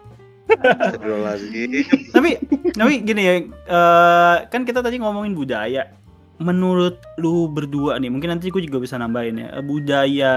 Astagfirullahaladzim. 0.46 1.70
tapi 2.14 2.38
tapi 2.70 2.92
gini 3.02 3.22
ya 3.26 3.34
eh, 3.42 4.36
kan 4.46 4.62
kita 4.62 4.78
tadi 4.78 5.02
ngomongin 5.02 5.34
budaya 5.34 5.90
menurut 6.38 7.00
lu 7.16 7.48
berdua 7.48 7.96
nih 7.96 8.08
mungkin 8.08 8.28
nanti 8.30 8.48
gue 8.48 8.60
juga 8.60 8.76
bisa 8.78 8.94
nambahin 8.94 9.38
ya 9.38 9.48
budaya 9.60 10.34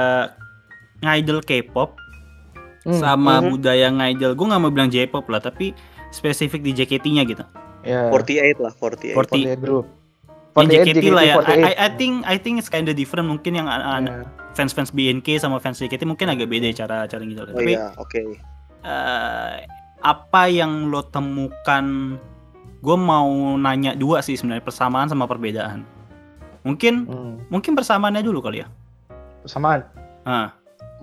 ngidol 1.00 1.42
K-pop 1.42 1.96
Hmm, 2.80 2.96
sama 2.96 3.44
Mhm. 3.44 3.48
budaya 3.52 3.88
ngidol 3.90 4.34
gue 4.34 4.46
nggak 4.46 4.62
mau 4.62 4.72
bilang 4.72 4.88
J-pop 4.88 5.28
lah 5.28 5.40
tapi 5.40 5.76
spesifik 6.10 6.64
di 6.64 6.72
JKT-nya 6.74 7.24
gitu 7.24 7.44
Ya. 7.80 8.08
48 8.08 8.56
lah 8.58 8.72
48 8.74 9.16
40 9.16 9.56
48 9.56 9.60
group. 9.60 9.86
di 10.60 10.68
JKT 10.70 11.06
lah 11.10 11.24
ya 11.24 11.36
I, 11.36 11.40
48. 11.40 11.76
I, 11.78 11.90
think 11.94 12.14
I 12.26 12.36
think 12.36 12.56
it's 12.56 12.68
kinda 12.68 12.92
different 12.92 13.28
mungkin 13.28 13.56
yang 13.56 13.68
Ya. 13.68 14.24
fans 14.52 14.72
fans 14.72 14.92
BNK 14.92 15.40
sama 15.40 15.60
fans 15.60 15.76
JKT 15.78 16.04
mungkin 16.04 16.28
agak 16.28 16.48
beda 16.48 16.68
ya 16.68 16.76
cara 16.78 17.04
cara 17.06 17.20
ngidol 17.22 17.48
oh 17.48 17.54
tapi 17.54 17.76
iya 17.76 17.92
oke 17.96 18.22
eh, 18.80 19.54
apa 20.00 20.42
yang 20.48 20.88
lo 20.88 21.04
temukan 21.04 22.16
gue 22.80 22.96
mau 22.96 23.28
nanya 23.56 23.92
dua 23.94 24.20
sih 24.20 24.34
sebenarnya 24.34 24.62
persamaan 24.62 25.06
sama 25.06 25.26
perbedaan 25.26 25.84
mungkin 26.62 27.04
Hmm. 27.04 27.36
mungkin 27.48 27.74
persamaannya 27.74 28.22
dulu 28.22 28.40
kali 28.40 28.64
ya 28.64 28.68
Persamaan. 29.40 29.84
ah 30.24 30.52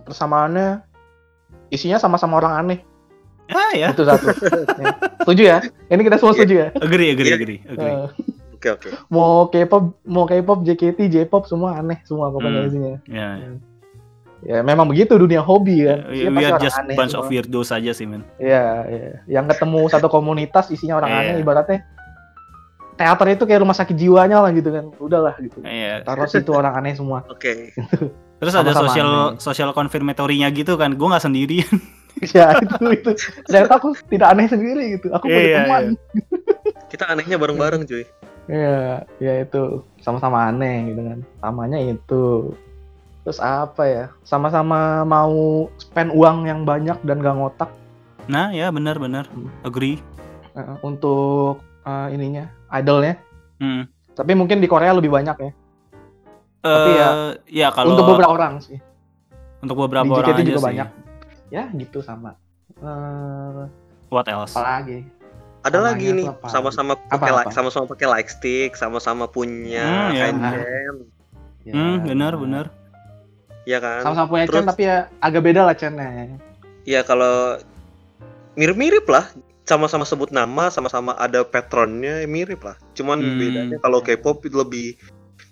Persamaannya 0.02 0.84
isinya 1.68 1.96
sama-sama 1.96 2.36
orang 2.36 2.52
aneh. 2.58 2.78
ah 3.48 3.72
ya 3.72 3.90
Itu 3.90 4.02
satu. 4.02 4.26
Ya. 4.76 4.92
Setuju 5.20 5.42
ya? 5.44 5.58
Ini 5.88 6.00
kita 6.00 6.16
semua 6.16 6.32
setuju 6.32 6.54
ya? 6.56 6.68
agree 6.76 7.10
agree 7.10 7.26
Iya. 7.26 7.36
agree 7.36 7.58
agree 7.64 7.92
Eh, 7.92 8.08
oke 8.54 8.68
oke 8.72 8.88
mau 9.08 9.46
K-pop, 9.46 9.82
mau 10.04 10.24
K-pop, 10.24 10.62
JKT, 10.62 10.98
J-pop 11.08 11.44
semua 11.44 11.76
aneh 11.76 11.98
semua 12.02 12.28
pokoknya 12.28 12.60
Hmm. 12.60 12.68
isinya. 12.68 12.94
ya 13.06 13.28
Ya 14.46 14.62
memang 14.62 14.86
begitu 14.86 15.16
dunia 15.16 15.42
hobi 15.42 15.82
kan. 15.82 16.06
we, 16.06 16.22
Isinya 16.22 16.30
we 16.32 16.44
are 16.44 16.54
just 16.56 16.78
aneh 16.78 16.94
bunch 16.94 17.12
semua. 17.12 17.20
of 17.20 17.28
weirdos 17.28 17.68
aja 17.68 17.90
sih 17.90 18.06
men 18.06 18.22
Iya, 18.38 18.66
iya. 18.86 19.10
Yang 19.28 19.46
ketemu 19.52 19.90
satu 19.90 20.06
komunitas 20.06 20.70
isinya 20.70 20.96
orang 20.96 21.10
Iya. 21.10 21.18
aneh 21.24 21.42
ibaratnya 21.42 21.78
teater 22.96 23.26
itu 23.28 23.44
kayak 23.44 23.60
rumah 23.60 23.74
sakit 23.74 23.92
jiwanya 23.92 24.38
lah 24.38 24.50
gitu 24.50 24.70
kan. 24.70 24.88
Udahlah 24.96 25.34
gitu. 25.36 25.58
Iya. 25.60 26.00
Taruh 26.00 26.24
situ 26.24 26.48
orang 26.48 26.72
aneh 26.74 26.94
semua. 26.94 27.26
oke 27.28 27.74
terus 28.36 28.52
ada 28.52 28.68
Sama-sama 28.68 28.84
social 28.84 29.10
aneh. 29.26 29.40
social 29.40 29.70
confirmatory-nya 29.72 30.48
gitu 30.50 30.76
kan 30.76 30.92
gue 30.92 31.06
nggak 31.06 31.24
sendirian 31.24 31.76
ya 32.36 32.54
itu 32.56 32.76
itu. 32.94 33.10
Ternyata 33.44 33.72
aku 33.74 33.92
tidak 34.06 34.28
aneh 34.30 34.46
sendiri 34.46 34.84
gitu. 34.94 35.10
Aku 35.10 35.26
punya 35.26 35.42
Iya, 35.42 35.58
teman. 35.60 35.84
kita 36.92 37.04
anehnya 37.08 37.34
bareng-bareng 37.34 37.82
cuy 37.82 38.04
Iya, 38.46 39.02
ya 39.18 39.32
itu 39.42 39.62
sama-sama 39.98 40.46
aneh 40.46 40.86
gitu 40.86 41.02
kan. 41.02 41.18
Samanya 41.36 41.78
itu. 41.82 42.54
Terus 43.26 43.42
apa 43.42 43.82
ya? 43.82 44.04
Sama-sama 44.22 45.02
mau 45.02 45.34
spend 45.76 46.14
uang 46.14 46.46
yang 46.46 46.62
banyak 46.62 46.94
dan 47.02 47.18
gak 47.18 47.34
ngotak 47.34 47.70
nah 48.26 48.50
ya 48.50 48.70
benar 48.70 48.98
benar 48.98 49.22
Hmm. 49.30 49.46
agree 49.62 50.02
untuk 50.80 51.58
eh, 51.82 52.08
ininya, 52.10 52.50
idolnya. 52.72 53.14
hmm. 53.58 53.86
Tapi 54.14 54.32
mungkin 54.32 54.58
di 54.58 54.66
Korea 54.66 54.90
lebih 54.90 55.12
banyak 55.12 55.36
ya. 55.36 55.50
Tapi 56.58 56.90
ya, 56.92 57.06
Eh, 57.06 57.30
ya 57.52 57.68
kalau 57.70 57.94
untuk 57.94 58.08
beberapa 58.08 58.32
orang 58.32 58.58
sih. 58.58 58.78
untuk 59.60 59.78
beberapa 59.78 60.02
di 60.02 60.10
orang 60.12 60.32
aja 60.32 60.42
juga 60.42 60.58
sih 60.58 60.66
banyak. 60.66 60.88
Ya 61.48 61.62
gitu 61.70 61.98
sama. 62.00 62.34
Eh, 62.72 63.62
what 64.08 64.26
else 64.26 64.50
apalagi? 64.52 65.06
ada 65.60 65.76
Namanya 65.76 65.86
lagi 65.88 66.06
nih 66.08 66.24
tuh 66.24 66.34
apa? 66.34 66.46
sama-sama 66.50 66.92
pakai 67.06 67.30
like 67.32 67.50
sama-sama 67.52 67.84
pakai 67.86 68.06
like 68.08 68.26
stick 68.28 68.70
sama-sama 68.74 69.24
punya 69.26 69.86
Hmm, 69.86 70.10
ya. 70.10 70.22
handcam 70.24 70.94
Ya, 71.62 71.72
hmm 71.74 72.06
benar 72.06 72.32
benar 72.34 72.64
ya 73.66 73.78
kan 73.78 74.00
Sama-sama 74.00 74.26
punya 74.30 74.44
Terus- 74.46 74.56
Chen 74.56 74.66
tapi 74.66 74.82
ya 74.84 74.96
agak 75.18 75.42
beda 75.42 75.60
lah 75.62 75.74
Chen-nya. 75.74 76.38
ya 76.82 77.02
kalau 77.02 77.58
mirip-mirip 78.54 79.04
lah 79.04 79.26
sama-sama 79.62 80.06
sebut 80.06 80.30
nama, 80.30 80.70
sama-sama 80.70 81.12
ada 81.12 81.42
patronnya 81.42 82.22
mirip 82.24 82.62
lah. 82.62 82.78
Cuman 82.94 83.18
Hmm. 83.18 83.36
bedanya 83.36 83.76
kalau 83.76 83.98
K-pop 83.98 84.38
itu 84.40 84.54
lebih 84.54 84.94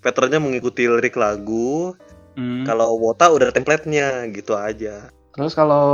patternnya 0.01 0.39
mengikuti 0.39 0.87
lirik 0.87 1.15
lagu, 1.15 1.99
Hmm. 2.33 2.63
kalau 2.63 2.95
Wota 2.97 3.29
udah 3.29 3.51
template-nya 3.51 4.31
gitu 4.31 4.55
aja. 4.55 5.11
Terus 5.33 5.53
kalau 5.53 5.85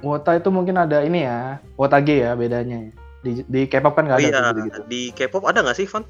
Wota 0.00 0.32
itu 0.32 0.48
mungkin 0.48 0.78
ada 0.78 1.04
ini 1.04 1.22
ya, 1.22 1.60
Wota 1.74 2.00
G 2.00 2.24
ya 2.24 2.32
bedanya. 2.32 2.88
Di, 3.20 3.44
di 3.44 3.60
K-pop 3.66 3.92
kan 3.92 4.06
nggak 4.06 4.16
Oh 4.16 4.24
ada 4.24 4.40
iya, 4.48 4.64
gitu. 4.64 4.80
di 4.88 5.00
K-pop 5.10 5.44
ada 5.44 5.60
nggak 5.60 5.76
sih, 5.76 5.84
Van? 5.84 6.06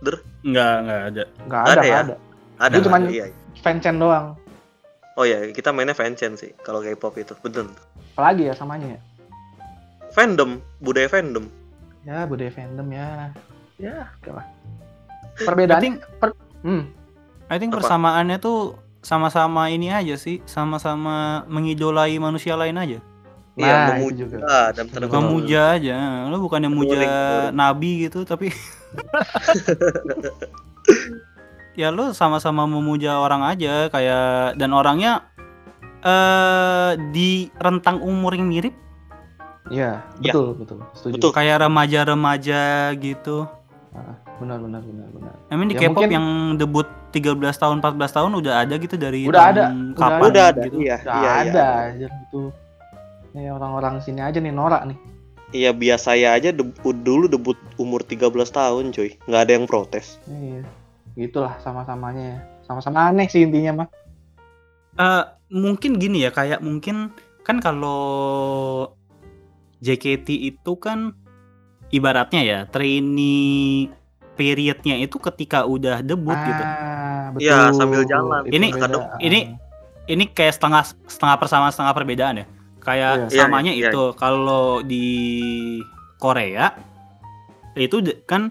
Nggak, 0.00 0.74
nggak 0.80 1.00
ada. 1.02 1.22
Nggak 1.40 1.46
Nggak 1.48 1.62
ada, 1.66 1.72
ada 1.74 1.82
ya? 1.84 1.98
ada. 1.98 2.16
Ada. 2.60 2.72
Itu 2.72 2.80
cuman- 2.86 3.04
ada, 3.04 3.12
iya. 3.12 3.26
Fanchan 3.58 3.96
doang. 3.98 4.26
Oh 5.20 5.28
iya, 5.28 5.52
kita 5.52 5.68
mainnya 5.68 5.92
fanchan 5.92 6.32
sih 6.32 6.56
kalau 6.58 6.80
K-pop 6.80 7.12
itu. 7.14 7.36
Betul. 7.38 7.68
Apalagi 8.16 8.48
ya 8.48 8.56
samanya 8.56 8.96
ya? 8.96 9.00
Fandom, 10.10 10.64
budaya 10.80 11.12
fandom. 11.12 11.44
Ya 12.02 12.24
budaya 12.24 12.48
fandom 12.48 12.88
ya. 12.88 13.28
Ya, 13.76 14.08
oke 14.16 14.32
lah. 14.32 14.46
I 15.36 15.44
Perbedaan. 15.44 15.80
think, 15.80 15.96
Hmm. 16.60 16.88
I 17.48 17.56
think 17.56 17.72
Apa? 17.72 17.84
persamaannya 17.84 18.40
tuh 18.40 18.80
sama-sama 19.00 19.68
ini 19.68 19.88
aja 19.88 20.16
sih, 20.16 20.40
sama-sama 20.44 21.44
mengidolai 21.48 22.16
manusia 22.16 22.56
lain 22.56 22.76
aja. 22.76 22.98
Iya, 23.60 23.74
Nah, 23.76 23.86
memuja 23.92 24.24
itu 24.24 24.36
juga. 24.40 24.72
dan. 24.72 24.84
Memuja 25.04 25.60
aja. 25.76 25.96
Lo 26.28 26.40
bukannya 26.40 26.72
muja 26.72 26.96
nabi 27.52 28.08
gitu, 28.08 28.24
tapi 28.24 28.48
ya 31.72 31.88
lo 31.88 32.10
sama-sama 32.10 32.64
memuja 32.64 33.16
orang 33.16 33.42
aja 33.44 33.88
kayak 33.88 34.54
dan 34.54 34.70
orangnya 34.70 35.26
eh 36.00 36.90
di 37.10 37.30
rentang 37.56 38.00
umur 38.00 38.32
yang 38.32 38.46
mirip 38.46 38.74
Iya, 39.70 40.02
Ya. 40.18 40.34
betul, 40.34 40.58
betul. 40.58 40.78
Setuju. 40.92 41.14
Betul. 41.14 41.30
kayak 41.30 41.62
remaja-remaja 41.62 42.62
gitu. 42.98 43.46
Benar, 44.42 44.58
benar, 44.58 44.82
benar, 44.82 45.08
benar. 45.14 45.34
I 45.46 45.54
mean 45.54 45.70
di 45.70 45.78
Ya, 45.78 45.86
K-pop 45.86 45.94
mungkin- 46.00 46.10
yang 46.10 46.26
debut 46.58 46.88
13 47.12 47.54
tahun 47.54 47.78
14 47.78 48.10
tahun 48.10 48.34
udah 48.34 48.66
ada 48.66 48.74
gitu 48.74 48.98
dari 48.98 49.30
Udah 49.30 49.54
ada, 49.54 49.70
udah 49.70 49.94
kapan 49.94 50.20
Udah 50.26 50.44
ada, 50.48 50.62
gitu. 50.64 50.74
iya, 50.80 50.96
Udah 50.98 51.14
iya, 51.14 51.30
ada 51.30 51.46
iya. 51.46 51.66
aja 51.86 52.06
gitu. 52.10 52.40
Nih 53.30 53.46
orang-orang 53.48 53.94
sini 54.00 54.18
aja 54.18 54.38
nih 54.38 54.50
norak 54.50 54.82
nih. 54.90 54.98
Iya, 55.52 55.70
biasa 55.70 56.18
ya 56.18 56.34
aja 56.34 56.50
debut 56.50 56.96
dulu 56.96 57.30
debut 57.30 57.58
umur 57.76 58.02
13 58.02 58.50
tahun, 58.50 58.90
cuy. 58.90 59.22
Nggak 59.22 59.40
ada 59.40 59.52
yang 59.52 59.66
protes. 59.66 60.18
Iya. 60.24 60.66
Gitulah 61.20 61.60
sama-samanya 61.60 62.24
ya. 62.24 62.38
Sama-sama 62.64 63.12
aneh 63.12 63.28
sih 63.28 63.44
intinya 63.44 63.84
mah. 63.84 63.88
Eh, 64.96 65.24
mungkin 65.52 66.00
gini 66.00 66.24
ya 66.24 66.32
kayak 66.32 66.64
mungkin 66.64 67.12
kan 67.44 67.60
kalau 67.60 68.88
JKT 69.80 70.28
itu 70.32 70.72
kan 70.76 71.12
ibaratnya 71.90 72.40
ya 72.40 72.58
trainee 72.68 73.92
periodnya 74.32 74.96
itu 74.96 75.20
ketika 75.20 75.68
udah 75.68 76.00
debut 76.00 76.32
gitu. 76.36 76.64
Ah, 76.64 77.28
betul. 77.36 77.44
Iya, 77.44 77.58
sambil 77.76 78.02
jalan. 78.08 78.40
Itu 78.48 78.54
Ini- 78.56 78.72
beda. 78.72 78.98
ini- 79.20 79.48
Ini 80.10 80.26
kayak 80.26 80.58
setengah 80.58 80.82
setengah 81.06 81.36
persamaan 81.38 81.70
setengah 81.70 81.94
perbedaan 81.94 82.42
ya. 82.42 82.46
Kayak 82.82 83.30
Iya. 83.30 83.46
samanya 83.46 83.70
Iya, 83.70 83.78
iya. 83.78 83.90
itu 83.94 84.02
kalau 84.18 84.82
di 84.82 85.06
Korea 86.18 86.74
itu 87.78 88.02
kan 88.26 88.50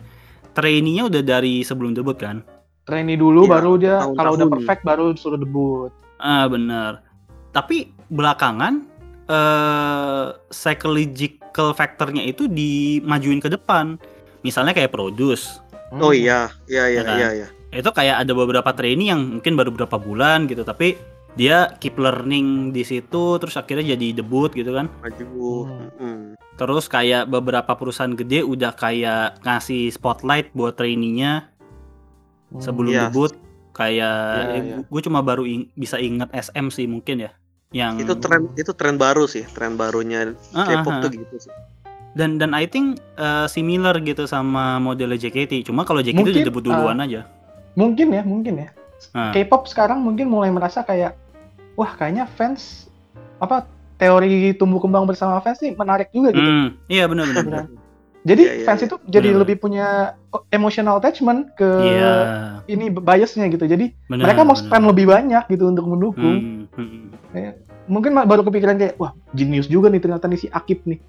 trainee-nya 0.56 1.12
udah 1.12 1.20
dari 1.20 1.60
sebelum 1.68 1.92
debut 1.92 2.16
kan. 2.16 2.48
Trainee 2.90 3.14
dulu 3.16 3.46
Iya, 3.46 3.52
baru 3.54 3.72
dia 3.78 3.96
kalau 4.18 4.34
udah 4.34 4.48
perfect 4.50 4.82
baru 4.82 5.14
suruh 5.14 5.38
debut. 5.38 5.94
Ah 6.18 6.50
bener. 6.50 7.06
Tapi 7.54 7.94
belakangan 8.10 8.90
eh 9.30 10.26
psychological 10.50 11.78
factornya 11.78 12.26
itu 12.26 12.50
dimajuin 12.50 13.38
ke 13.38 13.54
depan. 13.54 14.02
Misalnya 14.42 14.74
kayak 14.74 14.90
produce. 14.90 15.62
Hmm. 15.94 16.02
Oh 16.02 16.14
iya, 16.14 16.50
iya, 16.66 16.90
iya, 16.90 17.02
Ya 17.02 17.04
kan? 17.06 17.18
iya, 17.22 17.30
iya. 17.46 17.48
Itu 17.70 17.94
kayak 17.94 18.26
ada 18.26 18.34
beberapa 18.34 18.74
trainee 18.74 19.14
yang 19.14 19.38
mungkin 19.38 19.54
baru 19.54 19.70
beberapa 19.70 20.02
bulan 20.02 20.50
gitu, 20.50 20.66
tapi 20.66 20.98
dia 21.38 21.70
keep 21.78 21.94
learning 22.02 22.74
di 22.74 22.82
situ 22.82 23.38
terus 23.38 23.54
akhirnya 23.54 23.94
jadi 23.94 24.18
debut 24.22 24.50
gitu 24.50 24.74
kan. 24.74 24.90
Maju. 25.06 25.30
Hmm. 25.70 25.90
Mm. 26.02 26.26
Terus 26.58 26.90
kayak 26.90 27.30
beberapa 27.30 27.72
perusahaan 27.78 28.12
gede 28.18 28.42
udah 28.44 28.74
kayak 28.74 29.40
ngasih 29.46 29.94
spotlight 29.94 30.50
buat 30.58 30.74
trainee-nya 30.76 31.46
Hmm. 31.46 31.59
Sebelum 32.58 32.90
Iya. 32.90 33.08
debut. 33.08 33.30
Kayak 33.70 34.18
Iya, 34.50 34.58
iya. 34.60 34.78
gue 34.84 35.02
cuma 35.02 35.22
baru 35.22 35.46
ing- 35.46 35.70
bisa 35.72 35.96
inget 35.96 36.28
SM 36.32 36.68
sih 36.68 36.84
mungkin 36.84 37.22
ya. 37.22 37.32
Yang 37.70 37.94
Itu 38.04 38.14
tren 38.18 38.50
itu 38.54 38.72
tren 38.74 38.98
baru 38.98 39.24
sih, 39.24 39.46
tren 39.46 39.78
barunya 39.78 40.34
Ah, 40.52 40.66
K-pop 40.66 40.90
ah, 40.90 40.98
ah. 40.98 41.02
tuh 41.02 41.12
gitu 41.14 41.38
sih. 41.40 41.54
dan 42.10 42.36
dan 42.36 42.52
I 42.52 42.66
think 42.66 42.98
uh, 43.16 43.46
similar 43.46 43.94
gitu 44.02 44.26
sama 44.26 44.82
model 44.82 45.14
JKT 45.14 45.62
cuma 45.62 45.86
kalau 45.86 46.02
JKT 46.02 46.18
Mungkin, 46.18 46.34
udah 46.34 46.48
debut 46.50 46.64
duluan 46.66 46.98
aja 46.98 47.30
Mungkin 47.78 48.10
ya, 48.10 48.26
mungkin 48.26 48.54
ya. 48.58 48.70
Nah. 49.14 49.30
K-pop 49.32 49.70
sekarang 49.70 50.02
mungkin 50.02 50.26
mulai 50.26 50.50
merasa 50.50 50.82
kayak 50.82 51.14
wah 51.78 51.94
kayaknya 51.94 52.26
fans 52.28 52.90
apa 53.38 53.64
teori 53.96 54.52
tumbuh 54.54 54.82
kembang 54.82 55.06
bersama 55.06 55.38
fans 55.40 55.62
nih 55.62 55.72
menarik 55.72 56.10
juga 56.10 56.34
gitu. 56.34 56.42
hmm, 56.42 56.68
iya 56.90 57.06
benar 57.06 57.30
Benar. 57.30 57.64
Jadi 58.30 58.44
Iya, 58.46 58.54
iya, 58.54 58.66
fans 58.70 58.80
iya. 58.80 58.88
itu 58.88 58.96
jadi 59.10 59.30
Benar. 59.34 59.40
lebih 59.42 59.56
punya 59.58 59.88
emotional 60.50 61.02
attachment 61.02 61.50
ke 61.58 61.66
iya 61.66 62.14
ini 62.68 62.94
biasnya 62.94 63.50
gitu. 63.50 63.66
Jadi 63.66 63.90
benar 64.06 64.30
mereka 64.30 64.46
mau 64.46 64.54
spend 64.54 64.86
lebih 64.86 65.10
banyak 65.10 65.50
gitu 65.50 65.66
untuk 65.66 65.90
mendukung. 65.90 66.70
Hmm, 66.70 67.10
hmm. 67.34 67.90
Mungkin 67.90 68.14
ma- 68.14 68.30
baru 68.30 68.46
kepikiran 68.46 68.78
kayak 68.78 69.02
wah 69.02 69.18
jenius 69.34 69.66
juga 69.66 69.90
nih 69.90 69.98
ternyata 69.98 70.30
nih 70.30 70.40
si 70.40 70.48
Akip 70.50 70.86
nih. 70.86 71.02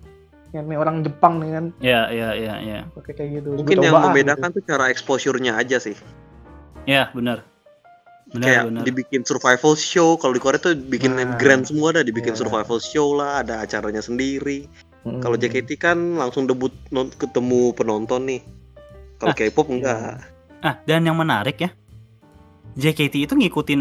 Yang 0.50 0.64
nih 0.66 0.78
orang 0.80 0.96
Jepang 1.04 1.38
nih 1.38 1.50
kan 1.52 1.64
iya 1.78 2.02
iya 2.08 2.28
iya 2.34 2.54
iya 2.58 2.78
pakai 2.90 3.12
kayak 3.12 3.30
gitu. 3.38 3.48
Mungkin 3.54 3.76
yang 3.84 3.94
ah, 3.94 4.08
membedakan 4.08 4.48
tuh 4.50 4.62
cara 4.64 4.88
exposure-nya 4.88 5.54
aja 5.54 5.76
sih. 5.76 5.94
iya 6.88 7.12
benar 7.12 7.44
benar 8.32 8.46
Kayak 8.46 8.62
benar 8.66 8.82
dibikin 8.82 9.22
survival 9.22 9.74
show, 9.74 10.16
kalau 10.16 10.32
di 10.32 10.40
Korea 10.40 10.56
tuh 10.56 10.72
bikin 10.74 11.14
Nah. 11.14 11.34
grand 11.36 11.66
semua 11.66 11.90
dah, 11.92 12.00
dibikin 12.00 12.32
Iya. 12.32 12.40
survival 12.40 12.78
show 12.78 13.12
lah, 13.12 13.42
ada 13.42 13.60
acaranya 13.60 14.00
sendiri. 14.00 14.70
Gitu. 15.02 15.18
Kalau 15.18 15.34
Hmm. 15.34 15.42
JKT 15.42 15.70
kan 15.74 15.98
langsung 16.14 16.44
debut 16.44 16.70
non- 16.88 17.08
ketemu 17.10 17.72
penonton 17.72 18.20
nih. 18.24 18.40
Kalau 19.16 19.30
Ah. 19.30 19.36
K-pop 19.36 19.68
enggak. 19.68 20.20
ah 20.60 20.76
dan 20.82 21.00
yang 21.00 21.16
menarik 21.16 21.56
ya 21.58 21.72
JKT 22.74 23.24
itu 23.24 23.32
ngikutin 23.32 23.80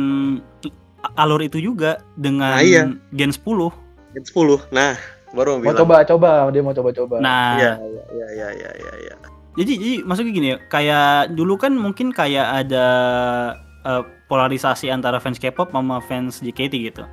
alur 1.13 1.39
itu 1.39 1.59
juga 1.59 1.99
dengan 2.13 2.55
Ah, 2.55 2.63
iya. 2.63 2.87
Gen 3.09 3.29
10 3.29 3.71
Gen 4.09 4.23
10. 4.25 4.63
Nah, 4.69 4.95
baru 5.29 5.53
mau 5.53 5.61
mau 5.61 5.63
bilang. 5.65 5.79
coba-coba 5.81 6.47
dia 6.49 6.61
mau 6.61 6.71
coba-coba. 6.71 7.19
nah 7.19 7.55
Iya, 7.55 7.71
iya, 7.77 8.03
iya, 8.09 8.27
iya, 8.29 8.47
iya, 8.53 8.71
iya, 8.73 8.93
iya. 8.97 9.15
jadi 9.55 9.71
jadi 9.75 9.93
maksudnya 10.01 10.31
gini 10.31 10.47
ya 10.49 10.57
kayak 10.65 11.07
dulu 11.31 11.53
kan 11.55 11.71
mungkin 11.71 12.09
kayak 12.09 12.47
ada 12.63 12.85
eh, 13.81 14.01
polarisasi 14.25 14.87
antara 14.87 15.17
fans 15.17 15.35
K-pop 15.35 15.69
sama 15.69 15.99
fans 16.01 16.39
JKT 16.39 16.73
gitu 16.85 17.03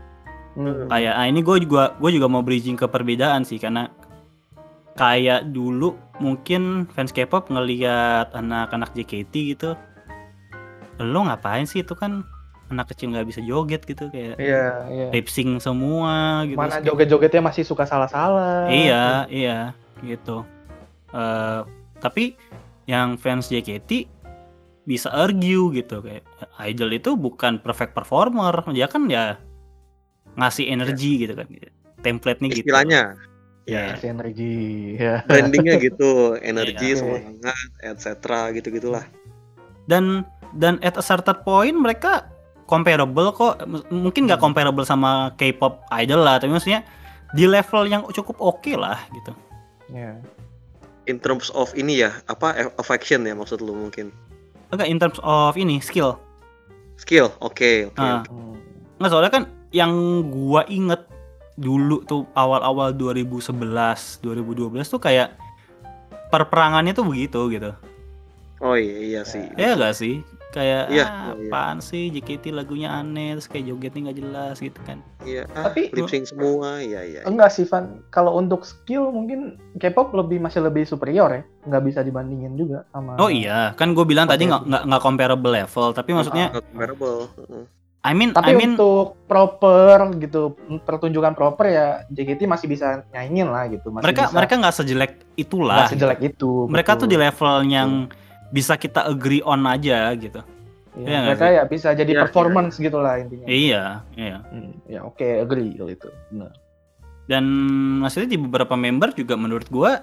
Hmm. 0.56 0.88
kayak 0.88 1.14
ah 1.14 1.26
ini 1.28 1.44
gue 1.44 1.68
juga 1.68 1.92
gue 2.00 2.10
juga 2.16 2.26
mau 2.32 2.40
bridging 2.40 2.80
ke 2.80 2.88
perbedaan 2.88 3.44
sih 3.44 3.60
karena 3.60 3.92
kayak 4.96 5.52
dulu 5.52 5.92
mungkin 6.16 6.88
fans 6.96 7.12
K-pop 7.12 7.52
ngelihat 7.52 8.32
anak-anak 8.32 8.96
JKT 8.96 9.34
gitu 9.52 9.76
lo 10.96 11.20
ngapain 11.28 11.68
sih 11.68 11.84
itu 11.84 11.92
kan 11.92 12.24
anak 12.72 12.90
kecil 12.90 13.14
nggak 13.14 13.28
bisa 13.28 13.40
joget 13.44 13.84
gitu 13.86 14.10
kayak 14.10 14.40
lip 15.12 15.28
sync 15.30 15.62
semua 15.62 16.42
gitu 16.48 16.58
Mana 16.58 16.82
joget-jogetnya 16.82 17.42
masih 17.44 17.62
suka 17.62 17.86
salah-salah. 17.86 18.66
Iya, 18.66 19.30
iya, 19.30 19.58
gitu. 20.02 20.42
Eh, 21.14 21.60
tapi 22.02 22.34
yang 22.90 23.14
fans 23.18 23.46
JKT 23.50 24.10
bisa 24.86 25.10
argue 25.10 25.74
gitu 25.74 26.02
kayak 26.02 26.26
idol 26.62 26.90
itu 26.94 27.14
bukan 27.14 27.58
perfect 27.62 27.94
performer, 27.94 28.54
dia 28.70 28.86
kan 28.90 29.06
ya 29.06 29.38
ngasih 30.36 30.68
energi 30.68 31.26
gitu 31.26 31.34
kan. 31.34 31.48
Template-nya 32.00 32.48
gitu. 32.52 32.60
Istilahnya, 32.62 33.02
Ya. 33.66 33.98
Kasih 33.98 34.14
energi. 34.14 34.54
Ya. 34.94 35.26
brandingnya 35.26 35.74
gitu, 35.82 36.10
energi, 36.54 36.94
Iya. 36.94 37.02
semangat, 37.02 37.68
etc. 37.82 38.06
gitu-gitulah. 38.54 39.02
Dan 39.90 40.22
dan 40.54 40.78
at 40.86 40.94
a 40.94 41.02
certain 41.02 41.34
point 41.42 41.74
mereka 41.74 42.30
comparable 42.70 43.34
kok. 43.34 43.58
M- 43.66 43.82
Mungkin 43.90 44.30
nggak 44.30 44.38
comparable 44.38 44.86
sama 44.86 45.34
K-pop 45.34 45.82
idol 45.98 46.22
lah, 46.22 46.38
tapi 46.38 46.54
maksudnya 46.54 46.86
di 47.34 47.50
level 47.50 47.90
yang 47.90 48.06
cukup 48.06 48.38
oke 48.38 48.70
lah 48.78 49.02
gitu. 49.10 49.34
Iya. 49.90 50.14
In 51.10 51.18
terms 51.18 51.50
of 51.50 51.74
ini 51.74 52.06
ya, 52.06 52.14
apa 52.26 52.70
affection 52.78 53.26
ya 53.26 53.34
maksud 53.34 53.58
lu 53.58 53.74
mungkin? 53.74 54.14
Enggak 54.70 54.86
in 54.86 54.98
terms 54.98 55.18
of 55.22 55.58
ini 55.58 55.82
skill. 55.82 56.22
Skill, 56.98 57.34
oke, 57.42 57.90
oke. 57.90 57.98
Ah. 57.98 58.22
oke. 58.22 58.30
Hmm. 58.30 58.54
Nggak 58.98 59.10
soalnya 59.10 59.32
kan 59.34 59.42
yang 59.76 59.92
gua 60.32 60.64
inget 60.66 61.04
dulu 61.56 62.00
tuh 62.02 62.24
awal-awal 62.32 62.96
2011, 62.96 63.52
2012 64.24 64.88
tuh 64.88 65.00
kayak 65.00 65.36
perperangannya 66.32 66.96
tuh 66.96 67.04
begitu 67.04 67.40
gitu. 67.52 67.72
Oh 68.64 68.72
iya, 68.72 68.96
iya 68.96 69.22
sih. 69.22 69.44
Ya 69.52 69.76
gak 69.76 69.92
sih? 69.92 70.24
kayak 70.56 70.88
Iya, 70.88 71.04
ah, 71.04 71.36
iya. 71.36 71.52
apaan 71.52 71.84
sih 71.84 72.08
JKT 72.08 72.48
lagunya 72.48 72.88
aneh 72.88 73.36
terus 73.36 73.44
kayak 73.44 73.68
jogetnya 73.68 74.08
nggak 74.08 74.18
jelas 74.24 74.56
gitu 74.56 74.80
kan 74.88 75.04
Iya, 75.20 75.44
ah, 75.52 75.68
Tapi- 75.68 75.92
lip 75.92 76.08
sync 76.08 76.32
semua. 76.32 76.80
Iya, 76.80 77.02
iya. 77.04 77.20
Enggak 77.28 77.52
sih 77.52 77.68
Van, 77.68 78.00
kalau 78.08 78.38
untuk 78.38 78.64
skill 78.64 79.10
mungkin 79.12 79.60
K-pop 79.76 80.16
lebih 80.16 80.40
masih 80.40 80.64
lebih 80.64 80.88
superior 80.88 81.28
ya, 81.28 81.42
nggak 81.66 81.82
bisa 81.84 82.00
dibandingin 82.00 82.56
juga 82.56 82.86
sama. 82.88 83.18
oh 83.20 83.28
iya 83.28 83.74
kan 83.76 83.92
gue 83.92 84.06
bilang 84.08 84.24
tadi 84.24 84.48
nggak 84.48 84.86
nggak 84.86 85.02
comparable 85.02 85.52
level 85.52 85.92
tapi 85.92 86.14
maksudnya 86.14 86.54
Not 86.54 86.64
comparable. 86.72 87.18
I 88.06 88.14
mean 88.14 88.30
Tapi 88.30 88.50
I 88.50 88.54
mean 88.54 88.72
untuk 88.72 89.18
proper 89.26 90.14
gitu, 90.16 90.54
pertunjukan 90.80 91.34
proper 91.34 91.66
ya 91.66 91.86
JKT 92.06 92.46
masih 92.46 92.70
bisa 92.70 93.02
nyanyiin 93.10 93.50
lah 93.50 93.66
gitu. 93.66 93.90
Masih 93.90 94.06
mereka 94.06 94.22
bisa, 94.24 94.34
mereka 94.34 94.54
nggak 94.56 94.74
sejelek 94.74 95.12
itulah 95.34 95.76
nggak 95.82 95.92
sejelek 95.92 96.20
itu. 96.22 96.70
mereka 96.70 96.94
betul. 96.94 97.02
tuh 97.02 97.08
di 97.10 97.16
level 97.18 97.54
yang 97.66 97.90
bisa 98.48 98.78
kita 98.78 99.02
agree 99.04 99.42
on 99.42 99.66
aja 99.66 100.14
gitu 100.14 100.38
Iya, 100.94 101.02
Iya 101.02 101.16
nggak 101.18 101.28
mereka 101.34 101.46
ya 101.50 101.62
bisa 101.66 101.88
jadi 101.92 102.08
Iya, 102.08 102.20
performance 102.24 102.74
gitu 102.78 102.96
lah 102.96 103.18
intinya. 103.18 103.44
iya 103.44 103.82
iya 104.14 104.38
Hmm, 104.46 104.72
ya 104.86 105.02
oke 105.02 105.26
agree 105.42 105.74
kalau 105.74 105.90
itu. 105.90 106.08
Benar. 106.30 106.52
dan 107.26 107.44
maksudnya 108.00 108.30
di 108.30 108.38
beberapa 108.38 108.78
member 108.78 109.10
juga 109.12 109.34
menurut 109.34 109.66
gua 109.66 109.98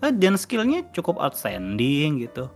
eh, 0.00 0.10
dance 0.10 0.48
skillnya 0.48 0.88
cukup 0.90 1.20
outstanding 1.20 2.24
gitu 2.24 2.48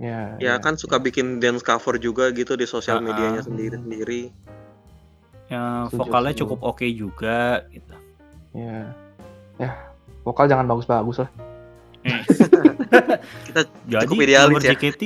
Ya, 0.00 0.34
Ya 0.40 0.54
kan 0.58 0.74
suka 0.74 0.96
bikin 0.96 1.36
dance 1.38 1.60
cover 1.60 1.96
juga 1.96 2.32
gitu 2.32 2.56
di 2.56 2.64
sosial 2.64 2.98
Ah, 2.98 3.04
medianya 3.04 3.42
sendiri-sendiri. 3.44 4.32
ya 5.46 5.84
vokalnya 5.88 6.32
cukup 6.32 6.64
oke 6.64 6.86
juga 6.88 7.60
gitu 7.68 7.92
Ya. 8.52 8.92
Ya, 9.56 9.70
vokal 10.24 10.48
jangan 10.48 10.64
bagus-bagus 10.64 11.24
lah. 11.24 11.30
Kita 13.46 13.60
jadi 13.84 14.04
Cukup 14.04 14.16
idealis 14.20 14.64
ya. 14.64 14.72
JKT 14.74 15.02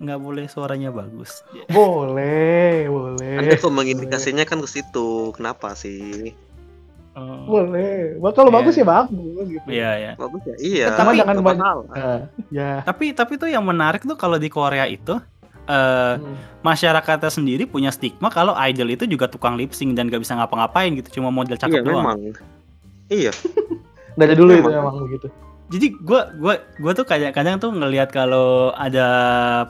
nggak 0.00 0.16
boleh 0.16 0.48
suaranya 0.48 0.88
bagus 0.88 1.44
Boleh, 1.68 2.88
boleh. 2.88 3.36
Anda 3.36 3.60
kok 3.60 3.68
mengindikasinya 3.68 4.48
kan 4.48 4.64
ke 4.64 4.68
situ. 4.68 5.36
Kenapa 5.36 5.76
sih? 5.76 6.32
Oh, 7.10 7.42
Boleh. 7.44 8.14
Wah, 8.16 8.30
kalau 8.30 8.48
Iya. 8.48 8.56
bagus 8.56 8.74
ya 8.76 8.86
bagus 8.86 9.46
gitu. 9.50 9.66
iya 9.66 9.90
ya 9.98 10.12
Bagus 10.14 10.42
ya? 10.44 10.54
Iya. 10.56 10.86
Tapi 10.94 11.18
jangan 11.18 11.36
masalah. 11.42 11.84
Nah, 11.90 12.18
ya. 12.48 12.70
tapi 12.82 13.10
tapi 13.10 13.34
tuh 13.34 13.46
yang 13.46 13.62
menarik 13.62 14.02
tuh 14.02 14.14
kalau 14.14 14.38
di 14.38 14.46
Korea 14.46 14.86
itu 14.86 15.18
eh 15.66 16.14
Hmm. 16.16 16.34
masyarakatnya 16.60 17.28
sendiri 17.28 17.62
punya 17.64 17.90
stigma 17.90 18.26
kalau 18.26 18.54
idol 18.60 18.88
itu 18.88 19.06
juga 19.06 19.26
tukang 19.26 19.54
lip 19.54 19.70
sync 19.70 19.92
dan 19.92 20.06
gak 20.06 20.18
bisa 20.18 20.34
ngapa-ngapain 20.34 20.94
gitu 20.94 21.18
cuma 21.18 21.28
model 21.28 21.54
Iya 21.54 21.62
cakep 21.62 21.82
doang 21.82 22.06
memang. 22.06 22.18
Iya. 23.08 23.30
Dari 24.18 24.34
dulu 24.34 24.50
itu 24.52 24.62
Memang. 24.64 24.94
memang 24.94 25.06
begitu. 25.06 25.26
Jadi 25.70 25.86
gua 26.02 26.34
gua 26.34 26.54
gua 26.82 26.92
tuh 26.92 27.06
kadang-kadang 27.06 27.62
tuh 27.62 27.70
ngelihat 27.70 28.10
kalau 28.10 28.74
ada 28.74 29.06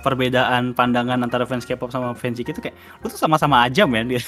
perbedaan 0.01 0.73
pandangan 0.73 1.21
antara 1.21 1.45
fans 1.45 1.69
K-pop 1.69 1.93
sama 1.93 2.17
fans 2.17 2.41
JKT 2.41 2.57
tuh 2.57 2.65
kayak 2.65 2.77
lu 3.05 3.13
tuh 3.13 3.21
sama-sama 3.21 3.69
aja 3.69 3.85
men 3.85 4.09
gitu. 4.09 4.25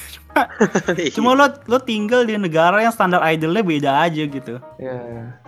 cuma 1.17 1.33
lo 1.33 1.49
lo 1.65 1.79
tinggal 1.81 2.29
di 2.29 2.37
negara 2.37 2.85
yang 2.85 2.93
standar 2.93 3.25
idolnya 3.25 3.65
beda 3.65 3.91
aja 4.05 4.23
gitu 4.29 4.61
Ya. 4.77 4.99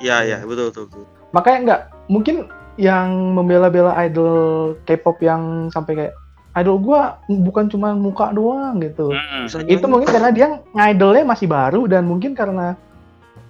Iya 0.01 0.17
iya 0.25 0.39
betul 0.49 0.73
betul. 0.73 0.85
betul. 0.89 1.05
Makanya 1.37 1.59
enggak 1.61 1.81
mungkin 2.09 2.37
yang 2.81 3.37
membela-bela 3.37 3.93
idol 4.03 4.75
K-pop 4.89 5.21
yang 5.21 5.69
sampai 5.71 5.93
kayak 5.95 6.15
idol 6.57 6.79
gua 6.79 7.19
bukan 7.29 7.67
cuma 7.69 7.93
muka 7.93 8.31
doang 8.33 8.81
gitu. 8.81 9.11
Bisa 9.45 9.61
Itu 9.67 9.91
mungkin 9.91 10.09
karena 10.09 10.31
dia 10.31 10.49
ngidolnya 10.73 11.25
masih 11.27 11.51
baru 11.51 11.85
dan 11.91 12.07
mungkin 12.07 12.33
karena 12.33 12.79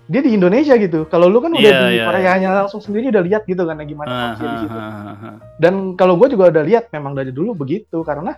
dia 0.04 0.20
di 0.20 0.36
Indonesia 0.36 0.76
gitu. 0.76 1.08
Kalau 1.08 1.32
lu 1.32 1.40
kan 1.40 1.52
udah 1.52 1.64
Iya, 1.64 1.80
di 1.88 1.96
iya, 1.96 2.04
Koreanya 2.04 2.48
langsung 2.60 2.80
sendiri 2.80 3.08
udah 3.08 3.24
lihat 3.24 3.42
gitu 3.44 3.64
kan 3.64 3.80
gimana 3.80 4.08
Ah, 4.08 4.32
kondisi 4.36 4.44
di 4.44 4.52
ah, 4.52 4.60
situ. 4.60 4.76
ah. 4.76 5.36
Dan 5.56 5.74
kalau 5.96 6.14
gue 6.14 6.28
juga 6.28 6.52
udah 6.52 6.60
lihat 6.62 6.92
memang 6.92 7.16
dari 7.16 7.32
dulu 7.32 7.56
begitu 7.56 8.04
karena 8.04 8.36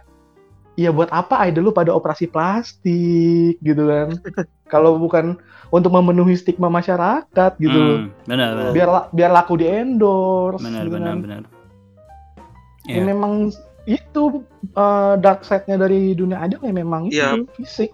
ya 0.76 0.92
buat 0.92 1.08
apa 1.10 1.42
idol 1.48 1.68
lu 1.68 1.72
pada 1.72 1.90
operasi 1.90 2.30
plastik 2.30 3.58
gitu 3.58 3.82
kan. 3.82 4.14
kalau 4.72 4.94
bukan 4.96 5.34
untuk 5.68 5.90
memenuhi 5.90 6.38
stigma 6.38 6.70
masyarakat 6.70 7.52
gitu. 7.58 7.74
Hmm, 7.74 8.14
benar 8.24 8.54
benar 8.54 8.70
Biar 8.70 8.88
biar 9.10 9.30
laku 9.34 9.58
di 9.58 9.66
endorse 9.66 10.62
benar 10.62 10.86
gitu 10.86 10.94
benar 10.94 11.10
kan. 11.10 11.18
benar 11.22 11.42
Ya, 12.86 13.02
Iya. 13.02 13.10
memang 13.10 13.50
itu 13.82 14.46
uh, 14.78 15.18
dark 15.18 15.42
side-nya 15.42 15.74
dari 15.76 16.14
dunia 16.14 16.38
idol 16.46 16.62
ya 16.62 16.70
memang 16.70 17.10
Iya. 17.10 17.34
itu 17.34 17.50
fisik. 17.58 17.90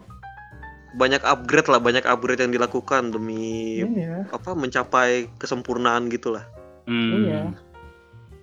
Banyak 0.92 1.22
upgrade 1.22 1.68
lah, 1.68 1.78
banyak 1.78 2.04
upgrade 2.04 2.40
yang 2.40 2.52
dilakukan 2.52 3.10
demi 3.10 3.80
Iya. 3.80 4.28
apa 4.28 4.52
mencapai 4.52 5.28
kesempurnaan 5.36 6.06
gitulah. 6.06 6.44
Hmm. 6.84 7.12
Iya. 7.24 7.40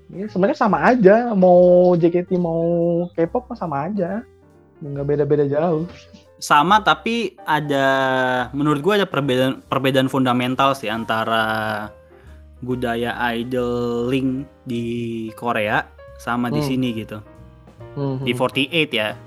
Iya, 0.09 0.25
sebenarnya 0.27 0.57
sama 0.57 0.81
aja. 0.81 1.29
Mau 1.33 1.59
JKT 1.93 2.33
mau 2.35 2.61
K-pop 3.13 3.45
mah 3.45 3.57
sama 3.57 3.85
aja. 3.85 4.25
Nggak 4.79 5.05
beda-beda 5.05 5.45
jauh. 5.45 5.85
sama 6.39 6.79
tapi 6.79 7.35
ada 7.43 7.83
menurut 8.55 8.79
gue 8.79 8.93
ada 8.95 9.03
perbedaan 9.03 9.59
perbedaan 9.61 10.07
fundamental 10.07 10.71
sih 10.71 10.87
antara 10.87 11.91
budaya 12.59 13.11
idoling 13.29 14.47
di 14.63 14.85
Korea 15.35 15.83
sama 16.15 16.47
di 16.47 16.63
Hmm. 16.63 16.69
sini 16.71 16.89
gitu 16.95 17.19
Hmm, 17.91 18.23
di 18.23 18.31
hmm, 18.31 18.39
48 18.39 18.87
ya 18.95 19.19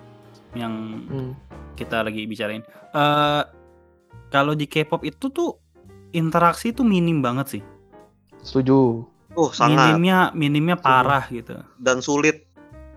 yang 0.55 0.73
hmm. 1.05 1.31
Kita 1.75 2.01
lagi 2.01 2.25
bicarain 2.25 2.63
eh 2.91 3.43
kalau 4.29 4.53
di 4.53 4.65
K-pop 4.65 5.03
itu 5.03 5.29
tuh 5.29 5.57
interaksi 6.11 6.71
tuh 6.71 6.83
minim 6.83 7.21
banget 7.21 7.47
sih 7.51 7.63
Setuju. 8.41 9.07
Oh 9.33 9.49
sangat 9.51 9.95
minimnya 9.95 10.19
minimnya 10.33 10.77
parah 10.77 11.25
gitu 11.27 11.57
dan 11.77 12.01
sulit, 12.01 12.45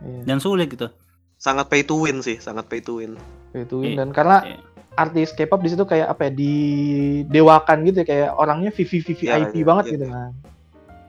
Iya. 0.01 0.21
dan 0.25 0.37
sulit 0.37 0.67
gitu 0.67 0.91
sangat 1.37 1.67
pay 1.67 1.81
to 1.81 1.95
win 1.97 2.19
sih, 2.19 2.35
sangat 2.37 2.65
pay 2.65 2.79
to 2.79 2.97
win. 2.97 3.15
Itu 3.51 3.79
Iya, 3.79 4.01
dan 4.01 4.09
karena 4.09 4.41
iya. 4.43 4.57
artis 4.95 5.31
K-pop 5.31 5.61
di 5.61 5.69
situ 5.69 5.83
kayak 5.83 6.09
apa 6.09 6.27
ya 6.27 6.31
didewakan 6.35 7.77
gitu 7.83 8.01
ya 8.01 8.05
kayak 8.05 8.29
orangnya 8.33 8.71
VV 8.71 8.91
VIP 9.05 9.21
Iya, 9.21 9.47
iya, 9.47 9.63
banget 9.63 9.85
iya. 9.85 9.93
gitu 9.93 10.05
kan. 10.07 10.31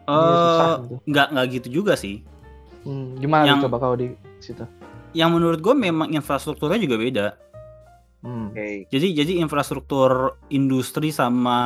Eh, 0.07 0.75
gitu. 0.79 0.97
nggak 1.05 1.27
nggak 1.33 1.47
gitu 1.53 1.69
juga 1.73 1.95
sih 1.97 2.23
Hmm, 2.83 3.19
gimana 3.19 3.51
yang- 3.51 3.59
coba 3.59 3.83
kalau 3.83 3.97
di 3.97 4.15
situ? 4.39 4.63
yang 5.11 5.33
menurut 5.33 5.59
gue 5.59 5.75
memang 5.75 6.07
infrastrukturnya 6.09 6.79
juga 6.79 6.97
beda 6.97 7.27
Hmm. 8.27 8.51
Oke. 8.51 8.91
Jadi 8.91 9.15
jadi 9.15 9.33
infrastruktur 9.39 10.35
industri 10.51 11.15
sama 11.15 11.59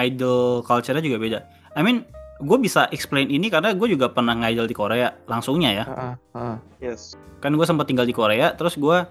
idol 0.00 0.64
culture-nya 0.64 1.04
juga 1.04 1.20
beda. 1.20 1.38
I 1.76 1.84
mean, 1.84 2.08
gue 2.40 2.56
bisa 2.56 2.88
explain 2.88 3.28
ini 3.28 3.52
karena 3.52 3.76
gue 3.76 3.84
juga 3.84 4.08
pernah 4.08 4.32
ngidol 4.32 4.64
di 4.64 4.72
Korea 4.72 5.12
langsungnya 5.28 5.70
ya. 5.76 5.84
Heeh, 5.84 6.14
heeh. 6.40 6.56
Yes. 6.80 7.20
Kan 7.44 7.52
gue 7.52 7.66
sempat 7.68 7.84
tinggal 7.84 8.08
di 8.08 8.16
Korea, 8.16 8.56
terus 8.56 8.80
gue 8.80 9.04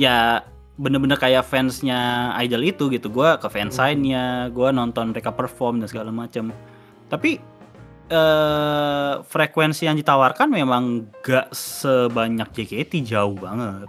ya 0.00 0.40
bener-bener 0.74 1.20
kayak 1.20 1.44
fansnya 1.44 2.32
idol 2.40 2.64
itu 2.64 2.88
gitu. 2.88 3.12
Gue 3.12 3.36
ke 3.36 3.46
fansign-nya, 3.52 4.48
gue 4.48 4.68
nonton 4.72 5.12
mereka 5.12 5.28
perform 5.28 5.84
dan 5.84 5.92
segala 5.92 6.08
macam. 6.08 6.48
Tapi 7.12 7.52
eh 8.04 9.14
frekuensi 9.24 9.88
yang 9.88 9.96
ditawarkan 9.96 10.52
memang 10.52 11.08
gak 11.24 11.52
sebanyak 11.56 12.48
JKT 12.52 13.00
jauh 13.12 13.36
banget. 13.36 13.88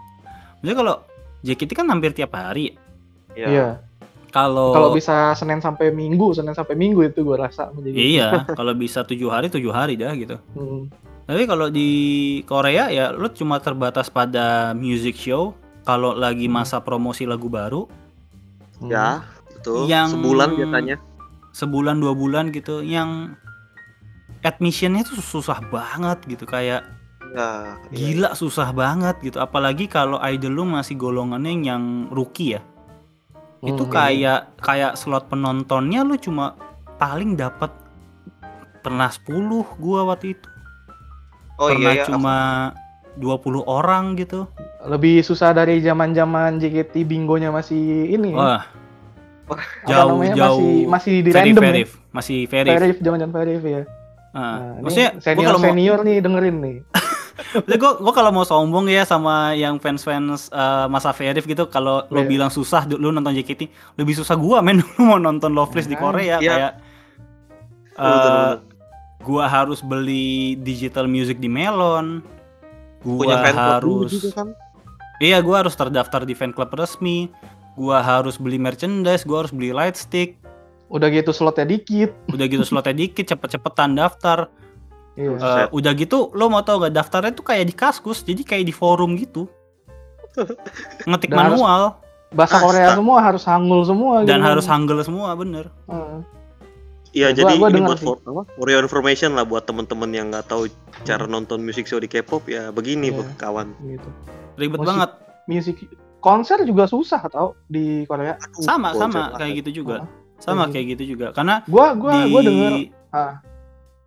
Maksudnya 0.60 0.76
kalau 0.76 0.96
JKT 1.46 1.72
kan 1.76 1.86
hampir 1.86 2.12
tiap 2.12 2.34
hari. 2.34 2.74
Iya. 3.32 3.48
Iya. 3.48 3.68
Kalau 4.28 4.74
Kalau 4.74 4.90
bisa 4.92 5.32
Senin 5.32 5.60
sampai 5.60 5.90
Minggu, 5.90 6.34
Senin 6.34 6.52
sampai 6.52 6.74
Minggu 6.74 7.06
itu 7.06 7.22
gue 7.22 7.38
rasa 7.38 7.72
menjadi. 7.72 7.96
Iya, 7.96 8.28
kalau 8.60 8.74
bisa 8.74 9.02
tujuh 9.02 9.30
hari 9.30 9.48
tujuh 9.48 9.70
hari 9.70 9.96
dah 9.96 10.12
gitu. 10.12 10.36
Hmm. 10.52 10.92
Tapi 11.24 11.46
kalau 11.46 11.70
di 11.70 11.90
Korea 12.44 12.90
ya 12.90 13.10
lu 13.10 13.30
cuma 13.30 13.58
terbatas 13.58 14.10
pada 14.10 14.74
music 14.74 15.16
show. 15.16 15.54
Kalau 15.82 16.12
lagi 16.12 16.46
Hmm. 16.46 16.58
masa 16.58 16.82
promosi 16.82 17.24
lagu 17.24 17.46
baru, 17.46 17.86
Hmm. 18.76 18.90
Ya, 18.90 19.24
betul. 19.48 19.86
Yang- 19.86 20.18
Sebulan 20.18 20.50
biasanya. 20.52 20.96
sebulan 21.52 21.96
dua 21.96 22.12
bulan 22.12 22.50
gitu, 22.50 22.82
yang 22.82 23.38
admissionnya 24.42 25.02
tuh 25.02 25.18
susah 25.18 25.64
banget 25.66 26.20
gitu, 26.28 26.44
kayak 26.44 26.84
Ya, 27.36 27.76
iya. 27.92 27.92
gila 27.92 28.30
susah 28.32 28.72
banget 28.72 29.20
gitu. 29.22 29.38
Apalagi 29.38 29.86
kalau 29.86 30.16
idol 30.24 30.54
lu 30.54 30.64
masih 30.66 30.96
golongannya 30.96 31.52
yang 31.62 31.84
rookie 32.10 32.56
ya, 32.56 32.62
itu 33.62 33.84
Hmm. 33.84 33.92
kayak 33.92 34.56
kayak 34.58 34.96
slot 34.96 35.28
penontonnya 35.28 36.02
lu 36.02 36.16
cuma 36.16 36.56
paling 36.96 37.36
dapat 37.36 37.70
pernah 38.80 39.12
10 39.12 39.36
gua 39.76 40.08
waktu 40.08 40.34
itu. 40.34 40.48
Oh 41.56 41.68
pernah 41.68 41.92
iya 41.92 42.04
ya. 42.04 42.06
cuma 42.08 42.36
20 43.16 43.64
orang 43.64 44.16
gitu. 44.16 44.48
lebih 44.86 45.20
susah 45.20 45.50
dari 45.50 45.82
zaman-zaman 45.82 46.62
JKT 46.62 47.04
bingonya 47.04 47.50
masih 47.50 48.06
ini. 48.08 48.32
ya. 48.32 48.38
Wah, 48.38 48.64
Apa 49.50 49.62
jauh 49.84 50.10
namanya, 50.22 50.36
jauh 50.36 50.58
masih 50.58 50.86
masih 50.86 51.14
di 51.20 51.30
very 51.30 51.50
random 51.50 51.64
verif, 51.64 51.90
masih 52.12 52.38
ya. 52.40 52.50
verif. 52.50 52.72
Verif, 52.72 52.96
zaman-zaman 53.02 53.34
verif 53.34 53.62
ya. 53.62 53.82
Nah, 54.30 54.42
Nah, 54.54 54.74
maksudnya 54.84 55.10
ini 55.10 55.18
gua 55.18 55.24
senior 55.24 55.48
kalau 55.48 55.58
mau 55.58 55.66
senior 55.66 56.00
nih 56.02 56.18
dengerin 56.20 56.56
nih. 56.60 56.78
gua, 57.76 57.92
gua 57.98 58.14
kalau 58.14 58.32
mau 58.32 58.44
sombong 58.44 58.88
ya 58.88 59.04
sama 59.04 59.52
yang 59.54 59.76
fans-fans 59.76 60.48
eh, 60.48 60.86
masa 60.86 61.12
verif 61.12 61.44
gitu 61.44 61.66
kalau 61.66 62.04
lo 62.06 62.20
Iya. 62.20 62.30
bilang 62.30 62.50
susah 62.50 62.88
lu 62.88 63.10
nonton 63.10 63.32
JKT, 63.32 63.68
lebih 63.96 64.14
susah 64.14 64.36
gua 64.36 64.60
men 64.60 64.80
lu 64.86 65.02
mau 65.02 65.18
nonton 65.18 65.52
Loveless 65.52 65.86
di 65.86 65.94
Nah, 65.94 66.02
Korea 66.02 66.36
iya. 66.38 66.50
kayak 66.50 66.74
betul, 67.92 68.08
betul. 68.08 68.56
gua 69.22 69.44
harus 69.46 69.80
beli 69.80 70.28
digital 70.58 71.06
music 71.06 71.38
di 71.38 71.48
Melon. 71.48 72.24
gua 73.02 73.20
punya 73.20 73.38
fan 73.40 73.54
club 73.54 73.74
harus 73.78 74.12
juga 74.12 74.30
kan 74.34 74.48
iya 75.20 75.38
gua 75.38 75.62
harus 75.62 75.74
terdaftar 75.74 76.22
di 76.24 76.34
fan 76.34 76.50
club 76.50 76.72
resmi 76.72 77.30
gua 77.74 78.00
harus 78.00 78.36
beli 78.36 78.58
merchandise 78.58 79.22
gua 79.22 79.44
harus 79.44 79.52
beli 79.52 79.70
light 79.70 79.94
stick 79.94 80.40
Udah 80.86 81.10
gitu 81.10 81.30
slotnya 81.30 81.66
dikit. 81.68 82.14
udah 82.30 82.46
gitu 82.46 82.62
slotnya 82.62 82.94
dikit 82.96 83.26
cepet-cepetan 83.28 83.94
daftar 83.94 84.50
Iya. 85.16 85.32
Eh, 85.32 85.40
Set. 85.40 85.68
udah 85.72 85.92
gitu 85.94 86.30
lo 86.32 86.46
mau 86.46 86.60
tau 86.60 86.78
gak 86.78 86.92
daftarnya 86.92 87.32
tuh 87.32 87.44
kayak 87.44 87.66
di 87.66 87.74
kaskus 87.74 88.20
jadi 88.22 88.42
kayak 88.42 88.64
di 88.64 88.72
forum 88.72 89.16
gitu 89.16 89.48
ngetik 91.06 91.30
Dan 91.30 91.40
harus- 91.42 91.56
manual 91.56 91.84
Bahasa 92.28 92.58
Asta. 92.58 92.66
Korea 92.66 92.90
semua 92.92 93.18
harus 93.22 93.44
hangul 93.46 93.82
semua 93.82 94.16
dan 94.22 94.38
gitu. 94.38 94.50
harus 94.50 94.66
hangul 94.66 94.98
semua 95.02 95.32
bener 95.34 95.72
Heeh. 95.86 96.20
Iya 97.16 97.28
Gua- 97.30 97.38
jadi 97.38 97.54
gua 97.56 97.70
ini 97.70 97.80
buat 97.82 97.96
for, 97.98 98.18
apa, 98.20 98.44
for 98.52 98.68
your 98.68 98.84
information 98.84 99.30
lah 99.34 99.44
buat 99.44 99.64
temen-temen 99.64 100.10
yang 100.12 100.28
nggak 100.30 100.44
tahu 100.46 100.68
cara 101.02 101.24
nonton 101.26 101.58
music 101.58 101.86
show 101.86 101.96
di 101.96 102.06
K-pop 102.06 102.44
ya 102.46 102.70
begini 102.70 103.08
Iya. 103.08 103.16
bu, 103.16 103.22
kawan. 103.36 103.72
gitu. 103.82 104.10
ribet 104.56 104.76
Musik. 104.78 104.90
banget 104.90 105.10
Musik 105.46 105.76
konser 106.18 106.60
juga 106.62 106.84
susah 106.86 107.22
tau 107.26 107.56
di 107.66 108.04
Korea. 108.04 108.36
Aduh, 108.36 108.60
sama 108.60 108.92
kayak 109.32 109.64
gitu 109.64 109.80
juga 109.80 110.04
Heeh. 110.04 110.10
sama 110.38 110.64
Kayak 110.64 110.72
kayak 110.74 110.86
gitu 110.92 111.04
juga 111.08 111.28
karena 111.32 111.64
Gua 111.66 111.96
gua 111.96 112.12
di 112.18 112.22
gua 112.28 112.42
denger 112.44 112.72
ah. 113.14 113.34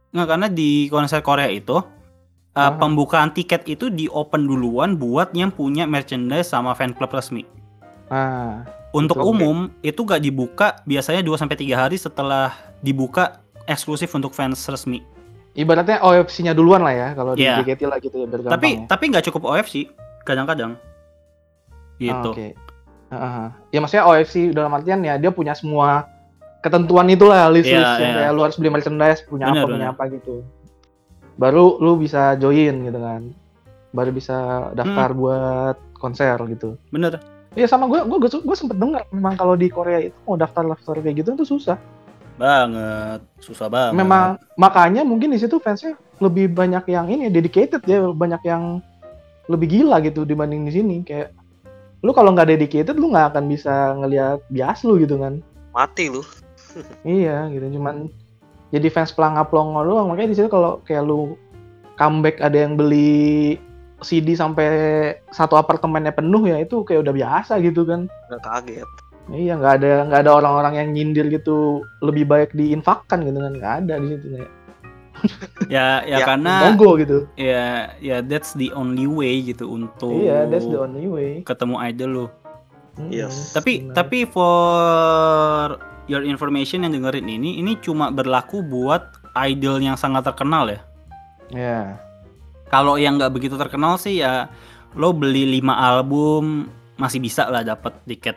Nggak 0.09 0.27
karena 0.27 0.47
di 0.49 0.89
konser 0.89 1.21
Korea 1.21 1.47
itu 1.47 1.77
uh, 1.77 1.85
Ah. 2.57 2.75
pembukaan 2.75 3.31
tiket 3.31 3.65
itu 3.67 3.87
di 3.87 4.09
open 4.09 4.45
duluan 4.45 4.95
buat 4.95 5.31
yang 5.31 5.49
punya 5.49 5.85
merchandise 5.85 6.49
sama 6.49 6.73
fan 6.73 6.91
club 6.91 7.11
resmi 7.11 7.45
Nah, 8.09 8.65
untuk 8.89 9.21
Oke. 9.21 9.29
umum 9.29 9.69
itu 9.81 10.01
gak 10.01 10.19
dibuka 10.19 10.81
biasanya 10.83 11.21
2 11.21 11.37
sampai 11.37 11.55
tiga 11.55 11.77
hari 11.79 11.95
setelah 11.95 12.51
dibuka 12.81 13.37
eksklusif 13.63 14.09
untuk 14.11 14.33
fans 14.33 14.65
resmi 14.65 15.05
ibaratnya 15.53 16.01
OFC-nya 16.01 16.51
duluan 16.51 16.81
lah 16.81 16.95
ya 16.95 17.09
kalau 17.13 17.37
di 17.37 17.45
Iya. 17.45 17.61
JKT 17.61 17.85
lah 17.85 18.01
gitu 18.01 18.17
ya 18.17 18.25
biar 18.25 18.49
tapi 18.49 18.69
ya. 18.75 18.89
tapi 18.89 19.05
nggak 19.07 19.25
cukup 19.29 19.43
OFC 19.47 19.93
kadang-kadang 20.25 20.73
Ah, 20.75 22.01
gitu 22.01 22.31
Oke. 22.33 22.49
Heeh. 23.09 23.47
Ya 23.71 23.79
maksudnya 23.79 24.05
OFC 24.05 24.35
dalam 24.51 24.71
artian 24.71 25.01
ya 25.01 25.17
dia 25.17 25.29
punya 25.29 25.53
semua 25.53 26.09
ketentuan 26.59 27.07
itulah 27.07 27.47
list 27.49 27.67
list 27.67 27.75
Iya, 27.75 27.99
yang 27.99 28.13
iya. 28.13 28.19
kayak 28.25 28.33
lu 28.33 28.41
harus 28.43 28.57
beli 28.57 28.71
merchandise 28.71 29.21
punya 29.25 29.47
Bener, 29.49 29.63
apa 29.63 29.67
punya 29.67 29.79
bener. 29.87 29.95
apa 29.95 30.03
gitu. 30.11 30.35
Baru 31.35 31.79
lu 31.79 31.95
bisa 31.97 32.35
join 32.35 32.75
gitu 32.83 32.99
kan. 32.99 33.23
Baru 33.91 34.11
bisa 34.11 34.37
daftar 34.73 35.11
Hmm. 35.11 35.19
buat 35.19 35.77
konser 35.97 36.35
gitu. 36.49 36.75
bener 36.89 37.19
Iya 37.53 37.67
sama 37.67 37.89
gue, 37.89 37.99
gue 38.05 38.19
gue 38.23 38.57
sempet 38.57 38.77
dengar 38.77 39.03
memang 39.09 39.35
kalau 39.35 39.55
di 39.55 39.67
Korea 39.67 39.99
itu 40.05 40.15
mau 40.23 40.37
daftar 40.37 40.63
daftar 40.65 41.01
kayak 41.01 41.17
gitu 41.19 41.35
tuh 41.35 41.49
susah. 41.49 41.79
banget 42.39 43.19
susah 43.43 43.67
banget 43.67 43.99
Memang 43.99 44.39
makanya 44.55 45.03
mungkin 45.03 45.35
di 45.35 45.43
situ 45.43 45.59
fansnya 45.59 45.99
lebih 46.23 46.55
banyak 46.55 46.87
yang 46.87 47.11
ini 47.11 47.27
dedicated 47.27 47.83
ya, 47.83 47.99
banyak 48.07 48.39
yang 48.47 48.79
lebih 49.47 49.67
gila 49.69 49.99
gitu 49.99 50.23
dibanding 50.23 50.63
di 50.63 50.71
sini 50.71 50.97
kayak 51.03 51.35
lu 51.99 52.15
kalau 52.15 52.31
nggak 52.31 52.47
dedicated 52.49 52.95
lu 52.95 53.11
nggak 53.11 53.35
akan 53.35 53.51
bisa 53.51 53.91
ngelihat 53.99 54.39
bias 54.55 54.87
lu 54.87 55.03
gitu 55.03 55.19
kan. 55.19 55.43
Mati 55.75 56.07
lu. 56.07 56.23
Iya 57.03 57.49
gitu 57.51 57.79
cuman 57.79 58.11
jadi 58.69 58.89
fans 58.89 59.11
pelangap 59.11 59.49
pelongo 59.49 59.81
doang 59.83 60.09
makanya 60.09 60.31
di 60.33 60.37
situ 60.37 60.49
kalau 60.49 60.83
kayak 60.83 61.03
lu 61.03 61.35
comeback 61.95 62.39
ada 62.39 62.55
yang 62.59 62.77
beli 62.77 63.57
CD 63.99 64.33
sampai 64.33 64.67
satu 65.29 65.55
apartemennya 65.55 66.15
penuh 66.15 66.47
ya 66.47 66.63
itu 66.63 66.87
kayak 66.87 67.03
udah 67.03 67.15
biasa 67.15 67.59
gitu 67.59 67.83
kan. 67.83 68.07
Nggak 68.31 68.43
kaget. 68.47 68.89
Iya 69.29 69.59
nggak 69.59 69.75
ada 69.77 69.91
nggak 70.07 70.21
ada 70.23 70.33
orang-orang 70.33 70.75
yang 70.77 70.89
nyindir 70.95 71.27
gitu 71.29 71.83
lebih 71.99 72.23
baik 72.25 72.55
diinfakkan 72.55 73.27
gitu 73.27 73.37
kan 73.37 73.53
nggak 73.53 73.75
ada 73.83 73.95
di 73.99 74.07
situ 74.09 74.27
kayak 74.33 74.51
ya 75.75 76.07
ya 76.07 76.23
Ya, 76.23 76.25
karena 76.25 76.53
monggo 76.65 76.95
gitu. 76.97 77.27
ya 77.35 77.91
ya 77.99 78.23
that's 78.23 78.55
the 78.55 78.71
only 78.71 79.05
way 79.05 79.43
gitu 79.43 79.67
untuk 79.67 80.15
Iya 80.15 80.47
that's 80.47 80.65
the 80.65 80.79
only 80.79 81.11
way. 81.11 81.43
ketemu 81.43 81.77
idol 81.83 82.11
lu 82.15 82.27
Hmm, 82.95 83.11
Yes. 83.11 83.51
tapi 83.51 83.83
benar. 83.83 83.95
tapi 83.95 84.19
for 84.27 85.79
your 86.09 86.25
information 86.25 86.83
yang 86.83 86.93
dengerin 86.97 87.29
ini 87.29 87.61
ini 87.61 87.77
cuma 87.79 88.09
berlaku 88.09 88.65
buat 88.65 89.15
idol 89.37 89.79
yang 89.79 89.95
sangat 89.95 90.25
terkenal 90.27 90.67
ya. 90.67 90.81
Ya. 91.53 91.81
Kalau 92.69 92.97
yang 93.01 93.17
nggak 93.17 93.33
begitu 93.33 93.57
terkenal 93.57 93.97
sih 94.01 94.21
ya 94.21 94.49
lo 94.97 95.13
beli 95.13 95.61
5 95.61 95.69
album 95.69 96.69
masih 96.97 97.21
bisa 97.23 97.47
lah 97.49 97.63
dapat 97.63 97.95
tiket 98.09 98.37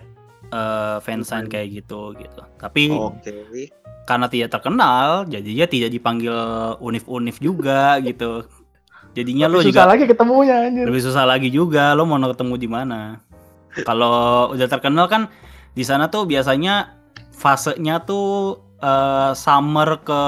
eh, 0.52 0.98
fansign 1.02 1.48
kayak 1.48 1.82
gitu 1.84 2.14
gitu. 2.20 2.42
Tapi 2.60 2.92
Oke. 2.92 3.72
karena 4.04 4.28
tidak 4.28 4.52
terkenal 4.52 5.24
jadinya 5.28 5.66
tidak 5.68 5.90
dipanggil 5.92 6.36
unif-unif 6.84 7.40
juga 7.40 7.96
gitu. 8.08 8.46
Jadinya 9.12 9.52
lo 9.52 9.60
Tapi 9.60 9.72
juga 9.72 9.84
susah 9.84 9.90
lagi 9.92 10.04
ketemunya 10.08 10.56
anjir. 10.68 10.86
lebih 10.88 11.04
susah 11.04 11.24
lagi 11.28 11.50
juga 11.52 11.92
lo 11.96 12.08
mau 12.08 12.20
ketemu 12.32 12.56
di 12.56 12.70
mana. 12.72 13.20
Kalau 13.84 14.52
udah 14.52 14.68
terkenal 14.68 15.08
kan 15.08 15.32
di 15.72 15.84
sana 15.88 16.12
tuh 16.12 16.28
biasanya 16.28 17.01
fasenya 17.42 17.98
tuh 18.00 18.62
eh, 18.78 19.32
summer 19.34 19.98
ke 20.00 20.22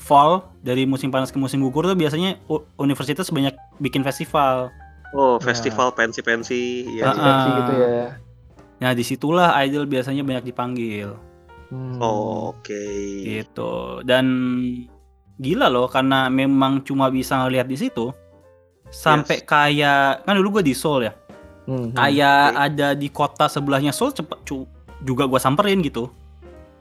fall 0.00 0.40
dari 0.58 0.84
musim 0.84 1.08
panas 1.08 1.28
ke 1.28 1.36
musim 1.36 1.60
gugur 1.60 1.84
tuh 1.84 1.94
biasanya 1.94 2.40
universitas 2.74 3.28
banyak 3.28 3.52
bikin 3.78 4.00
festival 4.00 4.72
Oh, 5.10 5.36
Ya. 5.36 5.44
festival 5.44 5.90
pensi-pensi 5.90 6.86
ya. 6.94 7.10
Pensi 7.10 7.20
ah. 7.20 7.56
gitu 7.58 7.72
ya. 7.74 8.04
nah 8.78 8.90
di 8.90 9.02
situlah 9.02 9.52
idol 9.60 9.84
biasanya 9.84 10.22
banyak 10.22 10.48
dipanggil 10.48 11.12
Hmm. 11.66 11.98
Oh, 11.98 12.50
Oke. 12.50 12.82
gitu 13.22 14.02
dan 14.02 14.26
gila 15.36 15.66
loh 15.66 15.86
karena 15.86 16.26
memang 16.26 16.82
cuma 16.82 17.06
bisa 17.08 17.38
ngelihat 17.38 17.64
di 17.64 17.76
situ 17.76 18.10
sampai 18.86 19.40
kayak 19.40 20.24
kan 20.24 20.34
dulu 20.34 20.58
gue 20.58 20.64
di 20.64 20.74
Seoul 20.74 21.06
ya 21.06 21.14
Hmm, 21.62 21.86
hmm. 21.86 21.94
kayak 21.94 22.42
Oke. 22.48 22.58
ada 22.60 22.88
di 22.92 23.08
kota 23.08 23.46
sebelahnya 23.46 23.90
Seoul 23.90 24.10
cepet 24.12 24.38
cu- 24.42 24.66
juga 25.00 25.24
gua 25.24 25.38
samperin 25.38 25.78
gitu 25.78 26.10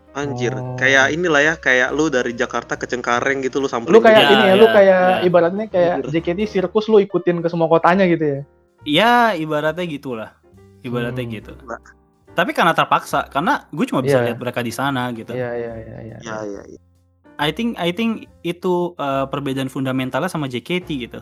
Anjir, 0.10 0.52
Oh. 0.52 0.74
kayak 0.74 1.14
inilah 1.14 1.38
ya, 1.40 1.54
kayak 1.56 1.94
lu 1.94 2.10
dari 2.10 2.34
Jakarta 2.34 2.74
ke 2.74 2.84
Cengkareng 2.84 3.40
gitu 3.40 3.58
lu 3.58 3.66
sampai 3.66 3.90
Lu 3.90 4.02
kayak 4.02 4.18
Ya, 4.20 4.28
ini 4.28 4.42
ya, 4.42 4.48
ya, 4.48 4.56
lu 4.56 4.66
kayak 4.68 5.02
ya. 5.06 5.18
ibaratnya 5.22 5.66
kayak 5.68 5.96
JKT 6.08 6.40
sirkus 6.50 6.86
lu 6.86 6.98
ikutin 6.98 7.40
ke 7.40 7.48
semua 7.48 7.68
kotanya 7.68 8.04
gitu 8.06 8.26
ya. 8.26 8.40
ya 8.82 9.14
ibaratnya 9.34 9.86
gitulah 9.86 10.30
ibaratnya 10.82 11.22
Hmm. 11.22 11.34
gitu 11.36 11.54
Nah. 11.62 11.78
tapi 12.32 12.52
karena 12.52 12.72
terpaksa 12.72 13.28
karena 13.28 13.68
gue 13.68 13.86
cuma 13.86 14.00
bisa 14.00 14.18
Iya. 14.18 14.26
lihat 14.26 14.40
mereka 14.40 14.60
di 14.62 14.72
sana 14.72 15.12
gitu 15.12 15.30
Iya 15.30 15.52
iya 15.54 15.74
iya 15.78 15.98
iya. 16.02 16.18
Ya, 16.20 16.38
ya, 16.44 16.62
ya. 16.66 16.80
I 17.38 17.52
think 17.52 17.76
I 17.76 17.92
think 17.92 18.12
itu 18.42 18.96
uh, 18.96 19.28
perbedaan 19.28 19.68
fundamentalnya 19.68 20.28
sama 20.28 20.48
JKT 20.48 20.90
gitu 21.00 21.20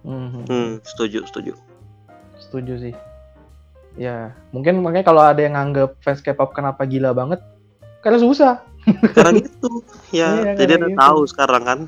Hmm, 0.00 0.30
hmm. 0.30 0.44
Hmm, 0.46 0.70
setuju, 0.84 1.26
setuju. 1.26 1.58
Setuju 2.38 2.78
sih. 2.78 2.94
Ya, 3.96 4.30
mungkin 4.48 4.78
makanya 4.78 5.02
kalau 5.04 5.18
ada 5.20 5.40
yang 5.40 5.52
nganggap 5.52 5.98
fans 5.98 6.20
K-pop 6.20 6.52
kenapa 6.52 6.84
gila 6.84 7.10
banget, 7.10 7.42
karena 8.00 8.18
susah. 8.18 8.52
Karena 9.12 9.34
gitu. 9.36 9.82
Ya, 10.10 10.28
Iya, 10.34 10.52
jadi 10.54 10.72
udah 10.78 10.90
gitu. 10.90 11.00
tahu 11.00 11.20
sekarang 11.26 11.62
kan. 11.62 11.78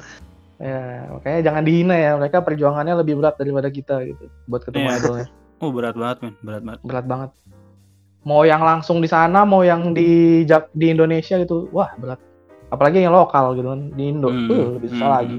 Ya, 0.59 1.07
makanya 1.09 1.41
jangan 1.47 1.63
dihina 1.63 1.95
ya. 1.95 2.13
Mereka 2.17 2.43
perjuangannya 2.43 2.95
lebih 2.99 3.15
berat 3.17 3.39
daripada 3.39 3.69
kita 3.69 4.03
gitu 4.03 4.27
buat 4.45 4.67
ketemu 4.67 4.87
Iya. 4.87 4.99
idolnya. 4.99 5.27
oh 5.63 5.71
berat 5.71 5.95
banget 5.95 6.17
men 6.21 6.35
berat 6.43 6.63
banget 6.63 6.81
Berat 6.83 7.07
banget. 7.07 7.31
Mau 8.23 8.43
yang 8.43 8.61
langsung 8.61 8.99
di 8.99 9.07
sana, 9.07 9.47
mau 9.47 9.63
yang 9.63 9.95
di 9.95 10.43
di 10.75 10.87
Indonesia 10.87 11.39
gitu, 11.39 11.71
wah 11.71 11.95
berat. 11.95 12.19
Apalagi 12.69 13.01
yang 13.01 13.15
lokal 13.15 13.55
gitu 13.55 13.71
kan 13.71 13.89
di 13.95 14.13
Indo, 14.13 14.29
Hmm, 14.29 14.51
uh, 14.51 14.69
lebih 14.77 14.89
susah 14.93 15.09
hmm. 15.09 15.17
lagi. 15.17 15.39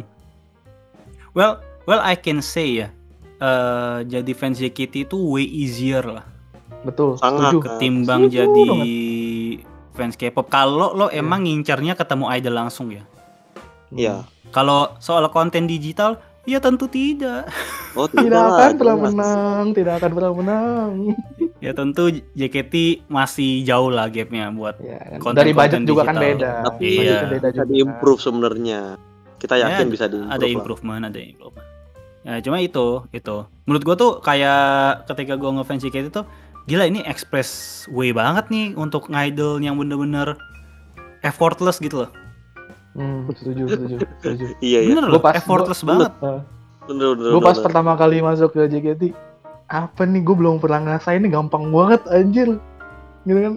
well 1.29 1.61
well 1.85 2.01
I 2.01 2.17
can 2.17 2.41
say 2.41 2.81
ya 2.81 2.89
uh, 3.37 4.01
jadi 4.01 4.33
fans 4.33 4.57
JKT 4.57 5.05
itu 5.05 5.17
way 5.19 5.45
easier 5.45 6.01
lah 6.01 6.25
Betul, 6.81 7.19
Sangat, 7.19 7.53
setuju. 7.53 7.65
ketimbang 7.69 8.21
Setuju 8.25 8.37
jadi 8.39 8.63
banget. 8.65 8.87
Fans 9.99 10.15
K-pop 10.15 10.47
kalau 10.47 10.91
lo 10.91 11.07
Iya. 11.07 11.19
emang 11.19 11.43
ngincarnya 11.43 11.93
ketemu 11.93 12.25
idol 12.31 12.55
langsung 12.55 12.87
ya 12.89 13.03
Iya. 13.91 14.23
kalau 14.49 14.95
soal 14.97 15.27
konten 15.27 15.65
digital 15.65 16.15
ya 16.43 16.57
tentu 16.57 16.87
tidak 16.87 17.51
Oh, 17.91 18.05
Tidak 18.13 18.29
lah, 18.29 18.53
akan 18.55 18.73
pernah 18.75 18.97
menang, 19.01 19.65
tidak 19.73 19.97
akan 19.97 20.11
pernah 20.13 20.31
menang. 20.31 20.89
ya 21.59 21.73
tentu 21.73 22.05
JKT 22.31 22.73
masih 23.09 23.65
jauh 23.65 23.89
lah 23.89 24.05
gapnya 24.07 24.47
buat 24.49 24.77
Ya, 24.79 25.01
kan. 25.09 25.17
Konten- 25.19 25.41
Dari 25.41 25.51
budget 25.51 25.73
konten 25.73 25.81
juga 25.83 26.01
kan 26.03 26.15
digital. 26.15 26.29
beda. 26.29 26.51
Tapi 26.63 26.85
Iya. 26.87 27.19
Beda 27.27 27.37
Bisa 27.43 27.49
juga. 27.55 27.65
diimprove 27.67 28.21
sebenarnya. 28.21 28.81
Kita 29.35 29.55
Ya, 29.55 29.61
yakin 29.67 29.85
bisa 29.87 30.05
diimprove. 30.05 30.31
ada 30.31 30.39
lah. 30.39 30.53
improvement 30.53 31.01
ada 31.03 31.19
improvement 31.19 31.67
ya 32.19 32.35
cuma 32.41 32.59
itu 32.59 32.85
itu 33.09 33.35
menurut 33.63 33.81
gua 33.81 33.95
tuh 33.95 34.11
kayak 34.19 34.61
ketika 35.07 35.33
gua 35.33 35.55
ngefans 35.55 35.81
JKT 35.81 36.11
tuh 36.11 36.27
gila 36.65 36.83
ini 36.83 36.99
express 37.03 37.49
way 37.87 38.11
banget 38.11 38.49
nih 38.49 38.65
untuk 38.73 39.07
ngidol 39.07 39.59
yang 39.59 39.75
bener-bener 39.75 40.35
effortless 41.21 41.77
gitu 41.77 42.03
loh 42.03 42.11
Hmm, 42.89 43.29
setuju, 43.29 43.69
setuju, 43.69 43.95
setuju. 44.17 44.45
Iya, 44.65 44.79
iya. 44.81 44.89
bener 44.91 45.07
loh 45.07 45.21
pas- 45.21 45.37
effortless 45.37 45.79
gua- 45.79 46.09
banget 46.09 46.11
Nah, 46.19 46.41
Bener, 46.85 47.09
bener, 47.13 47.29
gue 47.29 47.39
pas 47.39 47.53
bener. 47.53 47.63
pertama 47.63 47.91
kali 47.93 48.17
masuk 48.19 48.49
ke 48.49 48.65
JKT 48.65 49.13
apa 49.69 50.01
nih 50.03 50.19
gue 50.19 50.35
belum 50.35 50.57
pernah 50.57 50.79
ngerasain 50.81 51.21
ini 51.21 51.29
gampang 51.29 51.69
banget 51.69 52.01
anjir 52.09 52.57
gitu 53.21 53.39
kan 53.39 53.53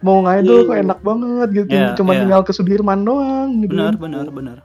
mau 0.00 0.24
ngidol 0.24 0.56
Iya, 0.56 0.64
kok 0.64 0.72
iya. 0.72 0.82
enak 0.82 0.98
banget 1.02 1.48
gitu 1.52 1.68
Iya, 1.70 1.92
cuma 1.92 2.10
iya. 2.10 2.20
tinggal 2.24 2.40
ke 2.40 2.52
Sudirman 2.52 3.04
doang 3.04 3.60
gitu 3.60 3.68
bener 3.70 3.92
kan. 3.92 4.00
bener 4.00 4.26
bener 4.32 4.56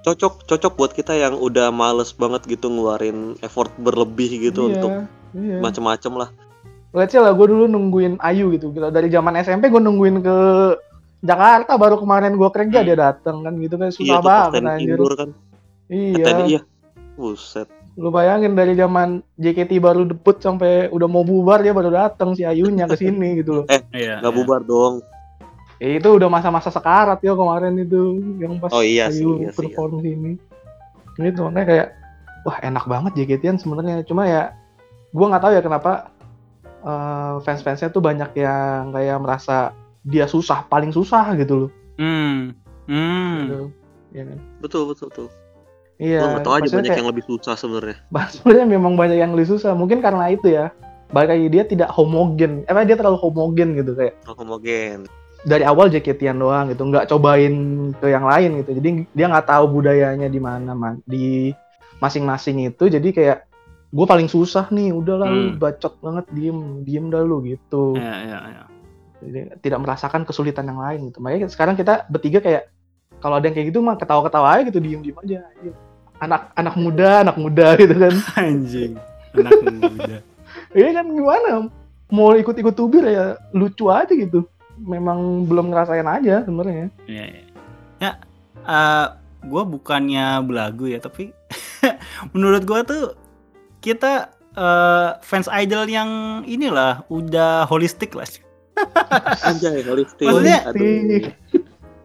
cocok 0.00 0.46
cocok 0.46 0.72
buat 0.76 0.92
kita 0.92 1.12
yang 1.12 1.34
udah 1.34 1.72
males 1.72 2.12
banget 2.12 2.46
gitu 2.46 2.68
ngeluarin 2.68 3.34
effort 3.40 3.74
berlebih 3.76 4.30
gitu 4.44 4.60
Iya, 4.62 4.70
untuk 4.72 4.90
iya. 5.34 5.58
macem-macem 5.58 6.12
lah. 6.14 6.30
Let's 6.94 7.10
say 7.10 7.18
lah 7.18 7.34
gue 7.34 7.46
dulu 7.50 7.66
nungguin 7.66 8.22
Ayu 8.22 8.54
gitu. 8.54 8.70
Gitu. 8.70 8.86
Dari 8.86 9.10
zaman 9.10 9.34
SMP 9.42 9.66
gue 9.66 9.82
nungguin 9.82 10.22
ke 10.22 10.36
Jakarta 11.26 11.74
baru 11.74 11.98
kemarin 11.98 12.38
gue 12.38 12.50
kerja 12.54 12.78
Hmm. 12.80 12.86
dia 12.86 12.96
datang 12.96 13.42
kan 13.42 13.58
gitu 13.58 13.74
kan 13.74 13.90
Iya 13.90 13.96
susah 13.98 14.18
tuh 14.22 14.26
banget 14.30 14.62
anjir. 14.62 14.98
Kan. 15.18 15.30
Iya. 15.90 16.24
Tadi 16.24 16.42
iya. 16.54 16.60
Buset. 17.18 17.66
Lu 17.98 18.14
bayangin 18.14 18.54
dari 18.54 18.78
zaman 18.78 19.22
JKT 19.38 19.82
baru 19.82 20.06
debut 20.06 20.38
sampai 20.38 20.90
udah 20.94 21.08
mau 21.10 21.26
bubar 21.26 21.62
dia 21.66 21.74
baru 21.74 21.90
datang 21.90 22.38
si 22.38 22.46
Ayunya 22.46 22.86
ke 22.86 22.94
sini 22.94 23.42
gitu 23.42 23.62
loh. 23.62 23.64
Iya. 23.90 24.22
Gak 24.22 24.30
iya. 24.30 24.36
bubar 24.38 24.62
dong. 24.62 25.02
Ya, 25.82 25.98
itu 25.98 26.06
udah 26.06 26.30
masa-masa 26.30 26.70
sekarat 26.70 27.18
ya 27.26 27.34
kemarin 27.34 27.74
itu 27.74 28.22
yang 28.38 28.62
pas 28.62 28.70
Oh, 28.70 28.86
iya 28.86 29.10
sih, 29.10 29.26
Ayu 29.26 29.42
iya 29.42 29.50
sih, 29.50 29.58
perform 29.58 29.98
sini. 29.98 30.38
Gitu 31.18 31.42
makanya 31.42 31.66
kayak 31.66 31.86
wah 32.46 32.56
enak 32.62 32.84
banget 32.86 33.12
JKT-an 33.18 33.58
sebenarnya 33.58 34.06
cuma 34.06 34.22
ya 34.28 34.54
gua 35.10 35.34
nggak 35.34 35.42
tahu 35.42 35.52
ya 35.58 35.62
kenapa 35.62 36.13
eh, 36.84 37.34
fans-fansnya 37.40 37.88
tuh 37.88 38.04
banyak 38.04 38.36
yang 38.36 38.92
kayak 38.92 39.18
merasa 39.18 39.72
dia 40.04 40.28
susah 40.28 40.68
paling 40.68 40.92
susah 40.92 41.32
gitu 41.40 41.66
loh. 41.66 41.70
Hmm. 41.96 42.52
Hmm. 42.84 43.36
Gitu. 43.48 43.60
Iya 44.14 44.22
kan? 44.28 44.38
Betul 44.60 44.82
betul 44.92 45.06
betul. 45.08 45.28
Iya. 45.96 46.20
Nggak 46.20 46.44
tahu 46.44 46.54
aja 46.54 46.68
banyak 46.68 46.90
kayak- 46.90 47.00
yang 47.00 47.10
lebih 47.10 47.24
susah 47.24 47.54
sebenarnya. 47.56 47.96
sebenarnya 48.36 48.66
memang 48.68 48.94
banyak 48.94 49.18
yang 49.18 49.32
lebih 49.32 49.56
susah. 49.56 49.72
Mungkin 49.72 50.04
karena 50.04 50.28
itu 50.30 50.52
ya. 50.52 50.70
Balik 51.14 51.30
lagi 51.30 51.46
dia 51.52 51.64
tidak 51.64 51.90
homogen. 51.94 52.66
Eh 52.66 52.74
dia 52.84 52.96
terlalu 52.98 53.18
homogen 53.22 53.78
gitu 53.78 53.94
kayak 53.94 54.18
Homogen. 54.26 55.06
dari 55.44 55.60
awal 55.60 55.92
JKT-an 55.92 56.40
doang 56.40 56.72
gitu, 56.72 56.88
nggak 56.88 57.04
cobain 57.12 57.52
ke 58.00 58.08
yang 58.08 58.24
lain 58.24 58.64
gitu. 58.64 58.80
Jadi 58.80 59.04
dia 59.12 59.26
nggak 59.28 59.44
tahu 59.44 59.76
budayanya 59.76 60.32
di 60.32 60.40
mana 60.40 60.72
man 60.72 61.04
di 61.04 61.52
masing-masing 62.00 62.72
itu. 62.72 62.88
Jadi 62.88 63.12
kayak 63.12 63.44
gue 63.94 64.06
paling 64.10 64.26
susah 64.26 64.66
nih, 64.74 64.90
udahlah 64.90 65.30
lu 65.30 65.54
Hmm. 65.54 65.58
bacot 65.62 65.94
banget 66.02 66.26
diem 66.34 66.58
diem 66.82 67.06
dah 67.06 67.22
lu 67.22 67.46
gitu. 67.46 67.94
Iya, 67.94 68.14
iya, 68.26 68.38
iya. 68.50 68.62
Jadi 69.22 69.38
tidak 69.62 69.86
merasakan 69.86 70.26
kesulitan 70.26 70.66
yang 70.66 70.82
lain 70.82 71.08
gitu. 71.08 71.22
Makanya 71.22 71.46
sekarang 71.46 71.78
kita 71.78 72.04
bertiga 72.10 72.42
kayak 72.42 72.74
kalau 73.22 73.38
ada 73.38 73.46
yang 73.46 73.54
kayak 73.54 73.70
gitu 73.70 73.78
mah 73.80 73.94
ketawa-ketawa 73.94 74.58
aja 74.58 74.62
gitu, 74.66 74.82
diem 74.82 74.98
diem 74.98 75.14
aja. 75.14 75.46
Anak 76.18 76.50
anak 76.52 76.74
muda, 76.74 77.22
anak 77.22 77.36
muda 77.38 77.66
gitu 77.80 77.94
kan. 77.94 78.14
Anjing. 78.34 78.92
Anak 79.32 79.52
muda. 79.62 80.18
Iya 80.74 80.90
kan 80.90 81.06
gimana? 81.10 81.66
Mau 82.10 82.30
ikut-ikut 82.34 82.74
tubir 82.74 83.02
ya 83.06 83.38
lucu 83.50 83.90
aja 83.90 84.10
gitu. 84.10 84.46
Memang 84.78 85.46
belum 85.46 85.70
ngerasain 85.70 86.06
aja 86.06 86.42
sebenarnya. 86.42 86.90
Iya, 87.06 87.24
iya. 87.30 87.42
Ya, 88.02 88.12
gue 89.44 89.62
bukannya 89.66 90.42
belagu 90.46 90.86
ya, 90.86 90.98
tapi 90.98 91.30
menurut 92.34 92.62
gue 92.62 92.80
tuh 92.86 93.02
kita 93.84 94.32
eh, 94.54 95.08
fans 95.20 95.50
idol 95.52 95.84
yang 95.84 96.08
inilah 96.44 97.04
udah 97.06 97.68
holistik 97.68 98.16
lah. 98.16 98.24
Anjay, 99.48 99.84
holistik. 99.84 100.24
Maksudnya- 100.24 100.62
Aduh. 100.66 101.28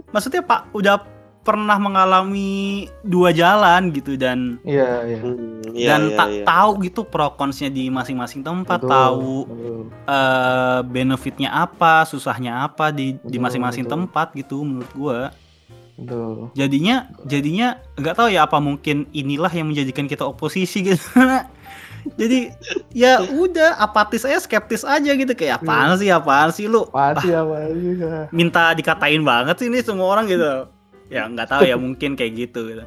Maksudnya 0.10 0.42
Pak 0.42 0.74
udah 0.74 1.06
pernah 1.40 1.78
mengalami 1.78 2.86
dua 3.02 3.32
jalan 3.32 3.90
gitu 3.90 4.18
dan 4.20 4.58
Iya, 4.62 4.90
iya. 5.08 5.18
Hmm, 5.18 5.62
iya, 5.74 5.88
dan 5.88 6.02
iya, 6.10 6.18
tak 6.18 6.30
iya. 6.30 6.44
tahu 6.46 6.72
gitu 6.84 7.02
pro 7.06 7.34
konsnya 7.34 7.70
di 7.70 7.88
masing-masing 7.90 8.44
tempat, 8.44 8.82
Betul, 8.82 8.92
tahu 8.92 9.34
betul. 9.48 9.82
eh, 10.06 10.80
benefitnya 10.86 11.50
apa, 11.50 12.06
susahnya 12.06 12.66
apa 12.66 12.90
di 12.90 13.16
di 13.16 13.38
Betul, 13.38 13.42
masing-masing 13.46 13.86
betul. 13.86 13.94
tempat 13.98 14.28
gitu 14.36 14.58
menurut 14.62 14.92
gua. 14.94 15.20
Betul. 15.96 16.54
Jadinya 16.54 16.96
jadinya 17.26 17.68
nggak 17.98 18.16
tahu 18.16 18.30
ya 18.30 18.46
apa 18.46 18.58
mungkin 18.58 19.10
inilah 19.10 19.50
yang 19.50 19.70
menjadikan 19.70 20.06
kita 20.06 20.26
oposisi 20.26 20.82
gitu. 20.86 21.02
Jadi 22.16 22.52
ya 22.92 23.20
udah 23.26 23.76
apatis 23.78 24.24
aja, 24.24 24.38
skeptis 24.38 24.82
aja 24.82 25.12
gitu 25.12 25.32
kayak 25.32 25.60
apaan 25.60 25.96
sih, 25.96 26.08
apaan 26.08 26.50
sih 26.50 26.66
lu 26.66 26.84
Pasti 26.86 27.30
apa 27.30 27.68
sih? 27.68 27.96
ya. 27.96 28.28
minta 28.30 28.72
dikatain 28.72 29.22
banget 29.22 29.56
sih 29.56 29.68
ini 29.68 29.80
semua 29.80 30.08
orang 30.10 30.26
gitu. 30.26 30.68
Ya 31.08 31.26
nggak 31.26 31.48
tahu 31.48 31.64
ya 31.64 31.76
mungkin 31.82 32.14
kayak 32.14 32.34
gitu 32.38 32.68
gitu. 32.68 32.84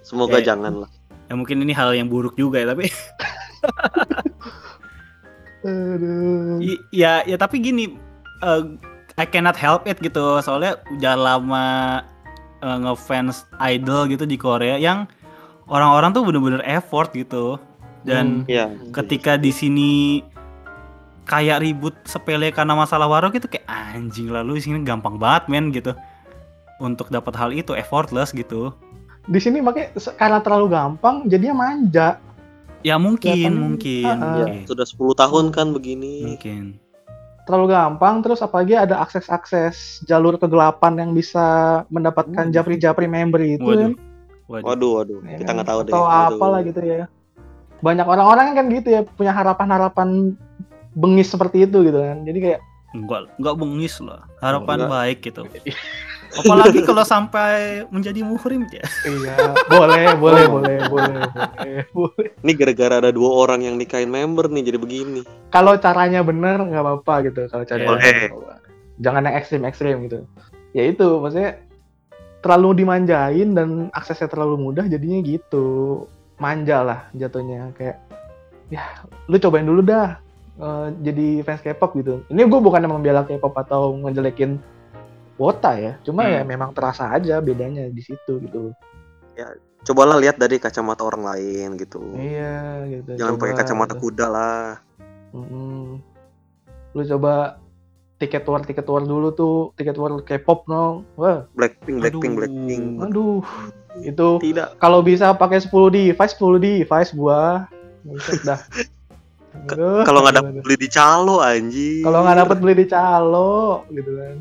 Semoga 0.00 0.38
Ya. 0.38 0.50
jangan 0.50 0.84
lah. 0.84 0.90
Ya 1.26 1.34
mungkin 1.34 1.58
ini 1.58 1.70
hal 1.70 1.92
yang 1.92 2.06
buruk 2.06 2.34
juga 2.34 2.58
ya 2.58 2.68
tapi 2.68 2.90
Aduh. 5.60 6.56
I- 6.58 6.82
ya 6.90 7.20
ya 7.22 7.36
tapi 7.36 7.60
gini 7.60 7.92
eh, 8.40 8.62
I 9.14 9.26
cannot 9.26 9.54
help 9.54 9.84
it 9.84 10.00
gitu 10.00 10.40
soalnya 10.40 10.80
udah 10.90 11.14
lama 11.14 11.66
eh, 12.58 12.78
ngefans 12.80 13.44
idol 13.62 14.08
gitu 14.08 14.24
di 14.24 14.34
Korea 14.34 14.74
yang 14.74 15.04
orang-orang 15.66 16.10
tuh 16.10 16.24
bener-bener 16.24 16.64
effort 16.64 17.12
gitu 17.12 17.60
dan 18.02 18.42
Hmm. 18.42 18.48
Iya. 18.48 18.66
ketika 18.92 19.34
di 19.34 19.50
sini 19.50 19.90
kayak 21.22 21.60
ribut 21.60 21.94
sepele 22.04 22.50
karena 22.50 22.74
masalah 22.74 23.06
warung 23.06 23.30
gitu 23.30 23.46
kayak 23.46 23.62
anjing 23.66 24.28
lalu 24.28 24.56
di 24.56 24.62
sini 24.62 24.78
gampang 24.80 25.14
banget 25.14 25.46
men 25.46 25.70
gitu 25.70 25.94
untuk 26.78 27.06
dapat 27.08 27.34
hal 27.34 27.50
itu 27.50 27.72
effortless 27.72 28.30
gitu 28.30 28.72
Di 29.22 29.36
sini 29.36 29.60
makanya 29.60 29.88
karena 30.12 30.40
terlalu 30.40 30.66
gampang 30.70 31.22
jadinya 31.24 31.62
manja. 31.62 32.18
ya 32.80 32.96
mungkin 32.96 33.30
Ya 33.30 33.46
kan? 33.46 33.54
mungkin. 33.54 34.02
Iya, 34.02 34.14
mungkin, 34.16 34.64
sudah 34.64 34.86
10 34.88 35.12
tahun 35.14 35.44
kan 35.50 35.66
begini. 35.70 36.14
mungkin. 36.26 36.80
Terlalu 37.42 37.66
gampang 37.68 38.14
terus 38.20 38.40
apalagi 38.40 38.74
ada 38.74 38.96
akses-akses 38.98 40.00
jalur 40.02 40.34
kegelapan 40.34 40.96
yang 40.98 41.10
bisa 41.12 41.44
mendapatkan 41.86 42.32
Waduh. 42.42 42.54
japri-japri 42.54 43.06
member 43.06 43.38
itu 43.40 43.60
Waduh. 43.62 43.80
kan. 43.84 43.92
Waduh. 44.48 44.64
Waduh, 44.66 44.90
waduh. 44.96 45.18
Ya 45.22 45.36
Kita 45.36 45.44
kan? 45.44 45.54
nggak 45.54 45.68
tahu 45.68 45.80
deh. 45.80 45.92
Atau 45.92 46.02
Waduh. 46.02 46.34
apalah 46.34 46.60
gitu 46.64 46.80
ya. 46.80 47.04
Banyak 47.80 48.06
orang-orang 48.06 48.56
kan 48.56 48.66
gitu 48.68 48.88
ya 48.92 49.00
punya 49.04 49.32
harapan-harapan 49.32 50.36
bengis 50.94 51.32
seperti 51.32 51.64
itu 51.64 51.84
gitu 51.84 51.98
kan. 52.00 52.24
Jadi 52.24 52.38
kayak 52.40 52.60
Enggak, 52.90 53.30
enggak 53.38 53.54
bengis 53.54 54.02
lah. 54.02 54.26
Harapan 54.42 54.82
Enggak. 54.82 54.90
baik 54.90 55.18
gitu. 55.22 55.42
Apalagi 56.30 56.86
kalau 56.86 57.02
sampai 57.02 57.82
menjadi 57.90 58.22
muhrim 58.22 58.62
ya. 58.70 58.86
iya, 59.02 59.34
boleh, 59.66 60.14
boleh, 60.14 60.44
boleh, 60.46 60.78
boleh, 60.86 61.18
boleh, 61.26 61.82
boleh. 61.90 62.28
Ini 62.46 62.52
gara-gara 62.54 63.02
ada 63.02 63.10
dua 63.10 63.30
orang 63.34 63.66
yang 63.66 63.74
nikahin 63.74 64.14
member 64.14 64.46
nih 64.46 64.70
jadi 64.70 64.78
begini. 64.78 65.26
Kalau 65.50 65.74
caranya 65.82 66.22
bener 66.22 66.62
nggak 66.62 66.82
apa-apa 66.86 67.14
gitu. 67.26 67.50
Kalau 67.50 67.66
caranya 67.66 67.98
Boleh. 67.98 68.30
jangan 69.02 69.26
yang 69.26 69.36
ekstrim-ekstrim 69.42 69.96
gitu. 70.06 70.22
Ya 70.70 70.86
itu 70.86 71.18
maksudnya 71.18 71.58
terlalu 72.46 72.86
dimanjain 72.86 73.50
dan 73.58 73.90
aksesnya 73.90 74.30
terlalu 74.30 74.70
mudah 74.70 74.86
jadinya 74.86 75.18
gitu. 75.26 76.06
Manja 76.40 76.80
lah 76.80 77.00
jatuhnya 77.12 77.70
kayak 77.76 78.00
ya 78.72 78.80
lu 79.28 79.36
cobain 79.36 79.68
dulu 79.68 79.84
dah 79.84 80.16
eh, 80.56 80.86
jadi 81.04 81.44
fans 81.44 81.60
K-pop 81.60 81.92
gitu. 82.00 82.24
Ini 82.32 82.48
gue 82.48 82.60
bukan 82.60 82.80
membela 82.88 83.22
K-pop 83.28 83.52
atau 83.54 83.94
ngejelekin 84.00 84.56
Wota 85.40 85.72
ya, 85.72 85.96
cuma 86.04 86.28
Hmm. 86.28 86.36
ya 86.36 86.42
memang 86.44 86.76
terasa 86.76 87.08
aja 87.16 87.40
bedanya 87.40 87.88
di 87.88 88.04
situ 88.04 88.44
gitu. 88.44 88.76
Cobalah 89.80 90.20
lihat 90.20 90.36
dari 90.36 90.60
kacamata 90.60 91.00
orang 91.00 91.24
lain 91.24 91.80
gitu. 91.80 92.12
Iya 92.12 92.84
gitu. 92.92 93.16
Jangan 93.16 93.40
pakai 93.40 93.56
kacamata 93.56 93.96
gitu. 93.96 94.02
kuda 94.04 94.26
lah. 94.28 94.76
Mm-mm. 95.32 95.96
Lu 96.92 97.00
coba 97.08 97.56
tiket 98.20 98.44
war 98.44 98.60
tiket 98.60 98.84
war 98.84 99.00
dulu 99.00 99.32
tuh 99.32 99.72
tiket 99.80 99.96
war 99.96 100.12
K-pop 100.20 100.68
no. 100.68 101.08
Wah, 101.16 101.48
Blackpink, 101.56 102.04
Blackpink, 102.04 102.32
Aduh. 102.36 102.40
Blackpink. 102.44 102.84
aduh. 103.00 103.40
Itu 103.98 104.38
Tidak. 104.38 104.78
kalau 104.78 105.02
bisa 105.02 105.34
pakai 105.34 105.58
10 105.58 105.70
device 105.90 106.34
10 106.34 106.58
device 106.58 107.10
gua. 107.12 107.66
Buset 108.00 108.40
dah. 108.42 108.60
Kalau 110.06 110.22
nggak 110.22 110.38
aduh. 110.38 110.62
beli 110.62 110.76
di 110.78 110.88
calo 110.88 111.42
anjing. 111.42 112.06
kalau 112.06 112.22
nggak 112.22 112.38
dapet 112.38 112.56
beli 112.58 112.74
di 112.78 112.86
calo 112.86 113.82
gitu 113.90 114.10
kan. 114.14 114.36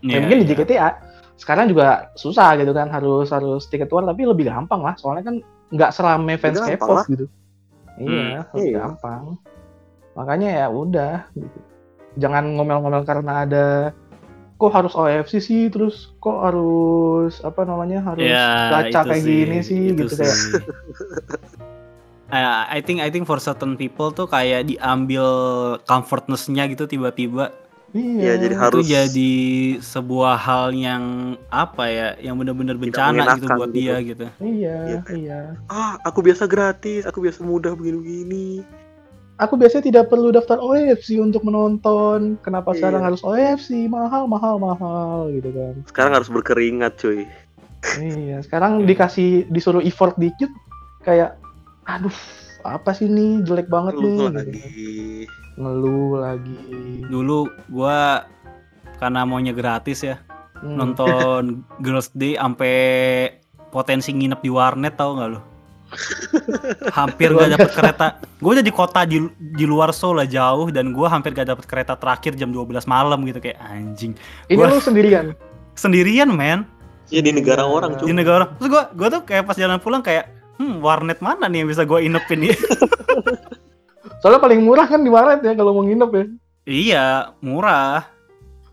Ya, 0.00 0.08
Iya, 0.08 0.18
mungkin 0.22 0.38
di 0.40 0.46
iya. 0.46 0.52
JKT 0.54 0.70
ya 0.72 0.88
sekarang 1.36 1.70
juga 1.70 2.10
susah 2.14 2.56
gitu 2.56 2.72
kan 2.72 2.88
harus 2.88 3.30
harus 3.30 3.66
tiket 3.66 3.86
war 3.90 4.02
tapi 4.02 4.26
lebih 4.26 4.46
gampang 4.46 4.82
lah 4.82 4.94
soalnya 4.96 5.22
kan 5.22 5.36
nggak 5.70 5.90
serame 5.92 6.34
fans 6.34 6.58
K-pop 6.58 6.88
lah. 6.88 7.04
gitu. 7.06 7.26
Iya, 7.98 8.42
Hmm, 8.42 8.56
lebih 8.56 8.72
iya. 8.72 8.78
gampang. 8.80 9.24
Makanya 10.16 10.48
ya 10.56 10.66
udah 10.66 11.14
gitu. 11.30 11.58
Jangan 12.16 12.56
ngomel-ngomel 12.56 13.04
karena 13.04 13.32
ada 13.44 13.66
kok 14.58 14.70
harus 14.70 14.92
OFC 14.92 15.38
sih 15.38 15.62
terus 15.66 16.10
kok 16.18 16.34
harus 16.36 17.38
apa 17.40 17.62
namanya 17.62 18.02
harus 18.02 18.26
Ya, 18.26 18.74
gacha 18.84 19.00
itu 19.00 19.08
kayak 19.08 19.22
gini 19.24 19.58
sih 19.60 19.80
itu 19.88 20.02
gitu 20.04 20.14
kayak 20.16 20.34
sih. 20.34 20.52
Eh, 22.28 22.44
I 22.68 22.82
think 22.82 23.00
I 23.00 23.08
think 23.08 23.24
for 23.24 23.40
certain 23.40 23.72
people 23.72 24.12
tuh 24.12 24.28
kayak 24.28 24.68
diambil 24.68 25.24
comfortness-nya 25.82 26.68
gitu 26.68 26.84
tiba-tiba 26.84 27.56
iya 27.88 28.20
Iya, 28.20 28.32
jadi 28.36 28.52
itu 28.52 28.60
Harus- 28.60 28.84
jadi 28.86 29.32
sebuah 29.80 30.36
hal 30.36 30.76
yang 30.76 31.04
apa 31.48 31.88
ya 31.88 32.08
yang 32.20 32.36
benar-benar 32.36 32.76
bencana 32.76 33.32
gitu 33.32 33.48
buat 33.48 33.72
gitu. 33.72 33.78
dia 33.80 33.96
gitu. 34.04 34.26
iya 34.38 34.76
Iya, 34.84 34.98
kayak- 35.00 35.16
iya 35.16 35.40
Ah, 35.64 35.96
aku 36.02 36.20
biasa 36.20 36.44
gratis, 36.44 37.08
aku 37.08 37.24
biasa 37.24 37.40
mudah 37.40 37.72
begini-begini. 37.72 38.60
Aku 39.38 39.54
biasanya 39.54 39.84
tidak 39.84 40.04
perlu 40.06 40.28
daftar 40.28 40.58
OFC 40.58 41.16
untuk 41.16 41.42
menonton 41.42 42.36
kenapa 42.38 42.70
Iya. 42.70 42.78
sekarang 42.78 43.02
harus 43.04 43.22
OFC 43.22 43.86
mahal 43.86 44.26
mahal 44.26 44.58
mahal 44.58 45.30
gitu 45.30 45.48
kan 45.48 45.74
Sekarang 45.86 46.12
harus 46.12 46.28
berkeringat, 46.28 46.98
cuy. 46.98 47.24
Iya, 47.96 48.42
sekarang 48.42 48.82
dikasih 48.84 49.46
disuruh 49.46 49.80
effort 49.80 50.14
dikit 50.16 50.50
kayak 51.00 51.38
aduh, 51.84 52.12
apa 52.60 52.90
sih 52.90 53.06
nih 53.06 53.40
jelek 53.42 53.66
banget 53.66 53.94
Lu 53.94 54.02
nih. 54.02 54.10
gitu. 54.10 54.24
lagi. 54.28 54.60
Ngeluh 55.54 56.12
lagi. 56.18 56.58
Dulu 57.06 57.38
gua 57.68 58.26
karena 58.98 59.22
maunya 59.22 59.50
gratis 59.50 60.02
ya, 60.02 60.18
Hmm. 60.58 60.74
nonton 60.74 61.42
Girls 61.84 62.10
Day 62.12 62.34
sampai 62.34 62.74
potensi 63.70 64.10
nginep 64.10 64.40
di 64.40 64.50
warnet 64.50 64.94
tau 64.94 65.14
nggak 65.14 65.30
lo? 65.30 65.40
hampir 66.98 67.32
gak 67.32 67.50
dapet 67.54 67.70
kereta. 67.72 68.06
Gue 68.38 68.50
udah 68.54 68.64
di 68.64 68.70
kota 68.70 69.02
di, 69.02 69.18
di 69.34 69.64
luar 69.64 69.90
Seoul 69.90 70.20
lah 70.20 70.28
jauh 70.28 70.68
dan 70.68 70.92
gua 70.92 71.08
hampir 71.08 71.32
gak 71.32 71.48
dapet 71.48 71.64
kereta 71.64 71.94
terakhir 71.94 72.34
jam 72.34 72.48
12 72.48 72.68
malam 72.84 73.18
gitu 73.24 73.40
kayak 73.40 73.58
anjing. 73.58 74.12
Ini 74.46 74.56
Gua- 74.56 74.68
lu 74.68 74.78
sendirian. 74.78 75.32
Sendirian 75.78 76.26
men 76.28 76.66
Ya 77.08 77.22
di 77.22 77.32
negara 77.32 77.62
Iya. 77.62 77.72
orang 77.72 77.90
di 77.96 78.04
cuy. 78.04 78.12
negara. 78.12 78.44
Terus 78.58 78.68
gua 78.68 78.82
gua 78.92 79.08
tuh 79.08 79.22
kayak 79.24 79.44
pas 79.44 79.56
jalan 79.56 79.78
pulang 79.78 80.02
kayak 80.02 80.28
hmm 80.58 80.82
warnet 80.82 81.18
mana 81.18 81.46
nih 81.46 81.64
yang 81.64 81.68
bisa 81.70 81.82
gua 81.82 82.02
inepin 82.02 82.50
ya? 82.50 82.56
Soalnya 84.20 84.42
paling 84.42 84.60
murah 84.60 84.84
kan 84.84 85.00
di 85.00 85.08
warnet 85.08 85.40
ya 85.40 85.54
kalau 85.54 85.72
mau 85.72 85.84
nginep 85.84 86.10
ya. 86.10 86.24
iya, 86.66 87.06
murah. 87.38 88.04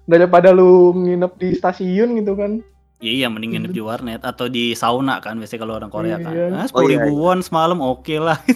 Daripada 0.03 0.51
lu 0.51 0.91
nginep 0.95 1.31
di 1.37 1.49
stasiun 1.53 2.17
gitu 2.17 2.35
kan. 2.35 2.59
Iya, 2.97 3.27
mending 3.27 3.51
nginep 3.53 3.71
di 3.71 3.81
warnet 3.81 4.21
atau 4.21 4.47
di 4.47 4.71
sauna 4.71 5.19
kan 5.19 5.35
biasanya 5.35 5.61
kalau 5.61 5.75
orang 5.75 5.91
Korea 5.91 6.15
kan. 6.15 6.31
Iya. 6.31 6.45
Ah, 6.49 6.63
Oh, 6.63 6.65
sepuluh 6.65 6.89
iya, 6.89 6.97
ribu 7.03 7.13
won 7.19 7.39
semalam 7.39 7.77
oke 7.77 8.15
lah. 8.17 8.39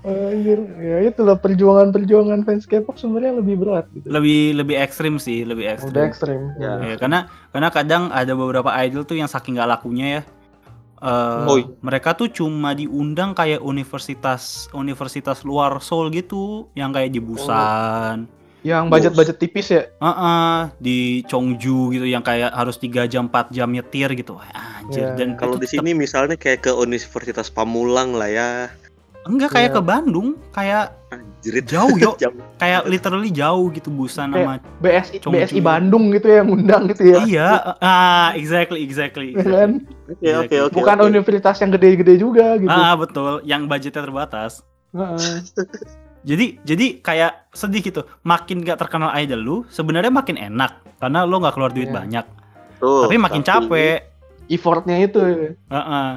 Anjir, 0.00 0.56
ya 0.80 1.04
itulah 1.04 1.36
perjuangan-perjuangan 1.36 2.40
fans 2.42 2.64
K-pop 2.64 2.96
sebenarnya 2.96 3.36
lebih 3.36 3.60
berat 3.60 3.84
gitu. 3.92 4.08
lebih 4.08 4.56
lebih 4.56 4.72
ekstrim 4.74 5.20
sih, 5.20 5.44
lebih 5.44 5.68
ekstrim. 5.68 5.92
Udah 5.92 6.02
ekstrim. 6.02 6.40
Ya. 6.56 6.72
Ya, 6.82 6.94
karena 6.96 7.18
karena 7.52 7.68
kadang 7.68 8.02
ada 8.08 8.32
beberapa 8.32 8.72
idol 8.80 9.04
tuh 9.04 9.14
yang 9.14 9.28
saking 9.28 9.54
gak 9.54 9.68
lakunya 9.68 10.06
ya. 10.08 10.22
eh, 11.00 11.44
Oh, 11.44 11.56
iya. 11.56 11.68
mereka 11.80 12.12
tuh 12.12 12.28
cuma 12.28 12.72
diundang 12.72 13.32
kayak 13.32 13.60
universitas 13.60 14.72
universitas 14.72 15.44
luar 15.44 15.76
Seoul 15.78 16.08
gitu, 16.10 16.72
yang 16.72 16.90
kayak 16.90 17.12
di 17.12 17.20
Busan, 17.20 18.24
Yang 18.60 18.84
budget-budget 18.88 19.36
tipis 19.38 19.66
ya. 19.68 19.82
Heeh, 19.96 20.56
di 20.76 20.98
Chongju 21.24 21.90
gitu 21.90 22.04
yang 22.04 22.20
kayak 22.20 22.52
harus 22.52 22.76
3 22.76 23.06
jam 23.06 23.24
4 23.26 23.48
jam 23.50 23.66
nyetir 23.66 24.12
gitu. 24.12 24.36
Wah, 24.36 24.48
anjir 24.78 25.00
Ya, 25.02 25.16
dan 25.16 25.32
Kalau 25.34 25.56
di 25.56 25.64
sini 25.64 25.90
misalnya 25.90 26.36
kayak 26.36 26.60
ke 26.62 26.72
Universitas 26.72 27.48
Pamulang 27.48 28.12
lah 28.12 28.28
ya. 28.28 28.50
enggak 29.20 29.52
kayak 29.52 29.70
Ya. 29.70 29.76
ke 29.76 29.82
Bandung, 29.82 30.28
kayak 30.48 30.96
Anjrit. 31.08 31.64
jauh 31.66 31.92
yo, 32.00 32.16
Jam. 32.16 32.32
kayak 32.56 32.84
literally 32.84 33.28
jauh 33.28 33.68
gitu 33.68 33.88
Busan 33.88 34.32
sama 34.32 34.56
BSI 34.80 35.20
Chongju. 35.20 35.36
BSI 35.36 35.60
Bandung 35.60 36.08
gitu 36.10 36.26
ya 36.26 36.40
yang 36.40 36.48
undang 36.50 36.88
gitu 36.88 37.02
ya. 37.04 37.18
Iya, 37.22 37.48
ah 37.78 38.32
exactly 38.32 38.80
exactly. 38.80 39.36
Ya 39.36 39.44
kan? 39.44 39.70
Oke 40.06 40.28
oke 40.36 40.56
oke. 40.62 40.74
Bukan 40.74 40.96
oke. 40.98 41.06
universitas 41.06 41.56
yang 41.58 41.70
gede-gede 41.70 42.16
juga 42.16 42.56
gitu. 42.56 42.68
Ah 42.68 42.92
betul, 42.94 43.40
yang 43.42 43.64
budgetnya 43.64 44.00
terbatas. 44.02 44.64
Heeh. 44.92 45.44
Jadi 46.20 46.60
jadi 46.64 46.86
kayak 47.00 47.52
sedih 47.56 47.80
gitu. 47.80 48.04
Makin 48.22 48.60
gak 48.60 48.80
terkenal 48.80 49.10
idol 49.16 49.40
lu, 49.40 49.56
sebenarnya 49.72 50.12
makin 50.12 50.36
enak 50.36 51.00
karena 51.00 51.24
lo 51.24 51.40
nggak 51.40 51.54
keluar 51.56 51.72
duit 51.72 51.88
Iya. 51.88 51.96
banyak. 51.96 52.26
Tuh, 52.80 53.08
tapi 53.08 53.16
makin 53.16 53.42
capek. 53.44 54.04
Effortnya 54.50 54.96
itu. 55.00 55.20
Heeh. 55.56 56.10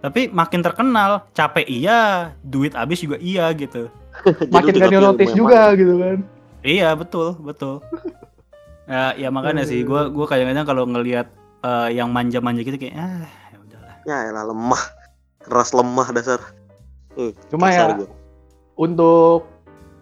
Tapi 0.00 0.32
makin 0.32 0.64
terkenal, 0.64 1.28
capek 1.36 1.68
iya, 1.68 2.32
duit 2.40 2.72
habis 2.72 3.04
juga 3.04 3.20
iya 3.20 3.52
gitu. 3.52 3.92
Makin 4.54 4.72
gak 4.80 4.96
notice 4.96 5.36
juga 5.36 5.76
gitu 5.76 6.00
kan. 6.00 6.24
Iya 6.64 6.96
betul 6.96 7.36
betul. 7.40 7.84
ya, 8.88 9.12
ya 9.16 9.28
makanya 9.28 9.64
sih, 9.68 9.84
gua 9.84 10.08
gua 10.08 10.24
kadang-kadang 10.24 10.64
kalau 10.64 10.84
ngelihat 10.88 11.28
eh, 11.62 11.88
yang 12.00 12.08
manja-manja 12.12 12.64
gitu 12.64 12.80
kayak 12.80 12.96
ah 12.96 13.28
ya 13.52 13.56
udahlah. 13.60 13.94
Ya 14.08 14.16
elah 14.32 14.44
lemah. 14.48 14.82
Keras 15.44 15.72
lemah 15.76 16.08
dasar. 16.16 16.40
Uh, 17.16 17.32
Cuma 17.52 17.68
ya 17.68 17.92
gua. 17.92 18.08
Untuk 18.80 19.44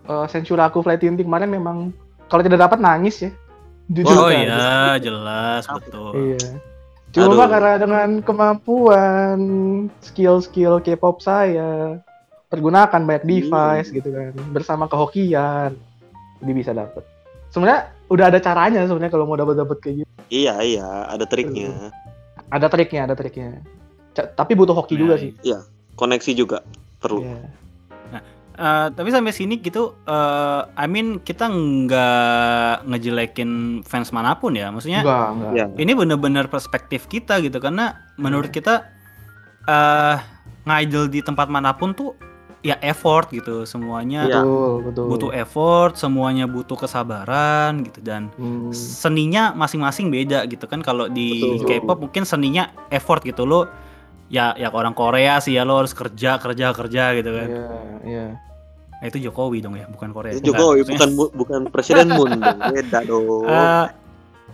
uh, 0.06 0.26
Sensuraku 0.30 0.86
Flight 0.86 1.02
Inti 1.02 1.26
kemarin 1.26 1.50
memang 1.50 1.90
kalau 2.30 2.46
tidak 2.46 2.62
dapat 2.62 2.78
nangis 2.78 3.26
ya. 3.26 3.30
Jujur 3.90 4.14
Oh 4.14 4.28
kan. 4.28 4.36
iya, 4.38 5.00
jelas 5.00 5.64
betul. 5.66 6.12
Iya. 6.14 6.60
Cuma 7.08 7.34
Aduh. 7.40 7.48
karena 7.48 7.72
dengan 7.80 8.08
kemampuan 8.20 9.38
skill-skill 10.04 10.78
K-pop 10.84 11.24
saya 11.24 11.98
pergunakan 12.52 13.00
banyak 13.04 13.24
device 13.24 13.88
gitu 13.92 14.12
kan 14.12 14.32
bersama 14.52 14.84
kehokian 14.86 15.72
jadi 16.38 16.52
bisa 16.52 16.70
dapet. 16.76 17.00
Sebenarnya 17.48 17.88
udah 18.12 18.24
ada 18.28 18.38
caranya 18.44 18.84
sebenarnya 18.84 19.12
kalau 19.12 19.24
mau 19.24 19.40
dapat 19.40 19.56
dapat 19.56 19.76
kayak 19.80 19.94
gitu. 20.04 20.10
Iya 20.28 20.60
iya, 20.60 21.08
ada 21.08 21.24
triknya. 21.24 21.88
Ada 22.52 22.68
triknya, 22.68 23.00
ada 23.08 23.14
triknya. 23.16 23.64
Ca- 24.12 24.28
tapi 24.36 24.52
butuh 24.52 24.76
hoki 24.76 24.96
Nah, 24.96 25.00
juga 25.00 25.14
sih. 25.16 25.32
Koneksi 25.96 26.32
juga 26.36 26.60
perlu. 27.00 27.24
Iya. 27.24 27.40
Eh, 28.58 28.88
tapi 28.90 29.08
sampai 29.08 29.30
sini 29.30 29.54
gitu, 29.56 29.94
eh 30.02 30.60
I 30.74 30.86
mean 30.86 31.18
kita 31.18 31.46
nggak 31.46 32.84
ngejelekin 32.84 33.50
fans 33.82 34.10
mana 34.10 34.34
pun 34.34 34.50
ya, 34.52 34.68
maksudnya 34.68 35.00
Enggak, 35.00 35.26
enggak. 35.30 35.52
Iya. 35.54 35.66
ini 35.78 35.92
bener-bener 35.94 36.44
perspektif 36.46 37.06
kita 37.06 37.38
gitu 37.38 37.54
karena 37.56 37.84
menurut 38.16 38.50
kita 38.50 38.82
eh 39.62 40.16
ngidol 40.64 41.06
di 41.06 41.20
tempat 41.20 41.46
mana 41.46 41.70
pun 41.70 41.92
tuh 41.92 42.18
ya 42.58 42.74
effort 42.82 43.30
gitu 43.30 43.62
semuanya 43.62 44.26
Iya. 44.26 44.42
Betul, 44.42 44.72
betul. 44.82 45.04
butuh 45.06 45.30
effort 45.32 45.94
semuanya 45.94 46.44
butuh 46.44 46.74
kesabaran 46.74 47.86
gitu 47.86 48.02
dan 48.02 48.34
Hmm. 48.34 48.74
seninya 48.74 49.54
masing-masing 49.54 50.10
beda 50.10 50.42
gitu 50.44 50.66
kan 50.66 50.82
kalau 50.82 51.06
di. 51.06 51.30
K-pop 51.60 52.02
mungkin 52.02 52.24
seninya 52.24 52.74
effort 52.88 53.22
gitu 53.22 53.46
lo 53.46 53.70
ya 54.26 54.52
ya 54.52 54.68
orang 54.68 54.92
Korea 54.92 55.38
sih 55.38 55.54
ya 55.54 55.62
lo 55.62 55.78
harus 55.78 55.94
kerja 55.94 56.36
kerja 56.36 56.74
kerja 56.74 57.04
gitu 57.14 57.30
kan 57.30 57.48
Iya, 57.48 57.66
iya. 58.02 58.26
Nah, 58.98 59.06
itu 59.06 59.18
Jokowi 59.20 59.62
dong 59.62 59.74
ya 59.74 59.86
bukan 59.86 60.10
Korea 60.10 60.34
Itu 60.34 60.50
Jokowi 60.50 60.82
Enggak, 60.82 60.90
bukan 60.90 61.10
bu- 61.14 61.32
bukan 61.32 61.60
presiden 61.70 62.10
Moon 62.10 62.34
dong. 62.34 62.58
Beda 62.74 62.98
dong. 63.02 63.46
Eh, 63.46 63.86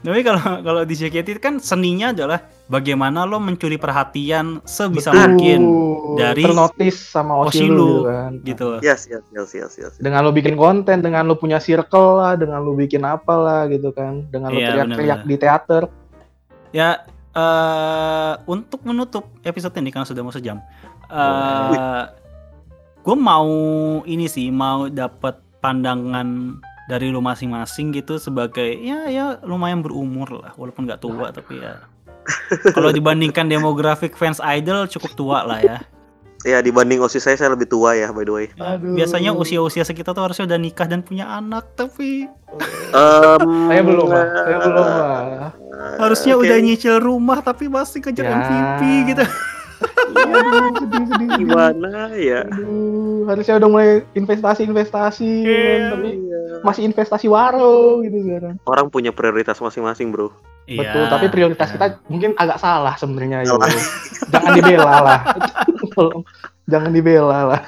tapi 0.05 0.21
kalau 0.21 0.43
kalau 0.61 0.83
di 0.85 0.93
JKT 0.93 1.41
kan 1.41 1.57
seninya 1.57 2.13
adalah 2.13 2.37
bagaimana 2.67 3.25
lo 3.25 3.41
mencuri 3.41 3.81
perhatian 3.81 4.61
sebisa 4.63 5.09
Betul. 5.09 5.21
mungkin 5.33 5.61
dari 6.15 6.45
ternotis 6.45 6.93
sama 7.01 7.41
Oshi 7.41 7.65
Oshi 7.65 7.67
lu, 7.67 7.73
lu 7.73 7.89
gitu 7.89 8.05
kan. 8.05 8.31
gitu. 8.45 8.67
Yes, 8.85 9.09
yes, 9.09 9.25
yes, 9.33 9.51
yes, 9.55 9.73
yes. 9.81 9.93
Dengan 9.97 10.21
lo 10.21 10.31
bikin 10.31 10.61
konten, 10.61 11.01
dengan 11.01 11.25
lo 11.25 11.41
punya 11.41 11.57
circle 11.57 12.21
lah, 12.21 12.37
dengan 12.37 12.61
lo 12.61 12.77
bikin 12.77 13.01
apa 13.01 13.33
lah 13.33 13.61
gitu 13.67 13.97
kan, 13.97 14.29
dengan 14.29 14.53
lo 14.53 14.61
Iya, 14.61 14.77
teriak-teriak 14.77 15.21
di 15.25 15.37
teater. 15.41 15.83
Ya 16.69 17.01
eh 17.33 18.35
untuk 18.45 18.85
menutup 18.85 19.27
episode 19.41 19.73
ini 19.75 19.89
karena 19.89 20.05
sudah 20.05 20.21
mau 20.21 20.31
sejam. 20.31 20.61
eh 21.07 22.05
gue 23.05 23.13
mau 23.15 23.49
ini 24.05 24.25
sih 24.25 24.49
mau 24.49 24.89
dapat 24.89 25.37
pandangan 25.61 26.57
dari 26.85 27.09
lu 27.09 27.21
masing-masing 27.21 27.93
gitu 27.93 28.17
sebagai 28.17 28.77
ya 28.77 29.09
ya 29.09 29.41
lumayan 29.43 29.81
berumur 29.81 30.29
lah 30.35 30.53
walaupun 30.55 30.85
nggak 30.85 31.01
tua 31.01 31.29
tapi 31.29 31.57
ya 31.57 31.85
kalau 32.77 32.89
dibandingkan 32.89 33.45
demografik 33.45 34.13
fans 34.15 34.41
idol 34.41 34.89
cukup 34.89 35.13
tua 35.13 35.39
lah 35.45 35.61
ya. 35.61 35.79
Ya 36.45 36.61
dibanding 36.61 37.01
osis 37.01 37.25
saya 37.25 37.37
saya 37.37 37.53
lebih 37.53 37.69
tua 37.69 37.93
ya 37.93 38.13
by 38.13 38.21
the 38.21 38.29
way. 38.31 38.47
Ya, 38.53 38.77
Aduh. 38.77 38.93
Biasanya 38.93 39.33
usia-usia 39.33 39.81
sekitar 39.81 40.13
tuh 40.13 40.25
harusnya 40.25 40.45
udah 40.45 40.57
nikah 40.57 40.85
dan 40.85 41.01
punya 41.01 41.25
anak, 41.25 41.73
tapi 41.73 42.29
Em, 42.93 43.41
Saya 43.65 43.81
belum 43.81 44.07
lah, 44.07 44.27
saya 44.31 44.57
belum 44.61 44.85
lah. 44.85 45.53
harusnya 45.99 46.37
udah 46.37 46.57
nyicil 46.61 47.01
rumah 47.01 47.41
tapi 47.41 47.65
masih 47.67 48.01
kejar 48.01 48.25
Ya. 48.25 48.33
MVP 48.39 48.81
gitu. 49.09 49.25
Aduh, 49.75 50.31
sedih, 50.31 50.73
sedih, 50.79 51.05
sedih. 51.09 51.29
Gimana 51.41 51.91
ya? 52.15 52.41
Aduh, 52.47 53.27
harusnya 53.27 53.55
udah 53.57 53.69
mulai 53.69 53.91
investasi-investasi, 54.13 55.33
Iya. 55.43 55.63
kan, 55.65 55.81
tapi 55.93 56.11
masih 56.61 56.83
investasi 56.85 57.27
waro 57.27 58.01
gitu 58.01 58.23
sekarang. 58.23 58.55
Orang 58.65 58.87
punya 58.89 59.11
prioritas 59.11 59.59
masing-masing, 59.59 60.09
Bro. 60.09 60.31
Betul, 60.65 61.05
tapi 61.09 61.27
prioritas 61.29 61.69
Ya. 61.69 61.75
kita 61.75 61.87
mungkin 62.07 62.33
agak 62.35 62.57
salah 62.57 62.95
sebenarnya. 62.95 63.45
Salah. 63.45 63.69
Jangan 64.33 64.51
dibela 64.55 64.93
lah. 64.99 65.21
Tolong, 65.93 66.23
Jangan 66.73 66.91
dibela 66.91 67.41
lah. 67.47 67.63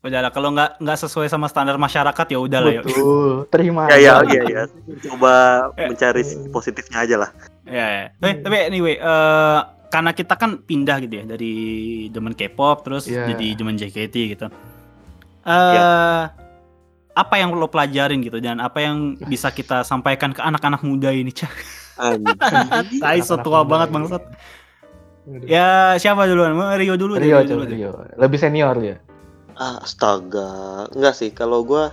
udah 0.00 0.22
lah 0.22 0.30
kalau 0.30 0.54
nggak 0.54 0.78
nggak 0.78 0.98
sesuai 1.02 1.26
sama 1.26 1.50
standar 1.50 1.74
masyarakat 1.76 2.26
ya 2.30 2.38
udah 2.38 2.60
lah 2.62 2.72
ya. 2.72 2.82
Betul, 2.86 3.42
terima. 3.50 3.90
Ya 3.90 3.98
ya 3.98 4.14
ya 4.22 4.42
ya. 4.46 4.62
Coba 5.02 5.34
Eh. 5.74 5.90
mencari 5.90 6.22
positifnya 6.48 7.02
aja 7.02 7.16
lah. 7.18 7.30
Ya, 7.66 7.86
ya. 7.90 8.04
Eh, 8.22 8.34
tapi 8.38 8.54
anyway, 8.62 8.94
eh, 8.94 9.60
karena 9.96 10.12
kita 10.12 10.36
kan 10.36 10.60
pindah 10.60 11.00
gitu 11.08 11.14
ya 11.16 11.24
dari 11.24 11.54
demen 12.12 12.36
K-pop 12.36 12.84
terus 12.84 13.08
Iya. 13.08 13.32
jadi 13.32 13.56
demen 13.56 13.80
JKT 13.80 14.14
gitu. 14.36 14.52
Eh, 15.48 16.22
apa 17.16 17.34
yang 17.40 17.56
lo 17.56 17.64
pelajarin 17.72 18.20
gitu 18.20 18.36
dan 18.44 18.60
apa 18.60 18.84
yang 18.84 19.16
bisa 19.24 19.48
kita 19.48 19.88
sampaikan 19.88 20.36
ke 20.36 20.44
anak-anak 20.44 20.84
muda 20.84 21.16
ini? 21.16 21.32
Anjing. 21.96 22.36
tai 23.02 23.24
so 23.24 23.40
tua 23.40 23.64
banget 23.64 23.88
bangsat. 23.88 24.20
Ya, 25.48 25.96
siapa 25.96 26.28
duluan? 26.28 26.52
Rio 26.76 27.00
dulu 27.00 27.16
deh, 27.16 27.24
Rio, 27.24 27.40
Rio 27.40 27.56
dulu. 27.56 27.64
Rio. 27.64 27.90
Lebih 28.20 28.36
senior 28.36 28.76
ya. 28.84 29.00
Astaga. 29.56 30.92
Enggak 30.92 31.16
sih, 31.16 31.32
kalau 31.32 31.64
gua 31.64 31.88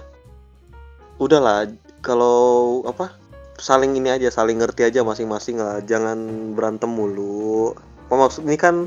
udahlah 1.23 1.71
kalau 2.03 2.83
apa? 2.83 3.23
saling 3.63 3.95
ini 3.95 4.09
aja, 4.11 4.27
saling 4.27 4.59
ngerti 4.59 4.83
aja 4.83 5.07
masing-masing 5.07 5.61
lah. 5.61 5.79
Jangan 5.79 6.51
berantem 6.57 6.91
mulu. 6.91 7.71
Oh, 8.13 8.21
maksud 8.21 8.45
ini 8.45 8.61
kan 8.61 8.85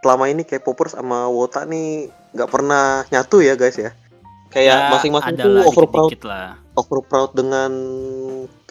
selama 0.00 0.32
ini 0.32 0.48
kayak 0.48 0.64
popers 0.64 0.96
sama 0.96 1.28
wota 1.28 1.68
nih 1.68 2.08
nggak 2.32 2.48
pernah 2.48 3.04
nyatu 3.12 3.44
ya 3.44 3.52
guys 3.52 3.76
ya. 3.76 3.92
Kayak 4.48 4.96
masing-masing 4.96 5.36
tuh 5.36 5.44
adalah 5.44 5.64
over 5.68 5.84
proud, 5.84 6.08
dikit-dikit 6.08 6.24
lah. 6.24 6.56
over 6.80 7.00
proud 7.04 7.36
dengan 7.36 7.72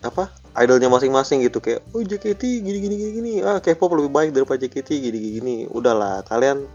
apa? 0.01 0.33
Idolnya 0.57 0.89
masing-masing 0.89 1.45
gitu 1.45 1.61
kayak, 1.61 1.85
oh 1.93 2.01
JKT 2.01 2.65
gini 2.65 2.77
gini 2.81 2.95
gini 2.97 3.11
gini, 3.13 3.33
ah 3.45 3.61
K-pop 3.61 3.93
lebih 3.93 4.09
baik 4.09 4.29
daripada 4.33 4.57
JKT 4.57 4.89
gini 4.97 5.17
gini 5.21 5.29
gini. 5.37 5.55
Udahlah, 5.69 6.25
kalian 6.25 6.65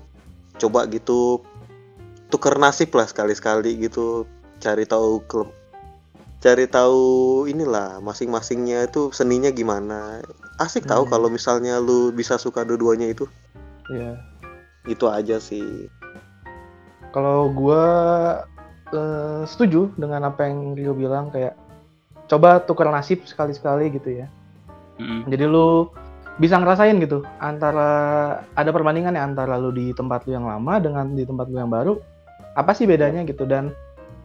coba 0.62 0.86
gitu 0.86 1.42
tuker 2.30 2.54
nasib 2.62 2.94
lah 2.94 3.10
sekali-sekali 3.10 3.74
gitu, 3.82 4.26
cari 4.62 4.86
tahu 4.86 5.22
klub 5.26 5.50
cari 6.46 6.70
tahu 6.70 7.02
inilah 7.50 7.98
masing-masingnya 7.98 8.86
itu 8.86 9.10
seninya 9.10 9.50
gimana 9.50 10.22
asik 10.62 10.86
tahu 10.86 11.02
Hmm. 11.02 11.10
kalau 11.10 11.26
misalnya 11.26 11.82
lu 11.82 12.14
bisa 12.14 12.38
suka 12.38 12.62
dua-duanya 12.62 13.10
itu 13.10 13.26
Iya. 13.90 14.14
itu 14.86 15.10
aja 15.10 15.42
sih 15.42 15.90
Kalau 17.10 17.48
gua 17.50 17.84
eh, 18.92 19.42
setuju 19.48 19.90
dengan 19.96 20.28
apa 20.28 20.46
yang 20.46 20.76
Rio 20.76 20.92
bilang 20.94 21.32
kayak 21.32 21.56
coba 22.28 22.60
tukar 22.60 22.92
nasib 22.92 23.24
sekali-sekali 23.24 23.88
gitu 23.88 24.20
ya. 24.20 24.26
Mm-mm. 25.00 25.24
Jadi 25.24 25.44
lu 25.48 25.88
bisa 26.36 26.60
ngerasain 26.60 26.92
gitu 27.00 27.24
antara 27.40 27.88
ada 28.52 28.68
perbandingan 28.68 29.16
ya 29.16 29.24
antara 29.24 29.56
lu 29.56 29.72
di 29.72 29.96
tempat 29.96 30.28
lu 30.28 30.36
yang 30.36 30.44
lama 30.44 30.76
dengan 30.76 31.08
di 31.16 31.24
tempat 31.24 31.48
lu 31.48 31.56
yang 31.56 31.72
baru. 31.72 31.96
Apa 32.52 32.76
sih 32.76 32.84
bedanya 32.84 33.24
gitu 33.24 33.48
dan 33.48 33.72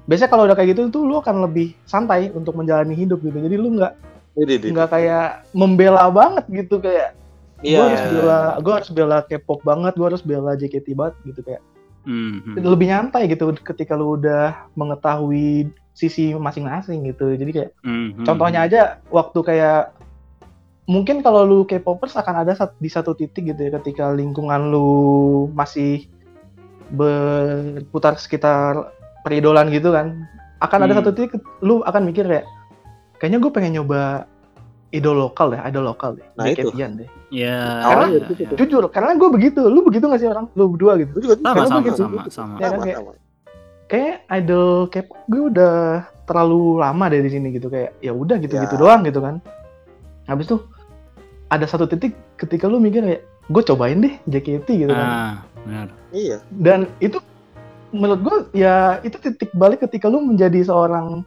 biasanya 0.05 0.29
kalau 0.29 0.43
udah 0.49 0.57
kayak 0.57 0.73
gitu 0.73 0.89
tuh 0.89 1.03
lu 1.05 1.19
akan 1.19 1.45
lebih 1.45 1.77
santai 1.85 2.33
untuk 2.33 2.57
menjalani 2.57 2.97
hidup 2.97 3.21
gitu. 3.21 3.37
Jadi 3.37 3.55
lu 3.55 3.77
nggak 3.77 3.93
ini. 4.37 4.71
nggak 4.71 4.89
kayak 4.89 5.27
membela 5.51 6.07
banget 6.07 6.45
gitu 6.47 6.79
kayak 6.79 7.13
gue 7.61 7.69
Iya. 7.69 7.83
harus 7.85 8.03
bela 8.09 8.39
gue 8.57 8.73
harus 8.73 8.89
bela 8.89 9.17
K-pop 9.21 9.59
banget 9.61 9.93
gue 9.93 10.07
harus 10.07 10.23
bela 10.25 10.51
JKT 10.57 10.87
banget 10.97 11.15
gitu 11.29 11.41
kayak 11.45 11.61
Mhm. 12.09 12.57
lebih 12.57 12.87
nyantai 12.89 13.29
gitu 13.29 13.53
ketika 13.53 13.93
lu 13.93 14.17
udah 14.17 14.65
mengetahui 14.73 15.69
sisi 15.93 16.33
masing-masing 16.33 17.05
gitu 17.05 17.37
jadi 17.37 17.51
kayak 17.53 17.71
Mhm. 17.85 18.25
contohnya 18.25 18.65
aja 18.65 18.81
waktu 19.13 19.39
kayak 19.45 19.93
mungkin 20.89 21.21
kalau 21.21 21.45
lu 21.45 21.61
K-popers 21.69 22.17
akan 22.17 22.41
ada 22.41 22.57
di 22.81 22.89
satu 22.89 23.13
titik 23.13 23.53
gitu 23.53 23.61
ya 23.61 23.77
ketika 23.77 24.09
lingkungan 24.09 24.73
lu 24.73 24.89
masih 25.53 26.09
berputar 26.89 28.17
sekitar 28.17 28.89
peridolan 29.21 29.69
gitu 29.69 29.89
kan 29.89 30.25
akan 30.59 30.79
ada 30.81 30.93
Hmm. 30.93 30.99
satu 30.99 31.11
titik 31.11 31.31
lu 31.59 31.81
akan 31.81 32.01
mikir 32.03 32.25
kayak 32.25 32.45
kayaknya 33.17 33.39
gue 33.39 33.51
pengen 33.51 33.71
nyoba 33.75 34.25
idol 34.91 35.15
lokal 35.17 35.49
deh 35.49 35.61
idol 35.63 35.85
lokal 35.85 36.13
deh 36.13 36.25
Nah, 36.35 36.45
itu. 36.45 36.67
Deh 36.67 37.09
Ya, 37.31 37.79
Awalnya 37.81 38.11
ya, 38.11 38.27
gitu 38.27 38.33
ya. 38.43 38.49
jujur 38.57 38.83
karena 38.89 39.15
gue 39.15 39.29
begitu 39.29 39.63
lu 39.63 39.81
begitu 39.81 40.03
gak 40.03 40.19
sih 40.19 40.27
orang 40.27 40.51
lu 40.51 40.67
berdua 40.67 40.99
gitu 40.99 41.15
Sama, 41.23 41.39
Karena 41.47 41.63
sama, 41.65 41.79
begitu. 41.79 41.95
sama, 41.97 42.21
sama. 42.27 42.55
Ya 42.55 42.67
kan, 42.67 42.71
sama, 42.71 42.83
kayak- 42.83 42.97
sama. 42.99 43.11
kayak 43.87 44.15
idol 44.31 44.67
K-pop 44.87 45.19
gue 45.25 45.41
udah 45.47 45.75
terlalu 46.23 46.61
lama 46.77 47.05
deh 47.07 47.21
di 47.21 47.29
sini 47.29 47.47
gitu 47.51 47.67
kayak 47.67 47.95
ya 47.99 48.11
udah 48.11 48.35
gitu-gitu 48.37 48.75
Ya. 48.75 48.79
doang 48.79 49.01
gitu 49.01 49.19
kan. 49.19 49.39
Habis 50.25 50.45
tuh 50.45 50.61
ada 51.47 51.63
satu 51.65 51.83
titik 51.85 52.11
ketika 52.35 52.67
lu 52.67 52.77
mikir 52.77 52.99
kayak 53.01 53.21
gue 53.47 53.63
cobain 53.65 53.97
deh 53.97 54.15
JKT 54.25 54.67
gitu 54.77 54.91
kan. 54.91 55.07
Ah, 55.07 55.33
benar. 55.61 55.87
iya 56.11 56.39
Dan 56.49 56.87
itu 56.97 57.15
menurut 57.91 58.19
gue 58.21 58.37
ya 58.57 58.99
itu 59.01 59.15
titik 59.15 59.51
balik 59.53 59.83
ketika 59.83 60.07
lu 60.07 60.19
menjadi 60.19 60.63
seorang 60.63 61.23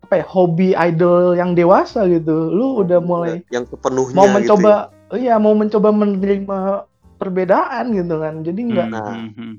apa 0.00 0.20
ya 0.20 0.26
hobi 0.26 0.72
idol 0.72 1.36
yang 1.36 1.52
dewasa 1.52 2.08
gitu. 2.08 2.48
Lu 2.48 2.80
udah 2.80 2.98
mulai 2.98 3.44
yang 3.48 3.68
sepenuhnya 3.68 4.16
mau 4.16 4.26
gitu 4.26 4.34
mencoba 4.36 4.72
iya 5.14 5.34
mau 5.36 5.52
mencoba 5.52 5.88
menerima 5.92 6.58
perbedaan 7.16 7.92
gitu 7.92 8.14
kan. 8.16 8.34
Jadi 8.40 8.60
nggak 8.72 8.88
Nah. 8.88 9.14
Mhm. 9.28 9.52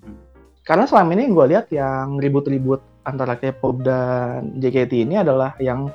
karena 0.60 0.86
selama 0.86 1.18
ini 1.18 1.34
gue 1.34 1.45
lihat 1.50 1.66
yang 1.74 2.22
ribut-ribut 2.22 2.78
antara 3.02 3.34
K-pop 3.34 3.82
dan 3.82 4.54
JKT 4.54 5.02
ini 5.02 5.18
adalah 5.18 5.58
yang 5.58 5.89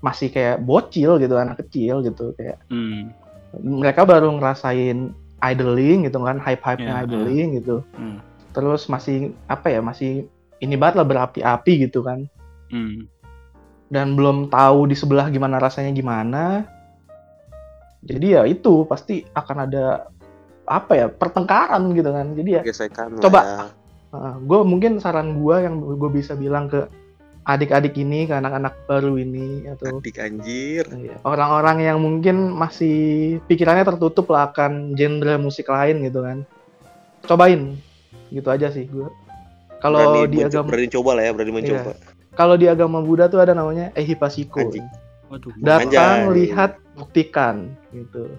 masih 0.00 0.32
kayak 0.32 0.64
bocil 0.64 1.20
gitu 1.20 1.36
anak 1.36 1.60
kecil 1.60 2.00
gitu 2.00 2.32
kayak 2.32 2.56
Hmm. 2.72 3.12
mereka 3.60 4.08
baru 4.08 4.32
ngerasain 4.32 5.12
idling 5.44 6.08
gitu 6.08 6.16
kan 6.20 6.40
hype-hype-nya 6.40 6.96
Ya, 6.96 7.04
idling 7.04 7.60
gitu 7.60 7.84
Hmm. 7.92 8.16
Terus 8.56 8.88
masih 8.88 9.36
apa 9.44 9.68
ya 9.68 9.84
masih 9.84 10.24
ini 10.64 10.74
banget 10.80 11.04
lah 11.04 11.06
berapi-api 11.06 11.72
gitu 11.84 12.00
kan 12.00 12.24
Hmm. 12.66 13.06
dan 13.86 14.18
belum 14.18 14.50
tahu 14.50 14.90
di 14.90 14.98
sebelah 14.98 15.30
gimana 15.30 15.62
rasanya 15.62 15.94
gimana 15.94 16.66
jadi 18.02 18.26
ya 18.26 18.42
itu 18.50 18.82
pasti 18.90 19.22
akan 19.30 19.70
ada 19.70 20.10
apa 20.66 20.92
ya 20.98 21.06
pertengkaran 21.06 21.94
gitu 21.94 22.10
kan 22.10 22.34
jadi 22.34 22.50
ya 22.58 22.62
gesekan 22.66 23.22
Coba. 23.22 23.70
ya. 24.10 24.34
gue 24.42 24.60
mungkin 24.66 24.98
saran 24.98 25.38
gue 25.38 25.56
yang 25.62 25.78
gue 25.78 26.10
bisa 26.10 26.34
bilang 26.34 26.66
ke 26.66 26.90
adik-adik 27.46 27.94
ini 27.94 28.26
ke 28.26 28.34
anak-anak 28.34 28.74
baru 28.90 29.14
ini 29.22 29.70
atau 29.70 30.02
adik 30.02 30.18
anjir 30.18 30.82
iya, 30.98 31.14
orang-orang 31.22 31.86
yang 31.86 32.02
mungkin 32.02 32.50
masih 32.50 33.38
pikirannya 33.46 33.86
tertutup 33.86 34.26
lah 34.34 34.50
akan 34.50 34.98
genre 34.98 35.38
musik 35.38 35.70
lain 35.70 36.02
gitu 36.02 36.26
kan 36.26 36.42
cobain 37.22 37.78
gitu 38.28 38.46
aja 38.46 38.68
sih 38.68 38.84
gue 38.84 39.08
kalau 39.78 40.24
di 40.24 40.40
agama 40.40 40.66
berani 40.68 40.88
coba 40.88 41.10
lah 41.14 41.22
ya 41.22 41.32
berani 41.32 41.52
mencoba 41.54 41.92
kalau 42.32 42.54
di 42.54 42.66
agama 42.66 43.00
Buddha 43.00 43.26
tuh 43.26 43.40
ada 43.40 43.52
namanya 43.52 43.88
ehipasiko 43.92 44.60
Anjing. 44.60 44.84
Waduh. 45.26 45.52
datang 45.58 46.30
Anjay. 46.30 46.36
lihat 46.46 46.72
buktikan 46.94 47.54
gitu 47.90 48.30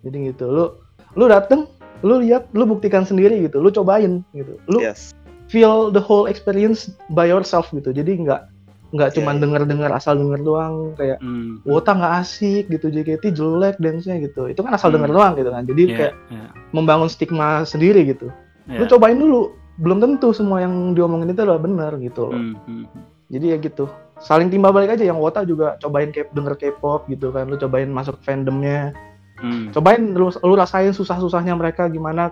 jadi 0.00 0.30
gitu 0.30 0.44
lu 0.46 0.64
lu 1.12 1.24
dateng 1.26 1.66
lu 2.00 2.18
lihat 2.18 2.48
lu 2.50 2.64
buktikan 2.64 3.02
sendiri 3.02 3.40
gitu 3.40 3.58
lu 3.58 3.68
cobain 3.68 4.22
gitu 4.30 4.56
lu 4.66 4.78
yes 4.78 5.12
feel 5.46 5.88
the 5.88 5.98
whole 5.98 6.24
experience 6.24 6.88
by 7.10 7.26
yourself 7.26 7.68
gitu 7.70 7.90
jadi 7.90 8.14
nggak 8.16 8.42
nggak 8.90 9.08
Iya, 9.08 9.16
cuman 9.16 9.34
iya. 9.34 9.40
denger 9.40 9.62
dengar 9.66 9.90
asal 9.92 10.14
denger 10.14 10.40
doang 10.40 10.74
kayak 10.94 11.18
Hmm. 11.18 11.62
wota 11.62 11.92
nggak 11.92 12.14
asik 12.18 12.64
gitu 12.68 12.86
JKT 12.88 13.30
jelek 13.30 13.78
dance-nya 13.78 14.18
gitu 14.18 14.46
itu 14.46 14.58
kan 14.58 14.72
asal 14.72 14.88
Hmm. 14.88 14.98
denger 14.98 15.10
doang 15.12 15.32
gitu 15.34 15.50
kan 15.50 15.62
jadi 15.64 15.82
Ya, 15.84 15.94
kayak 15.96 16.14
ya, 16.26 16.44
membangun 16.70 17.06
stigma 17.06 17.62
sendiri 17.64 18.02
gitu 18.04 18.30
ya. 18.70 18.78
lu 18.78 18.84
cobain 18.86 19.18
dulu. 19.18 19.42
Belum 19.80 19.98
tentu 19.98 20.30
semua 20.36 20.60
yang 20.60 20.92
diomongin 20.92 21.32
itu 21.32 21.40
adalah 21.40 21.58
benar 21.58 21.96
gitu 21.98 22.28
loh. 22.28 22.36
Hmm, 22.36 22.54
hmm. 22.68 22.84
jadi 23.32 23.46
ya 23.52 23.56
gitu. 23.58 23.84
Saling 24.20 24.52
timba 24.52 24.70
balik 24.70 24.94
aja. 24.94 25.04
Yang 25.04 25.18
wota 25.18 25.40
juga 25.42 25.80
cobain 25.80 26.12
K 26.14 26.28
denger 26.30 26.54
K-pop 26.60 27.08
gitu 27.08 27.32
kan. 27.32 27.48
Lu 27.48 27.56
cobain 27.56 27.88
masuk 27.88 28.20
fandomnya. 28.22 28.92
Hmm. 29.40 29.72
cobain 29.72 30.12
lu, 30.12 30.28
lu 30.28 30.52
rasain 30.52 30.92
susah-susahnya 30.92 31.56
mereka 31.56 31.88
gimana. 31.88 32.28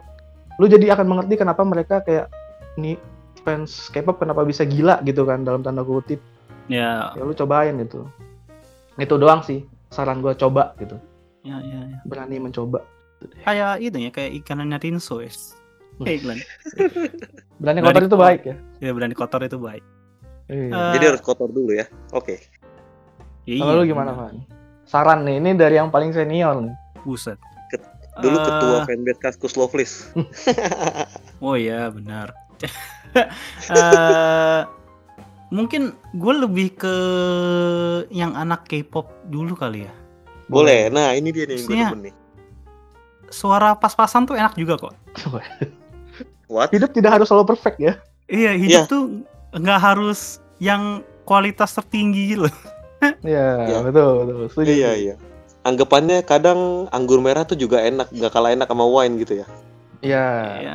Lu 0.61 0.69
jadi 0.69 0.93
akan 0.93 1.09
mengerti 1.09 1.41
kenapa 1.41 1.65
mereka 1.65 2.05
kayak 2.05 2.29
ini 2.77 3.01
fans 3.41 3.89
K-pop 3.89 4.21
kenapa 4.21 4.45
bisa 4.45 4.69
gila? 4.69 5.01
gitu 5.09 5.25
kan 5.25 5.41
dalam 5.41 5.65
tanda 5.65 5.81
kutip. 5.81 6.21
Ya, 6.69 7.17
ya 7.17 7.25
lu 7.25 7.33
cobain 7.33 7.81
itu 7.81 8.05
itu 8.99 9.15
doang 9.15 9.41
sih 9.47 9.63
saran 9.89 10.21
gua 10.21 10.35
coba 10.35 10.75
gitu. 10.83 10.99
Ya, 11.47 11.63
ya, 11.63 11.81
ya. 11.87 11.99
berani 12.05 12.43
mencoba. 12.43 12.83
Kayak 13.47 13.81
itu 13.81 13.97
ya, 13.99 14.11
kayak 14.11 14.43
ikanannya 14.43 14.79
Rinso 14.79 15.23
ya. 15.23 15.31
Iklan. 16.07 16.39
berani 17.59 17.81
Berani 17.81 17.81
kotor 17.83 18.03
itu 18.07 18.17
baik 18.17 18.43
ya 18.47 18.57
Ya 18.79 18.91
berani 18.95 19.15
kotor 19.15 19.41
itu 19.43 19.59
baik. 19.59 19.83
Iya. 20.49 20.71
Eh, 20.71 20.93
jadi 20.95 21.05
harus 21.13 21.23
kotor 21.23 21.51
dulu 21.51 21.75
ya 21.75 21.85
oke 22.15 22.39
Iya, 23.45 23.65
kalau 23.65 23.81
lu 23.81 23.89
gimana 23.89 24.13
Van 24.13 24.37
saran 24.85 25.25
nih 25.25 25.37
ini 25.41 25.51
dari 25.53 25.77
yang 25.77 25.91
paling 25.91 26.13
senior 26.13 26.57
nih 26.61 26.73
Buset. 27.03 27.37
dulu 28.19 28.37
Eh, 28.37 28.45
ketua 28.45 28.77
fanbase 28.85 29.21
Kaskus 29.21 29.55
Loveless 29.55 30.09
Oh 31.45 31.55
iya 31.55 31.89
benar. 31.89 32.33
Eh, 33.73 34.63
mungkin 35.49 35.97
gue 36.13 36.35
lebih 36.39 36.77
ke 36.77 36.95
yang 38.13 38.37
anak 38.37 38.69
K-pop 38.69 39.09
dulu 39.27 39.57
kali 39.57 39.89
ya. 39.89 39.93
boleh 40.47 40.89
nah 40.89 41.13
ini 41.13 41.33
dia 41.33 41.49
nih 41.49 41.57
yang 41.65 41.93
gue 41.93 42.13
nih 42.13 42.15
Suara 43.29 43.77
pas-pasan 43.77 44.25
tuh 44.25 44.37
enak 44.41 44.57
juga 44.57 44.81
kok. 44.81 44.97
What 46.49 46.69
hidup 46.69 46.91
tidak 46.91 47.15
harus 47.15 47.27
selalu 47.27 47.47
perfect 47.49 47.79
ya 47.79 47.93
Iya 48.27 48.51
hidup 48.55 48.85
Iya. 48.85 48.85
tuh 48.85 49.03
nggak 49.53 49.81
harus 49.81 50.37
yang 50.59 51.01
kualitas 51.23 51.73
tertinggi 51.73 52.35
gitu. 52.35 52.45
Iya, 53.23 53.47
Iya. 53.65 53.77
betul, 53.87 54.11
betul. 54.21 54.45
Setuju. 54.51 54.69
iya 54.69 54.91
iya 54.93 55.15
anggapannya 55.61 56.23
kadang 56.23 56.87
anggur 56.89 57.19
merah 57.19 57.43
tuh 57.43 57.55
juga 57.55 57.79
enak 57.79 58.11
nggak 58.11 58.29
kalah 58.29 58.51
enak 58.51 58.65
sama 58.65 58.85
wine 58.85 59.15
gitu 59.19 59.39
ya 59.39 59.47
Iya. 59.99 60.27
Iya. 60.59 60.75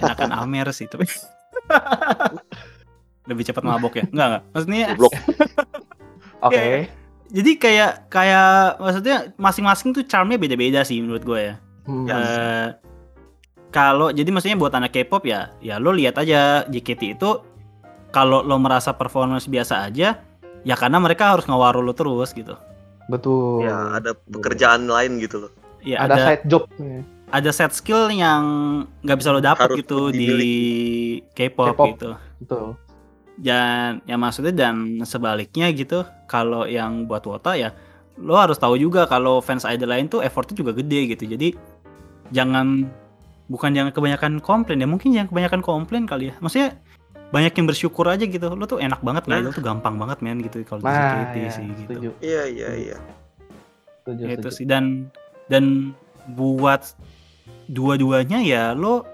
Enakan 0.00 0.30
Amer 0.34 0.70
sih 0.70 0.86
tapi. 0.86 1.04
Lebih 3.24 3.42
cepat 3.42 3.62
mabok 3.62 3.92
ya? 3.94 4.04
Enggak 4.06 4.26
enggak. 4.28 4.42
Maksudnya 4.50 4.78
Oke. 6.44 6.54
Iya, 6.54 6.78
jadi 7.32 7.50
kayak 7.56 7.90
kayak 8.08 8.48
maksudnya 8.76 9.16
masing-masing 9.34 9.88
tuh 9.90 10.04
charmnya 10.04 10.36
beda-beda 10.36 10.84
sih 10.84 11.00
menurut 11.00 11.24
gue 11.24 11.40
ya. 11.42 11.54
Hmm. 11.84 12.06
Eh, 12.06 12.66
kalau 13.74 14.14
jadi 14.14 14.30
maksudnya 14.30 14.54
buat 14.54 14.70
anak 14.70 14.94
K-pop 14.94 15.26
ya, 15.26 15.50
ya 15.58 15.82
lo 15.82 15.90
lihat 15.90 16.14
aja 16.22 16.62
JKT 16.70 17.18
itu 17.18 17.42
kalau 18.14 18.46
lo 18.46 18.54
merasa 18.62 18.94
performance 18.94 19.50
biasa 19.50 19.90
aja, 19.90 20.22
ya 20.62 20.74
karena 20.78 21.02
mereka 21.02 21.34
harus 21.34 21.50
ngewaru 21.50 21.82
lo 21.82 21.90
terus 21.90 22.30
gitu. 22.30 22.54
Betul. 23.10 23.66
Ya, 23.66 23.98
ada 23.98 24.14
pekerjaan 24.14 24.86
lain 24.86 25.18
gitu 25.18 25.42
loh. 25.44 25.52
ya 25.84 26.00
ada, 26.00 26.16
ada 26.16 26.24
side 26.24 26.44
job 26.48 26.64
ada 27.28 27.50
set 27.52 27.72
skill 27.76 28.08
yang 28.08 28.42
nggak 29.04 29.18
bisa 29.20 29.28
lo 29.34 29.42
dapet 29.44 29.68
Harus 29.68 29.78
gitu 29.84 30.00
di 30.14 30.28
K-pop, 31.36 31.76
K-pop. 31.76 31.86
gitu 31.92 32.10
Betul. 32.40 32.66
dan 33.36 34.00
ya 34.06 34.16
maksudnya 34.16 34.54
dan 34.54 35.02
sebaliknya 35.02 35.68
gitu 35.74 36.06
kalau 36.30 36.64
yang 36.64 37.04
buat 37.04 37.26
Wota 37.26 37.58
ya 37.58 37.74
lo 38.16 38.38
harus 38.38 38.56
tahu 38.56 38.78
juga 38.78 39.10
kalau 39.10 39.42
fans 39.42 39.66
idol 39.66 39.90
lain 39.90 40.06
tuh 40.06 40.22
effortnya 40.22 40.54
juga 40.54 40.72
gede 40.72 41.18
gitu 41.18 41.26
jadi 41.26 41.48
jangan 42.30 42.88
bukan 43.44 43.70
jangan 43.72 43.92
kebanyakan 43.92 44.32
komplain 44.40 44.80
ya 44.80 44.88
mungkin 44.88 45.12
jangan 45.12 45.28
kebanyakan 45.28 45.60
komplain 45.60 46.04
kali 46.08 46.32
ya. 46.32 46.34
Maksudnya 46.40 46.80
banyak 47.28 47.52
yang 47.52 47.66
bersyukur 47.66 48.06
aja 48.06 48.24
gitu. 48.24 48.46
Lo 48.54 48.64
tuh 48.64 48.78
enak 48.78 49.02
banget 49.02 49.26
Nah. 49.26 49.42
nggak 49.42 49.58
tuh 49.58 49.64
gampang 49.64 49.94
banget 49.98 50.18
men 50.22 50.38
gitu. 50.40 50.62
Kalau 50.62 50.80
di 50.80 50.86
Nah, 50.86 50.94
JKT 50.94 51.34
ya, 51.36 51.50
sih 51.50 51.64
gitu. 51.66 51.80
setuju. 51.90 52.10
Iya, 52.22 52.42
iya, 52.46 52.68
iya. 52.74 52.96
Setuju, 54.00 54.22
itu 54.24 54.32
setuju. 54.38 54.56
sih. 54.56 54.64
Dan 54.64 55.08
dan 55.50 55.92
buat 56.30 56.94
dua-duanya 57.66 58.40
ya 58.40 58.72
lo 58.72 59.04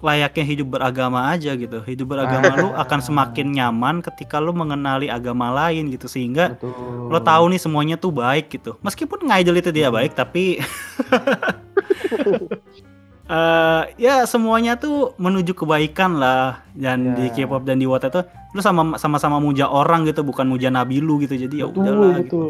layaknya 0.00 0.44
hidup 0.48 0.80
beragama 0.80 1.28
aja 1.28 1.52
gitu. 1.54 1.84
Hidup 1.84 2.12
beragama 2.12 2.56
lo 2.56 2.68
akan 2.74 3.00
semakin 3.00 3.52
nyaman 3.52 4.00
ketika 4.00 4.40
lo 4.40 4.52
mengenali 4.52 5.06
agama 5.06 5.52
lain 5.52 5.92
gitu. 5.92 6.08
Sehingga 6.08 6.56
Betul. 6.56 6.72
lo 7.08 7.20
tahu 7.20 7.52
nih 7.52 7.60
semuanya 7.60 7.96
tuh 7.96 8.08
baik 8.10 8.48
gitu. 8.48 8.80
Meskipun 8.80 9.28
ngidol 9.28 9.60
itu 9.60 9.70
dia 9.70 9.92
baik 9.92 10.16
tapi 10.16 10.56
eh 13.30 13.82
ya 13.96 14.26
semuanya 14.26 14.74
tuh 14.74 15.14
menuju 15.16 15.54
kebaikan 15.54 16.18
lah 16.18 16.66
dan 16.74 17.14
di 17.14 17.30
Ya. 17.30 17.46
K-pop 17.46 17.62
dan 17.62 17.78
di 17.78 17.86
Wota 17.86 18.10
itu 18.10 18.26
lu 18.50 18.58
sama 18.58 18.98
sama-sama 18.98 19.38
muja 19.38 19.70
orang 19.70 20.02
gitu 20.02 20.20
bukan 20.20 20.44
muja 20.44 20.66
nabi 20.68 20.98
lu 20.98 21.16
gitu 21.18 21.38
jadi 21.38 21.62
ya 21.62 21.66
udahlah 21.66 22.18
gitu. 22.18 22.26
betul. 22.26 22.48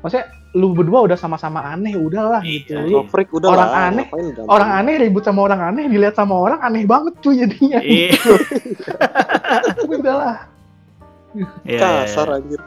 Maksudnya 0.00 0.26
lu 0.50 0.72
berdua 0.72 1.04
udah 1.04 1.14
sama-sama 1.14 1.60
aneh, 1.62 1.92
udahlah. 1.92 2.40
Iya. 2.40 2.64
gitu. 2.64 2.72
Jadi, 2.74 2.92
Oh, 2.96 3.04
freak 3.06 3.30
udah 3.30 3.48
orang 3.48 3.68
lah, 3.68 3.86
aneh- 3.86 4.08
orang 4.48 4.70
aneh 4.74 4.94
ribut 4.98 5.22
sama 5.22 5.44
orang 5.44 5.60
aneh, 5.62 5.84
dilihat 5.86 6.16
sama 6.16 6.34
orang 6.34 6.58
aneh 6.58 6.82
banget 6.82 7.14
cuy 7.20 7.36
jadinya. 7.38 7.78
Iya. 7.78 8.16
udahlah. 9.92 10.36
Iya, 11.62 11.78
Kasar 11.78 12.26
iya. 12.26 12.36
anjir. 12.36 12.60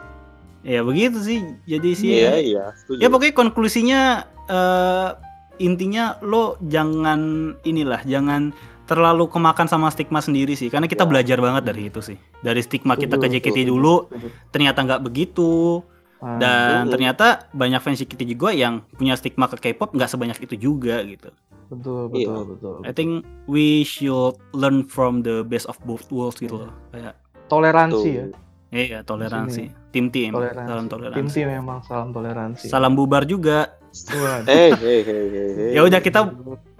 Ya 0.64 0.80
begitu 0.80 1.18
sih. 1.20 1.40
Jadi 1.66 1.90
sih. 1.92 2.08
Iya, 2.16 2.32
iya, 2.40 2.64
setuju. 2.74 2.98
Ya 3.02 3.08
pokoknya 3.10 3.34
konklusinya 3.34 4.00
eh 4.46 5.08
intinya 5.56 6.18
lo 6.20 6.56
jangan 6.60 7.20
inilah, 7.62 8.02
jangan 8.02 8.54
terlalu 8.84 9.26
kemakan 9.26 9.64
sama 9.64 9.88
stigma 9.88 10.18
sendiri 10.18 10.52
sih. 10.52 10.68
Karena 10.68 10.84
kita 10.84 11.04
Ya. 11.04 11.10
belajar 11.10 11.38
banget 11.38 11.62
dari 11.64 11.88
itu 11.88 12.00
sih. 12.00 12.18
Dari 12.38 12.60
stigma 12.60 12.94
kita 12.94 13.16
ke 13.16 13.26
JKT 13.28 13.64
dulu 13.64 14.08
ternyata 14.50 14.80
nggak 14.80 15.02
begitu 15.02 15.80
Ah, 16.16 16.36
dan 16.36 16.84
betul. 16.84 16.92
ternyata 16.92 17.26
banyak 17.50 17.80
fans 17.80 17.98
JKT 17.98 18.22
juga 18.26 18.48
yang 18.48 18.80
punya 18.90 19.12
stigma 19.12 19.44
ke 19.44 19.56
K-pop 19.58 19.92
nggak 19.92 20.08
sebanyak 20.08 20.38
itu 20.38 20.56
juga 20.58 21.00
gitu. 21.02 21.28
betul, 21.64 22.06
betul, 22.08 22.40
betul. 22.46 22.76
I 22.84 22.92
think 22.92 23.10
we 23.44 23.82
should 23.82 24.36
learn 24.52 24.84
from 24.84 25.20
the 25.20 25.42
best 25.42 25.64
of 25.64 25.80
both 25.82 26.04
worlds 26.08 26.36
gitu 26.36 26.60
loh. 26.60 26.72
Kayak 26.90 27.16
Toleransi 27.44 28.08
ya. 28.10 28.24
iya 28.70 28.98
toleransi. 29.00 29.72
Tim-tim, 29.90 30.32
Toleransi. 30.32 30.64
salam 30.66 30.84
Tim 30.84 30.92
toleransi. 30.92 31.34
tim 31.34 31.48
memang 31.50 31.78
salam 31.82 32.08
toleransi. 32.10 32.66
Salam 32.68 32.92
bubar 32.92 33.24
juga. 33.24 33.80
Waduh. 33.94 34.46
Eh, 34.46 34.70
hei, 34.74 34.98
hei, 35.00 35.24
hei, 35.24 35.48
hei. 35.54 35.70
Ya 35.72 35.80
udah 35.80 35.98
kita 35.98 36.26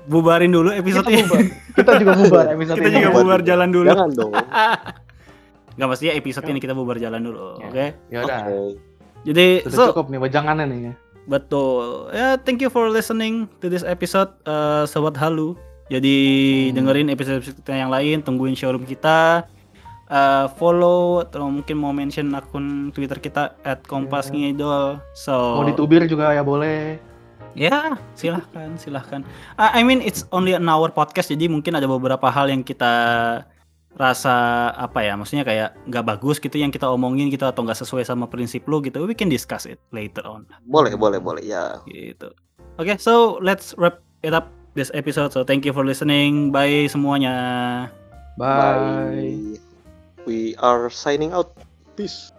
bubarin 0.04 0.50
dulu 0.50 0.68
episode 0.68 1.06
kita 1.06 1.14
ini. 1.14 1.24
bubar. 1.24 1.42
Kita 1.72 1.90
juga 1.96 2.12
bubar 2.20 2.44
episode 2.50 2.76
kita 2.76 2.88
ini. 2.88 2.96
juga 2.98 3.10
Bubar 3.12 3.40
jalan 3.40 3.68
dulu. 3.70 3.86
Jangan 3.88 4.10
dong. 4.12 4.32
Nggak 5.76 5.88
mesti 5.88 6.04
ya 6.06 6.14
episode 6.14 6.46
ini 6.46 6.58
kita 6.58 6.72
bubar 6.72 6.96
jalan 6.96 7.20
dulu. 7.20 7.58
Ya. 7.58 7.66
Oke. 7.66 7.86
Ya 8.08 8.18
udah. 8.20 8.40
Oke. 8.44 8.58
Jadi 9.24 9.46
Sudah 9.64 9.74
so 9.74 9.84
cukup 9.90 10.06
nih 10.08 10.20
wejangannya 10.20 10.64
nih 10.66 10.80
ya. 10.82 10.92
betul. 11.24 12.12
Ya 12.12 12.36
thank 12.36 12.60
you 12.60 12.68
for 12.68 12.86
listening 12.86 13.48
to 13.58 13.66
this 13.66 13.80
episode 13.80 14.28
eh, 14.42 14.84
sobat 14.84 15.16
halu. 15.16 15.56
Jadi 15.86 16.16
Hmm. 16.66 16.74
dengerin 16.74 17.08
episode-episode 17.08 17.60
kita 17.60 17.72
yang 17.74 17.88
lain, 17.88 18.20
tungguin 18.20 18.52
showroom 18.52 18.82
kita. 18.82 19.44
Eh, 20.14 20.46
follow 20.54 21.26
atau 21.26 21.50
mungkin 21.50 21.74
mau 21.74 21.90
mention 21.90 22.30
akun 22.38 22.94
Twitter 22.94 23.18
kita 23.18 23.58
@kompasngidol. 23.90 25.02
So 25.10 25.58
Mau 25.58 25.66
ditubir 25.66 26.06
juga 26.06 26.30
ya 26.30 26.46
boleh. 26.46 27.02
Ya, 27.58 27.98
silahkan, 28.14 28.78
silahkan. 28.78 29.22
Ah, 29.58 29.74
I 29.74 29.82
mean, 29.86 30.02
it's 30.02 30.26
only 30.34 30.54
an 30.58 30.66
hour 30.66 30.90
podcast, 30.90 31.30
jadi 31.30 31.46
mungkin 31.46 31.78
ada 31.78 31.86
beberapa 31.86 32.26
hal 32.26 32.50
yang 32.50 32.66
kita 32.66 32.90
rasa 33.94 34.34
apa 34.74 35.06
ya, 35.06 35.14
maksudnya 35.14 35.46
kayak 35.46 35.70
nggak 35.86 36.02
bagus 36.02 36.42
gitu 36.42 36.58
yang 36.58 36.74
kita 36.74 36.90
omongin 36.90 37.30
gitu 37.30 37.46
atau 37.46 37.62
nggak 37.62 37.78
sesuai 37.78 38.02
sama 38.02 38.26
prinsip 38.26 38.66
lo 38.66 38.82
gitu. 38.82 39.06
We 39.06 39.14
can 39.14 39.30
discuss 39.30 39.70
it 39.70 39.78
later 39.94 40.26
on, 40.26 40.50
Boleh, 40.66 40.98
boleh, 40.98 41.22
boleh. 41.22 41.46
Ya. 41.46 41.78
gitu. 41.86 42.34
Oke, 42.74 42.98
so 42.98 43.38
let's 43.38 43.70
wrap 43.78 44.02
it 44.26 44.34
up 44.34 44.50
this 44.74 44.90
episode. 44.90 45.30
So 45.30 45.46
thank 45.46 45.62
you 45.62 45.70
for 45.70 45.86
listening. 45.86 46.50
Bye 46.50 46.90
semuanya. 46.90 47.34
Bye. 48.34 49.62
We 50.26 50.56
are 50.56 50.90
signing 50.90 51.32
out. 51.32 51.56
Peace. 51.96 52.33